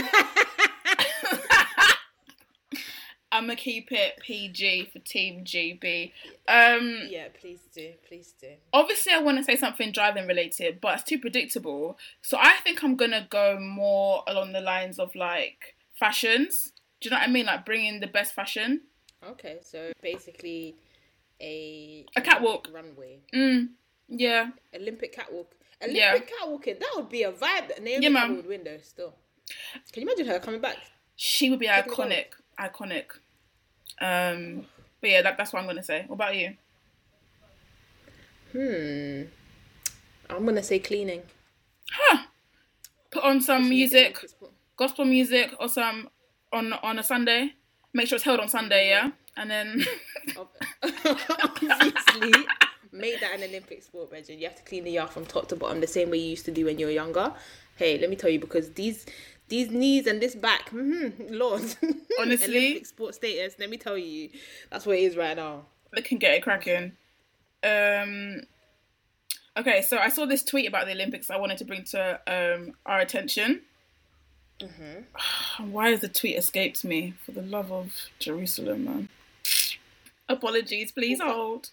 I'm 3.37 3.43
gonna 3.43 3.55
keep 3.55 3.91
it 3.91 4.19
PG 4.19 4.89
for 4.91 4.99
Team 4.99 5.43
GB. 5.45 6.11
Um, 6.47 7.07
Yeah, 7.09 7.27
please 7.39 7.59
do, 7.73 7.93
please 8.07 8.33
do. 8.41 8.49
obviously, 8.73 9.13
I 9.13 9.19
want 9.19 9.37
to 9.37 9.43
say 9.43 9.55
something 9.55 9.91
driving 9.91 10.27
related, 10.27 10.81
but 10.81 10.95
it's 10.95 11.03
too 11.03 11.19
predictable. 11.19 11.97
So 12.21 12.37
I 12.39 12.55
think 12.63 12.83
I'm 12.83 12.95
gonna 12.95 13.27
go 13.29 13.59
more 13.59 14.23
along 14.27 14.53
the 14.53 14.61
lines 14.61 14.97
of 14.99 15.13
like 15.15 15.75
fashions. 15.93 16.71
Do 16.99 17.07
you 17.07 17.11
know 17.11 17.17
what 17.19 17.29
I 17.29 17.31
mean? 17.31 17.45
Like 17.45 17.65
bringing 17.65 17.99
the 17.99 18.07
best 18.07 18.33
fashion. 18.33 18.81
Okay, 19.23 19.59
so 19.61 19.91
basically 20.01 20.75
a 21.39 22.05
A 22.15 22.21
catwalk. 22.21 22.67
runway, 22.71 23.19
Mm, 23.33 23.69
yeah. 24.07 24.49
Olympic 24.73 25.13
catwalk, 25.13 25.53
Olympic 25.81 25.99
Yeah. 26.01 26.17
catwalking. 26.19 26.79
That 26.79 26.91
would 26.95 27.09
be 27.09 27.23
a 27.23 27.31
vibe. 27.31 27.79
Naomi 27.81 28.05
Yeah. 28.07 28.27
Would 28.31 28.47
win 28.47 28.63
though. 28.63 28.79
Still, 28.79 29.15
can 29.91 30.01
you 30.03 30.07
imagine 30.09 30.25
her 30.27 30.39
coming 30.39 30.61
back? 30.61 30.77
She 31.15 31.49
would 31.49 31.59
be 31.59 31.67
Taking 31.67 31.91
iconic, 31.93 32.25
iconic. 32.59 33.05
Um, 33.99 34.65
but 35.01 35.09
yeah, 35.09 35.21
that, 35.21 35.37
that's 35.37 35.53
what 35.53 35.59
I'm 35.59 35.67
gonna 35.67 35.83
say. 35.83 36.05
What 36.07 36.15
about 36.15 36.35
you? 36.35 36.55
Hmm. 38.51 39.23
I'm 40.29 40.45
gonna 40.45 40.63
say 40.63 40.79
cleaning. 40.79 41.21
Huh. 41.91 42.23
Put 43.11 43.23
on 43.23 43.41
some 43.41 43.69
music, 43.69 44.17
gospel 44.75 45.05
music, 45.05 45.53
or 45.59 45.69
some 45.69 46.09
on 46.51 46.73
on 46.73 46.99
a 46.99 47.03
Sunday. 47.03 47.53
Make 47.93 48.07
sure 48.07 48.17
it's 48.17 48.25
held 48.25 48.39
on 48.39 48.49
Sunday, 48.49 48.89
yeah. 48.89 49.11
And 49.35 49.49
then 49.49 49.85
Obviously, 50.83 52.33
make 52.91 53.19
that 53.21 53.33
an 53.35 53.43
Olympic 53.43 53.83
sport, 53.83 54.09
Bridget. 54.09 54.37
You 54.39 54.47
have 54.47 54.55
to 54.57 54.63
clean 54.63 54.83
the 54.83 54.91
yard 54.91 55.09
from 55.09 55.25
top 55.25 55.47
to 55.49 55.55
bottom 55.55 55.79
the 55.79 55.87
same 55.87 56.09
way 56.09 56.17
you 56.17 56.29
used 56.29 56.45
to 56.45 56.51
do 56.51 56.65
when 56.65 56.79
you 56.79 56.87
were 56.87 56.91
younger. 56.91 57.33
Hey, 57.75 57.97
let 57.99 58.09
me 58.09 58.15
tell 58.15 58.29
you, 58.29 58.39
because 58.39 58.71
these 58.71 59.05
these 59.49 59.69
knees 59.71 60.07
and 60.07 60.21
this 60.21 60.35
back, 60.35 60.69
mm 60.71 61.13
Lord, 61.29 61.61
Honestly. 62.19 62.57
Olympic 62.57 62.85
sport 62.85 63.15
status. 63.15 63.55
Let 63.59 63.69
me 63.69 63.77
tell 63.77 63.97
you, 63.97 64.29
that's 64.69 64.85
what 64.85 64.97
it 64.97 65.03
is 65.03 65.15
right 65.15 65.35
now. 65.35 65.65
they 65.93 66.01
can 66.01 66.17
get 66.17 66.33
it 66.33 66.43
cracking. 66.43 66.93
Um. 67.63 68.41
Okay, 69.57 69.81
so 69.81 69.97
I 69.97 70.09
saw 70.09 70.25
this 70.25 70.43
tweet 70.43 70.67
about 70.67 70.85
the 70.85 70.91
Olympics. 70.91 71.31
I 71.31 71.37
wanted 71.37 71.57
to 71.59 71.65
bring 71.65 71.83
to 71.85 72.19
um 72.27 72.73
our 72.85 72.99
attention. 72.99 73.61
Why 75.59 75.89
has 75.89 76.01
the 76.01 76.07
tweet 76.07 76.37
escaped 76.37 76.83
me? 76.83 77.13
For 77.25 77.31
the 77.31 77.41
love 77.41 77.71
of 77.71 77.93
Jerusalem, 78.19 78.85
man. 78.85 79.09
Apologies, 80.29 80.91
please 80.91 81.21
hold. 81.21 81.69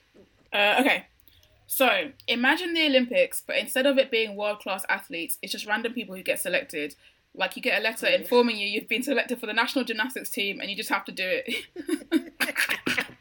Uh, 0.53 0.77
okay, 0.81 1.07
so 1.67 2.11
imagine 2.29 2.73
the 2.75 2.87
Olympics, 2.87 3.43
but 3.45 3.57
instead 3.57 3.87
of 3.87 3.99
it 3.99 4.11
being 4.11 4.37
world 4.37 4.61
class 4.61 4.85
athletes, 4.89 5.39
it's 5.43 5.51
just 5.53 5.67
random 5.67 5.93
people 5.93 6.15
who 6.15 6.23
get 6.23 6.39
selected. 6.39 6.95
Like 7.37 7.57
you 7.57 7.63
get 7.63 7.81
a 7.81 7.83
letter 7.83 8.07
informing 8.07 8.57
you 8.59 8.67
you've 8.69 8.89
been 8.89 9.03
selected 9.03 9.41
for 9.41 9.47
the 9.47 9.53
national 9.53 9.85
gymnastics 9.85 10.31
team, 10.31 10.61
and 10.61 10.71
you 10.71 10.77
just 10.77 10.91
have 10.91 11.05
to 11.07 11.13
do 11.13 11.25
it. 11.45 11.67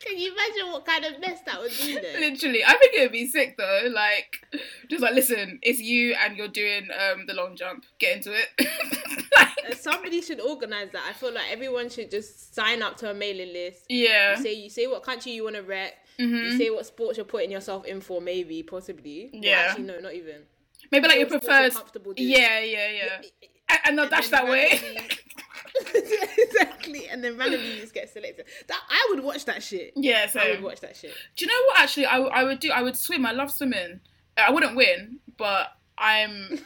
Can 0.00 0.16
you 0.16 0.32
imagine 0.32 0.70
what 0.72 0.86
kind 0.86 1.04
of 1.04 1.20
mess 1.20 1.40
that 1.44 1.60
would 1.60 1.70
be? 1.70 1.94
Though? 1.94 2.00
Literally, 2.20 2.64
I 2.64 2.76
think 2.78 2.94
it 2.94 3.00
would 3.02 3.12
be 3.12 3.26
sick 3.26 3.56
though. 3.58 3.88
Like, 3.92 4.46
just 4.88 5.02
like 5.02 5.14
listen, 5.14 5.58
it's 5.62 5.80
you 5.80 6.14
and 6.14 6.36
you're 6.36 6.48
doing 6.48 6.88
um 6.96 7.26
the 7.26 7.34
long 7.34 7.56
jump. 7.56 7.84
Get 7.98 8.18
into 8.18 8.32
it. 8.32 8.48
like, 9.36 9.48
Uh, 9.70 9.74
Somebody 9.74 10.22
should 10.22 10.40
organize 10.40 10.90
that. 10.92 11.02
I 11.08 11.12
feel 11.12 11.32
like 11.32 11.50
everyone 11.50 11.88
should 11.90 12.10
just 12.10 12.54
sign 12.54 12.82
up 12.82 12.96
to 12.98 13.10
a 13.10 13.14
mailing 13.14 13.52
list. 13.52 13.84
yeah, 13.88 14.36
You 14.36 14.42
say 14.42 14.52
you 14.54 14.70
say 14.70 14.86
what 14.86 15.02
country 15.02 15.32
you 15.32 15.44
want 15.44 15.56
to 15.56 15.62
rep. 15.62 15.94
Mhm. 16.18 16.44
You 16.52 16.58
say 16.58 16.70
what 16.70 16.86
sports 16.86 17.16
you're 17.18 17.24
putting 17.26 17.50
yourself 17.50 17.84
in 17.84 18.00
for, 18.00 18.20
maybe, 18.20 18.62
possibly. 18.62 19.30
Well, 19.32 19.42
Yeah. 19.42 19.66
actually, 19.70 19.84
no, 19.84 19.98
not 20.00 20.14
even. 20.14 20.42
Maybe 20.90 21.08
like 21.08 21.18
your 21.18 21.26
What 21.26 21.32
you're 21.32 21.40
preferred. 21.40 21.72
comfortable 21.74 22.12
doing. 22.12 22.28
Yeah, 22.30 22.60
yeah, 22.60 22.88
yeah. 22.90 23.22
And, 23.68 23.78
and 23.86 23.96
not 23.96 24.10
dash 24.10 24.28
then 24.28 24.44
that 24.44 24.50
way. 24.50 24.80
exactly, 26.38 27.08
and 27.08 27.22
then 27.22 27.36
randomly 27.36 27.74
you 27.74 27.80
just 27.80 27.94
get 27.94 28.10
selected. 28.12 28.46
That 28.66 28.80
I 28.88 29.06
would 29.10 29.22
watch 29.22 29.44
that 29.44 29.62
shit. 29.62 29.92
yeah, 29.96 30.26
so 30.26 30.40
I 30.40 30.50
would 30.50 30.62
watch 30.62 30.80
that 30.80 30.96
shit. 30.96 31.12
do 31.36 31.44
you 31.44 31.50
know 31.50 31.60
what? 31.66 31.80
Actually, 31.80 32.06
I, 32.06 32.18
I 32.18 32.44
would 32.44 32.60
do. 32.60 32.70
I 32.70 32.82
would 32.82 32.96
swim. 32.96 33.24
I 33.26 33.32
love 33.32 33.50
swimming. 33.50 34.00
Uh, 34.36 34.42
I 34.48 34.50
wouldn't 34.50 34.76
win, 34.76 35.18
but 35.36 35.68
I'm 35.96 36.58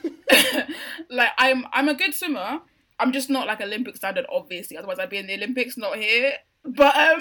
like 1.10 1.30
I'm 1.38 1.66
I'm 1.72 1.88
a 1.88 1.94
good 1.94 2.14
swimmer. 2.14 2.60
I'm 2.98 3.12
just 3.12 3.28
not 3.28 3.46
like 3.46 3.60
Olympic 3.60 3.96
standard, 3.96 4.26
obviously. 4.32 4.76
Otherwise, 4.76 4.98
I'd 4.98 5.10
be 5.10 5.18
in 5.18 5.26
the 5.26 5.34
Olympics, 5.34 5.76
not 5.76 5.96
here. 5.98 6.34
But 6.64 6.96
um, 6.96 7.20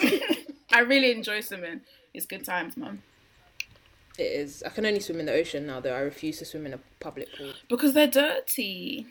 I 0.72 0.82
really 0.82 1.12
enjoy 1.12 1.41
swimming. 1.41 1.82
It's 2.14 2.26
good 2.28 2.45
times, 2.45 2.78
man. 2.78 3.02
It 4.22 4.32
is. 4.41 4.63
I 4.63 4.69
can 4.69 4.86
only 4.86 4.99
swim 4.99 5.19
in 5.19 5.26
the 5.26 5.34
ocean 5.34 5.65
now, 5.67 5.80
though. 5.80 5.93
I 5.95 5.99
refuse 5.99 6.38
to 6.39 6.45
swim 6.45 6.65
in 6.65 6.74
a 6.74 6.80
public 6.99 7.28
pool. 7.38 7.53
Because 7.69 7.93
they're 7.93 8.07
dirty. 8.07 9.07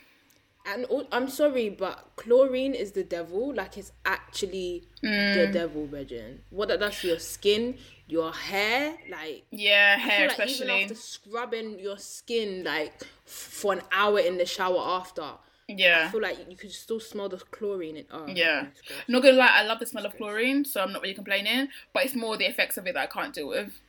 And 0.67 0.85
all, 0.87 1.07
I'm 1.11 1.29
sorry, 1.29 1.71
but 1.71 2.07
chlorine 2.17 2.75
is 2.75 2.93
the 2.93 3.03
devil. 3.03 3.55
Like 3.55 3.79
it's 3.79 3.93
actually 4.05 4.85
the 5.03 5.09
Mm. 5.09 5.53
devil, 5.53 5.87
Regin. 5.87 6.43
What 6.51 6.69
that 6.69 6.81
does 6.81 7.01
to 7.01 7.09
your 7.09 7.19
skin, 7.19 7.79
your 8.07 8.31
hair, 8.33 8.95
like 9.11 9.45
Yeah, 9.51 9.97
hair 9.97 10.29
like 10.29 10.39
especially. 10.39 10.67
even 10.67 10.83
after 10.83 10.95
scrubbing 10.95 11.79
your 11.81 11.97
skin 11.99 12.63
like 12.65 12.93
for 13.25 13.73
an 13.73 13.81
hour 13.91 14.21
in 14.21 14.37
the 14.37 14.45
shower 14.45 14.79
after, 14.99 15.29
yeah. 15.67 16.05
I 16.07 16.11
feel 16.13 16.21
like 16.21 16.37
you 16.51 16.57
could 16.59 16.73
still 16.73 17.01
smell 17.01 17.31
the 17.31 17.39
chlorine. 17.39 17.97
In, 17.97 18.07
oh, 18.13 18.27
Yeah. 18.27 18.67
it's 18.67 18.83
gross. 18.83 18.99
I'm 19.09 19.13
not 19.15 19.23
gonna 19.23 19.37
lie, 19.39 19.53
I 19.61 19.63
love 19.65 19.79
the 19.79 19.87
smell 19.87 20.05
of 20.05 20.15
chlorine, 20.19 20.67
so 20.67 20.83
I'm 20.83 20.93
not 20.93 21.01
really 21.03 21.15
complaining. 21.15 21.69
But 21.95 22.05
it's 22.05 22.15
more 22.15 22.37
the 22.37 22.45
effects 22.47 22.77
of 22.77 22.87
it 22.87 22.93
that 22.95 23.03
I 23.03 23.07
can't 23.07 23.33
deal 23.35 23.49
with. 23.49 23.81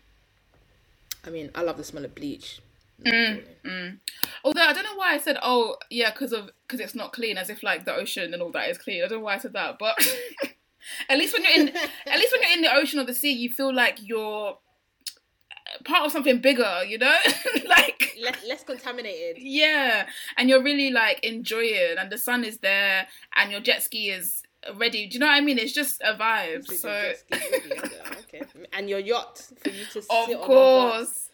I 1.26 1.30
mean, 1.30 1.52
I 1.56 1.62
love 1.62 1.78
the 1.78 1.84
smell 1.84 2.06
of 2.06 2.16
bleach. 2.16 2.62
Mm, 3.06 3.44
mm. 3.66 3.98
Although 4.44 4.62
I 4.62 4.74
don't 4.74 4.84
know 4.84 4.96
why 4.96 5.14
I 5.14 5.18
said, 5.18 5.38
oh 5.42 5.76
yeah, 5.90 6.12
because 6.12 6.34
of 6.34 6.50
because 6.68 6.80
it's 6.80 6.96
not 6.96 7.14
clean, 7.14 7.38
as 7.38 7.50
if 7.50 7.64
like 7.64 7.86
the 7.86 7.96
ocean 7.96 8.34
and 8.34 8.42
all 8.42 8.52
that 8.52 8.70
is 8.70 8.78
clean. 8.78 9.04
I 9.04 9.08
don't 9.08 9.20
know 9.20 9.26
why 9.26 9.36
I 9.36 9.40
said 9.40 9.54
that, 9.54 9.78
but 9.80 9.96
at 11.10 11.18
least 11.18 11.34
when 11.34 11.44
you're 11.44 11.68
in, 11.68 11.76
at 11.76 12.20
least 12.20 12.32
when 12.34 12.42
you're 12.44 12.58
in 12.58 12.62
the 12.62 12.76
ocean 12.76 13.00
or 13.00 13.06
the 13.06 13.14
sea, 13.14 13.32
you 13.32 13.50
feel 13.52 13.74
like 13.74 13.98
you're 14.02 14.58
part 15.86 16.06
of 16.06 16.12
something 16.12 16.40
bigger. 16.42 16.84
You 16.84 17.00
know, 17.00 17.16
like 17.68 18.16
Less, 18.22 18.44
less 18.48 18.64
contaminated. 18.64 19.38
yeah, 19.42 20.06
and 20.38 20.48
you're 20.48 20.62
really 20.64 20.92
like 20.92 21.20
enjoying, 21.24 21.96
and 21.98 22.12
the 22.12 22.20
sun 22.20 22.44
is 22.44 22.60
there, 22.60 23.08
and 23.36 23.52
your 23.52 23.62
jet 23.62 23.82
ski 23.82 24.12
is 24.12 24.44
ready. 24.76 25.08
Do 25.08 25.14
you 25.16 25.20
know 25.20 25.28
what 25.28 25.34
I 25.38 25.42
mean? 25.42 25.58
It's 25.58 25.74
just 25.74 26.02
a 26.02 26.14
vibe. 26.16 26.66
So 26.68 26.74
So 26.76 26.90
your 26.90 27.02
jet 27.04 27.18
ski 27.18 27.36
is 27.38 27.66
really 27.66 27.78
under, 27.80 28.20
okay. 28.20 28.42
And 28.74 28.90
your 28.90 29.00
yacht 29.00 29.38
for 29.64 29.70
you 29.70 29.86
to 29.86 30.02
sit 30.02 30.06
of 30.10 30.30
on 30.30 30.36
course. 30.46 31.08
bus 31.10 31.30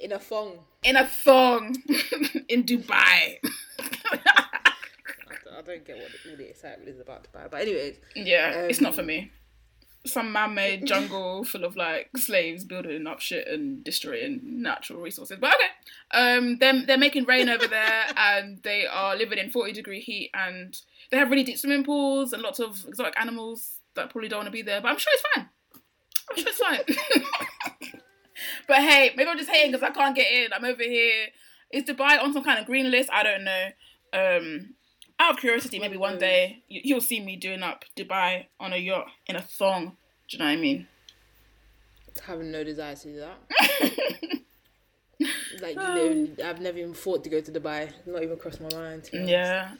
in 0.00 0.12
a 0.12 0.18
thong. 0.18 0.58
in 0.84 0.96
a 0.96 1.06
thong 1.06 1.76
in 2.48 2.62
Dubai. 2.64 3.38
I 5.50 5.62
don't, 5.62 5.84
get 5.84 5.96
what 5.96 6.06
all 6.30 6.36
the 6.36 6.48
excitement 6.48 6.88
is 6.88 7.00
about 7.00 7.30
buy. 7.32 7.48
But 7.50 7.62
anyways, 7.62 7.96
yeah, 8.14 8.60
it's 8.70 8.80
not 8.80 8.94
for 8.94 9.00
Um, 9.00 9.06
me. 9.08 9.32
Some 10.06 10.32
man-made 10.32 10.86
jungle 10.86 11.44
full 11.44 11.64
of 11.64 11.76
like 11.76 12.10
slaves 12.16 12.64
building 12.64 13.06
up 13.06 13.20
shit 13.20 13.46
and 13.48 13.84
destroying 13.84 14.40
natural 14.42 15.00
resources. 15.00 15.38
But 15.40 15.54
okay, 15.54 16.18
um, 16.18 16.58
them 16.58 16.86
they're 16.86 16.96
making 16.96 17.24
rain 17.24 17.48
over 17.48 17.66
there, 17.66 18.04
and 18.16 18.62
they 18.62 18.86
are 18.86 19.16
living 19.16 19.38
in 19.38 19.50
forty 19.50 19.72
degree 19.72 20.00
heat, 20.00 20.30
and 20.34 20.78
they 21.10 21.16
have 21.18 21.30
really 21.30 21.44
deep 21.44 21.58
swimming 21.58 21.84
pools 21.84 22.32
and 22.32 22.42
lots 22.42 22.60
of 22.60 22.84
exotic 22.86 23.20
animals 23.20 23.80
that 23.94 24.10
probably 24.10 24.28
don't 24.28 24.38
want 24.38 24.46
to 24.46 24.52
be 24.52 24.62
there. 24.62 24.80
But 24.80 24.88
I'm 24.88 24.98
sure 24.98 25.12
it's 25.12 25.24
fine. 25.34 25.48
I'm 26.30 26.36
sure 26.36 26.48
it's 26.48 26.58
fine. 26.58 27.92
but 28.68 28.76
hey, 28.78 29.12
maybe 29.16 29.28
I'm 29.28 29.38
just 29.38 29.50
hating 29.50 29.72
because 29.72 29.86
I 29.86 29.90
can't 29.90 30.16
get 30.16 30.32
in. 30.32 30.52
I'm 30.52 30.64
over 30.64 30.82
here 30.82 31.26
is 31.72 31.84
Dubai 31.84 32.22
on 32.22 32.32
some 32.32 32.44
kind 32.44 32.58
of 32.58 32.66
green 32.66 32.90
list? 32.90 33.10
I 33.12 33.22
don't 33.22 33.44
know. 33.44 33.68
Um, 34.12 34.74
out 35.20 35.32
of 35.34 35.36
curiosity, 35.40 35.78
maybe 35.78 35.96
one 35.96 36.18
day 36.18 36.62
you, 36.68 36.80
you'll 36.84 37.00
see 37.00 37.20
me 37.20 37.36
doing 37.36 37.62
up 37.62 37.84
Dubai 37.96 38.46
on 38.60 38.72
a 38.72 38.76
yacht 38.76 39.06
in 39.26 39.36
a 39.36 39.42
thong. 39.42 39.96
Do 40.28 40.36
you 40.36 40.38
know 40.38 40.44
what 40.46 40.52
I 40.52 40.56
mean? 40.56 40.86
Having 42.26 42.50
no 42.50 42.64
desire 42.64 42.96
to 42.96 43.04
do 43.04 43.16
that. 43.20 44.40
like, 45.62 45.76
know, 45.76 46.28
I've 46.44 46.60
never 46.60 46.78
even 46.78 46.94
thought 46.94 47.22
to 47.24 47.30
go 47.30 47.40
to 47.40 47.50
Dubai. 47.52 47.92
Not 48.06 48.22
even 48.22 48.36
crossed 48.38 48.60
my 48.60 48.68
mind. 48.72 49.04
to 49.04 49.12
be 49.12 49.18
honest. 49.18 49.30
Yeah. 49.30 49.70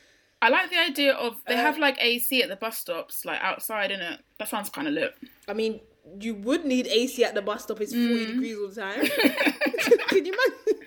I 0.41 0.49
like 0.51 0.71
the 0.71 0.79
idea 0.79 1.15
of 1.15 1.43
they 1.49 1.55
Uh, 1.55 1.59
have 1.59 1.79
like 1.79 1.97
AC 2.01 2.43
at 2.43 2.49
the 2.49 2.55
bus 2.57 2.79
stops, 2.79 3.25
like 3.25 3.41
outside, 3.43 3.91
in 3.91 4.01
it. 4.01 4.21
That 4.39 4.49
sounds 4.49 4.69
kind 4.71 4.87
of 4.87 4.95
lit. 4.95 5.15
I 5.49 5.53
mean, 5.53 5.81
you 6.21 6.35
would 6.37 6.65
need 6.65 6.87
AC 6.87 7.25
at 7.25 7.35
the 7.35 7.43
bus 7.43 7.65
stop. 7.65 7.81
It's 7.81 7.93
40 7.93 8.27
degrees 8.27 8.57
all 8.57 8.69
the 8.69 8.81
time. 8.81 9.01
Can 10.09 10.25
you 10.25 10.33
imagine? 10.33 10.87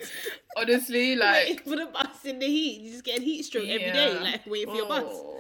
Honestly, 0.58 1.16
like, 1.18 1.48
Like, 1.50 1.64
for 1.66 1.76
the 1.76 1.86
bus 1.88 2.26
in 2.26 2.40
the 2.40 2.48
heat, 2.48 2.82
you 2.82 2.92
just 2.92 3.04
get 3.04 3.20
a 3.20 3.22
heat 3.22 3.44
stroke 3.44 3.68
every 3.68 3.92
day, 3.92 4.20
like 4.20 4.46
waiting 4.48 4.70
for 4.70 4.76
your 4.76 4.88
bus. 4.88 5.04
Oh. 5.08 5.38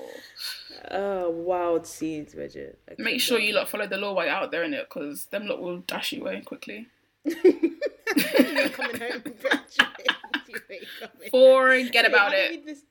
Oh, 0.89 1.29
wild 1.29 1.85
scenes, 1.85 2.33
Bridget. 2.33 2.79
I 2.89 2.95
Make 2.97 3.21
sure 3.21 3.37
do 3.37 3.43
you 3.45 3.53
lot 3.53 3.69
follow 3.69 3.87
the 3.87 3.97
law 3.97 4.13
while 4.13 4.25
you're 4.25 4.33
out 4.33 4.51
there 4.51 4.63
in 4.63 4.73
it, 4.73 4.87
because 4.89 5.25
them 5.25 5.47
lot 5.47 5.61
will 5.61 5.79
dash 5.79 6.11
you 6.11 6.21
away 6.21 6.41
quickly. 6.41 6.87
You're 7.25 8.69
coming 8.69 8.99
home, 8.99 9.21
Bridget. 9.21 10.15
You 10.47 10.55
ain't 10.69 11.29
Forget 11.29 12.03
Wait, 12.03 12.05
about 12.05 12.31
how 12.31 12.37
it. 12.37 12.51
we 12.65 12.71
Just, 12.71 12.85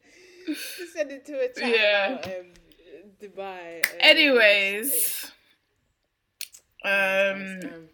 just 0.47 0.93
send 0.93 1.11
it 1.11 1.25
to 1.27 1.41
a 1.41 1.49
chat 1.49 1.75
Yeah. 1.75 2.13
about 2.13 2.25
um, 2.27 2.53
Dubai. 3.21 3.85
um, 3.85 3.97
Anyways, 4.01 5.31
um, 6.85 6.93
um, 6.93 7.89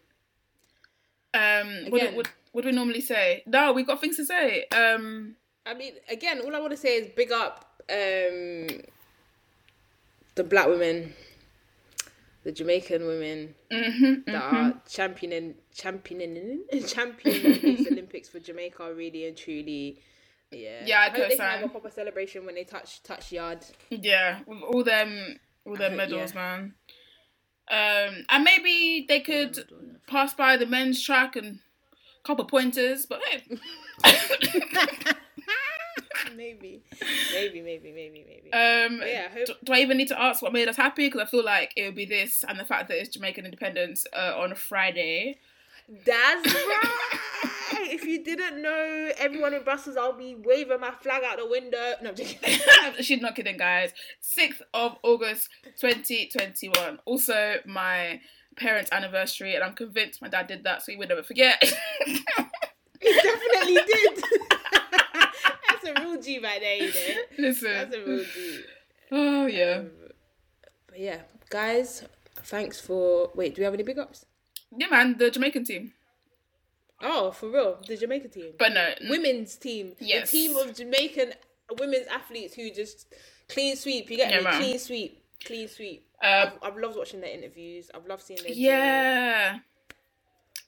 um, 1.34 1.90
what, 1.90 2.02
Again. 2.02 2.14
what, 2.16 2.28
what 2.56 2.62
do 2.62 2.70
we 2.70 2.74
normally 2.74 3.02
say? 3.02 3.42
No, 3.44 3.74
we've 3.74 3.86
got 3.86 4.00
things 4.00 4.16
to 4.16 4.24
say. 4.24 4.64
Um, 4.72 5.36
I 5.66 5.74
mean, 5.74 5.92
again, 6.08 6.40
all 6.40 6.56
I 6.56 6.58
want 6.58 6.70
to 6.70 6.78
say 6.78 6.96
is 6.96 7.08
big 7.14 7.30
up 7.30 7.82
um, 7.90 8.80
the 10.36 10.42
black 10.42 10.66
women, 10.66 11.12
the 12.44 12.52
Jamaican 12.52 13.06
women 13.06 13.54
mhm, 13.70 14.24
that 14.24 14.42
mhm. 14.42 14.52
are 14.54 14.80
championing, 14.88 15.56
championing, 15.74 16.62
championing 16.86 17.60
these 17.60 17.88
Olympics 17.92 18.30
for 18.30 18.40
Jamaica, 18.40 18.94
really 18.94 19.26
and 19.28 19.36
truly. 19.36 20.00
Yeah, 20.50 20.82
Yeah, 20.86 21.00
I 21.00 21.10
hope 21.10 21.28
they 21.28 21.36
can 21.36 21.44
have 21.44 21.62
a 21.64 21.68
proper 21.68 21.90
celebration 21.90 22.46
when 22.46 22.54
they 22.54 22.64
touch 22.64 23.02
touch 23.02 23.32
yard. 23.32 23.66
Yeah, 23.90 24.38
with 24.46 24.62
all 24.62 24.82
them, 24.82 25.36
all 25.66 25.76
them 25.76 25.90
hope- 25.90 25.98
medals, 25.98 26.32
yeah. 26.34 26.40
man. 26.40 26.74
Um, 27.68 28.24
and 28.30 28.44
maybe 28.44 29.04
they 29.06 29.20
could 29.20 29.58
pass 30.06 30.32
by 30.32 30.56
the 30.56 30.64
men's 30.64 31.02
track 31.02 31.36
and 31.36 31.58
couple 32.26 32.44
pointers, 32.44 33.06
but 33.06 33.20
hey. 33.30 33.42
maybe, 36.36 36.82
maybe, 37.32 37.62
maybe, 37.62 37.92
maybe, 37.92 38.24
maybe. 38.28 38.52
Um, 38.52 38.98
But 38.98 39.08
yeah, 39.08 39.26
I 39.30 39.32
hope- 39.32 39.46
do, 39.46 39.54
do 39.64 39.72
I 39.72 39.78
even 39.78 39.96
need 39.96 40.08
to 40.08 40.20
ask 40.20 40.42
what 40.42 40.52
made 40.52 40.68
us 40.68 40.76
happy? 40.76 41.06
Because 41.06 41.22
I 41.22 41.26
feel 41.26 41.44
like 41.44 41.72
it 41.76 41.84
would 41.84 41.94
be 41.94 42.04
this 42.04 42.44
and 42.46 42.58
the 42.58 42.64
fact 42.64 42.88
that 42.88 42.98
it's 42.98 43.10
Jamaican 43.10 43.44
Independence 43.44 44.06
uh, 44.12 44.34
on 44.36 44.52
a 44.52 44.54
Friday. 44.54 45.38
That's 46.04 46.52
right. 46.54 47.20
if 47.92 48.04
you 48.04 48.24
didn't 48.24 48.60
know, 48.60 49.10
everyone 49.18 49.54
in 49.54 49.62
Brussels, 49.62 49.96
I'll 49.96 50.12
be 50.18 50.34
waving 50.34 50.80
my 50.80 50.90
flag 50.90 51.22
out 51.24 51.38
the 51.38 51.46
window. 51.46 51.94
No, 52.02 52.10
I'm 52.10 52.16
joking. 52.16 52.38
She's 53.00 53.20
not 53.20 53.36
kidding, 53.36 53.56
guys. 53.56 53.92
6th 54.36 54.62
of 54.74 54.96
August 55.04 55.48
2021. 55.80 56.98
Also, 57.04 57.56
my 57.66 58.20
parents' 58.56 58.90
anniversary, 58.92 59.54
and 59.54 59.62
I'm 59.62 59.74
convinced 59.74 60.20
my 60.22 60.28
dad 60.28 60.46
did 60.46 60.64
that 60.64 60.82
so 60.82 60.92
he 60.92 60.98
would 60.98 61.08
never 61.08 61.22
forget. 61.22 61.62
He 62.98 63.12
definitely 63.12 63.74
did. 63.86 64.24
That's 64.72 65.84
a 65.84 65.94
real 66.00 66.20
G 66.20 66.38
right 66.38 66.60
there, 66.60 66.76
you 66.76 66.86
know. 66.88 67.22
Listen. 67.38 67.72
That's 67.72 67.94
a 67.94 68.00
real 68.04 68.24
G. 68.24 68.60
Oh, 69.12 69.46
yeah. 69.46 69.76
Um, 69.80 69.90
but 70.88 70.98
yeah, 70.98 71.20
guys, 71.50 72.04
thanks 72.44 72.80
for. 72.80 73.30
Wait, 73.34 73.54
do 73.54 73.60
we 73.60 73.64
have 73.64 73.74
any 73.74 73.82
big 73.82 73.98
ups? 73.98 74.24
Yeah, 74.76 74.88
man, 74.88 75.16
the 75.18 75.30
Jamaican 75.30 75.64
team. 75.64 75.92
Oh, 77.02 77.30
for 77.32 77.50
real, 77.50 77.78
the 77.86 77.96
Jamaica 77.98 78.28
team, 78.28 78.54
But 78.58 78.72
no, 78.72 78.88
women's 79.10 79.56
team, 79.56 79.92
Yes. 80.00 80.30
the 80.30 80.38
team 80.38 80.56
of 80.56 80.74
Jamaican 80.74 81.34
women's 81.78 82.06
athletes 82.06 82.54
who 82.54 82.70
just 82.72 83.12
clean 83.50 83.76
sweep. 83.76 84.10
You 84.10 84.16
get 84.16 84.30
Yeah, 84.30 84.38
me? 84.38 84.44
man. 84.44 84.60
Clean 84.62 84.78
sweep, 84.78 85.22
clean 85.44 85.68
sweep. 85.68 86.06
uh, 86.22 86.50
I've, 86.62 86.72
I've 86.72 86.76
loved 86.78 86.96
watching 86.96 87.20
their 87.20 87.30
interviews. 87.30 87.90
I've 87.94 88.06
loved 88.06 88.22
seeing 88.22 88.40
their 88.42 88.52
yeah. 88.52 89.58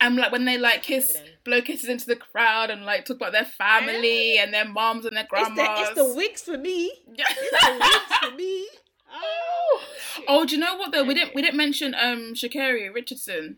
And 0.01 0.14
like 0.16 0.31
when 0.31 0.45
they 0.45 0.57
like 0.59 0.83
kiss, 0.85 1.16
blow 1.45 1.61
kisses 1.61 1.89
into 1.89 2.07
the 2.07 2.14
crowd 2.14 2.71
and 2.71 2.85
like 2.85 3.05
talk 3.05 3.16
about 3.16 3.33
their 3.33 3.45
family 3.45 4.39
and 4.39 4.55
their 4.55 4.64
moms 4.69 5.05
and 5.05 5.16
their 5.16 5.25
It's 5.25 5.31
grandmas. 5.31 5.57
the, 5.66 5.83
it's 5.83 5.95
the 5.95 6.14
wigs 6.14 6.43
for 6.43 6.57
me. 6.57 6.93
It's 7.16 7.35
the 7.35 7.73
wigs 7.81 8.19
for 8.31 8.37
me. 8.37 8.69
Oh, 9.12 9.81
oh, 10.29 10.45
do 10.45 10.55
you 10.55 10.61
know 10.61 10.77
what 10.77 10.93
though? 10.93 11.03
We 11.03 11.14
didn't 11.14 11.35
we 11.35 11.43
didn't 11.43 11.57
mention 11.57 11.95
um 11.95 12.35
Sha'Carri 12.35 12.95
Richardson. 12.95 13.57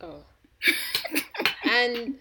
Oh. 0.00 0.24
and 1.70 2.16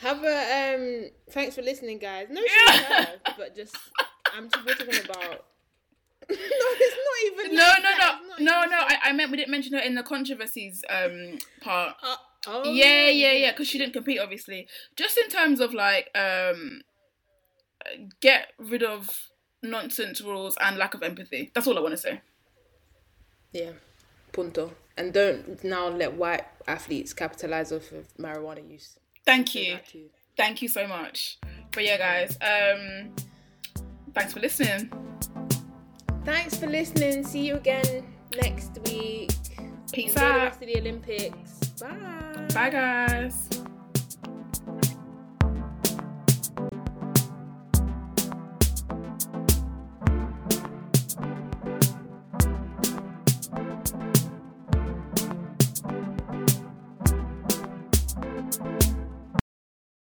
have 0.00 0.22
a 0.22 0.74
um. 0.74 1.10
Thanks 1.30 1.56
for 1.56 1.62
listening, 1.62 1.98
guys. 1.98 2.28
No, 2.30 2.40
Yeah. 2.40 3.06
but 3.36 3.56
just 3.56 3.76
I'm 4.32 4.48
just 4.48 4.64
we're 4.64 4.74
talking 4.74 5.04
about. 5.04 5.44
no, 6.30 6.36
it's 6.36 6.96
not 6.96 7.44
even. 7.44 7.56
No, 7.56 7.62
like 7.62 7.82
no, 7.82 7.90
that. 7.98 8.20
no, 8.38 8.60
no, 8.60 8.66
no. 8.68 8.76
I, 8.76 8.98
I 9.04 9.12
meant 9.12 9.30
we 9.30 9.36
didn't 9.38 9.50
mention 9.50 9.72
her 9.72 9.80
in 9.80 9.94
the 9.94 10.02
controversies 10.02 10.84
um 10.88 11.38
part. 11.60 11.96
Uh, 12.02 12.16
oh, 12.46 12.70
yeah, 12.70 13.08
yeah, 13.08 13.32
yeah. 13.32 13.50
Because 13.52 13.68
she 13.68 13.78
didn't 13.78 13.94
compete, 13.94 14.20
obviously. 14.20 14.66
Just 14.96 15.16
in 15.16 15.28
terms 15.28 15.60
of 15.60 15.72
like 15.72 16.10
um, 16.14 16.82
get 18.20 18.52
rid 18.58 18.82
of 18.82 19.28
nonsense 19.62 20.20
rules 20.20 20.56
and 20.60 20.76
lack 20.76 20.94
of 20.94 21.02
empathy. 21.02 21.50
That's 21.54 21.66
all 21.66 21.78
I 21.78 21.80
want 21.80 21.92
to 21.92 21.98
say. 21.98 22.20
Yeah, 23.52 23.70
punto. 24.32 24.72
And 24.96 25.12
don't 25.12 25.62
now 25.64 25.88
let 25.88 26.14
white 26.14 26.44
athletes 26.66 27.12
capitalize 27.14 27.72
off 27.72 27.92
of 27.92 28.06
marijuana 28.18 28.68
use. 28.68 28.98
Thank 29.24 29.54
you. 29.54 29.78
Thank 30.36 30.62
you 30.62 30.68
so 30.68 30.86
much. 30.86 31.38
But 31.72 31.84
yeah, 31.84 31.98
guys. 31.98 32.36
Um, 32.40 33.14
thanks 34.14 34.32
for 34.32 34.40
listening. 34.40 34.90
Thanks 36.28 36.58
for 36.58 36.66
listening. 36.66 37.24
See 37.24 37.46
you 37.46 37.54
again 37.54 38.04
next 38.42 38.78
week. 38.84 39.30
Peace 39.90 40.14
Enjoy 40.14 40.20
the 40.20 40.26
out. 40.26 40.42
rest 40.42 40.60
of 40.60 40.68
the 40.68 40.76
Olympics. 40.78 41.58
Bye. 41.80 42.48
Bye, 42.52 42.68
guys. 42.68 43.48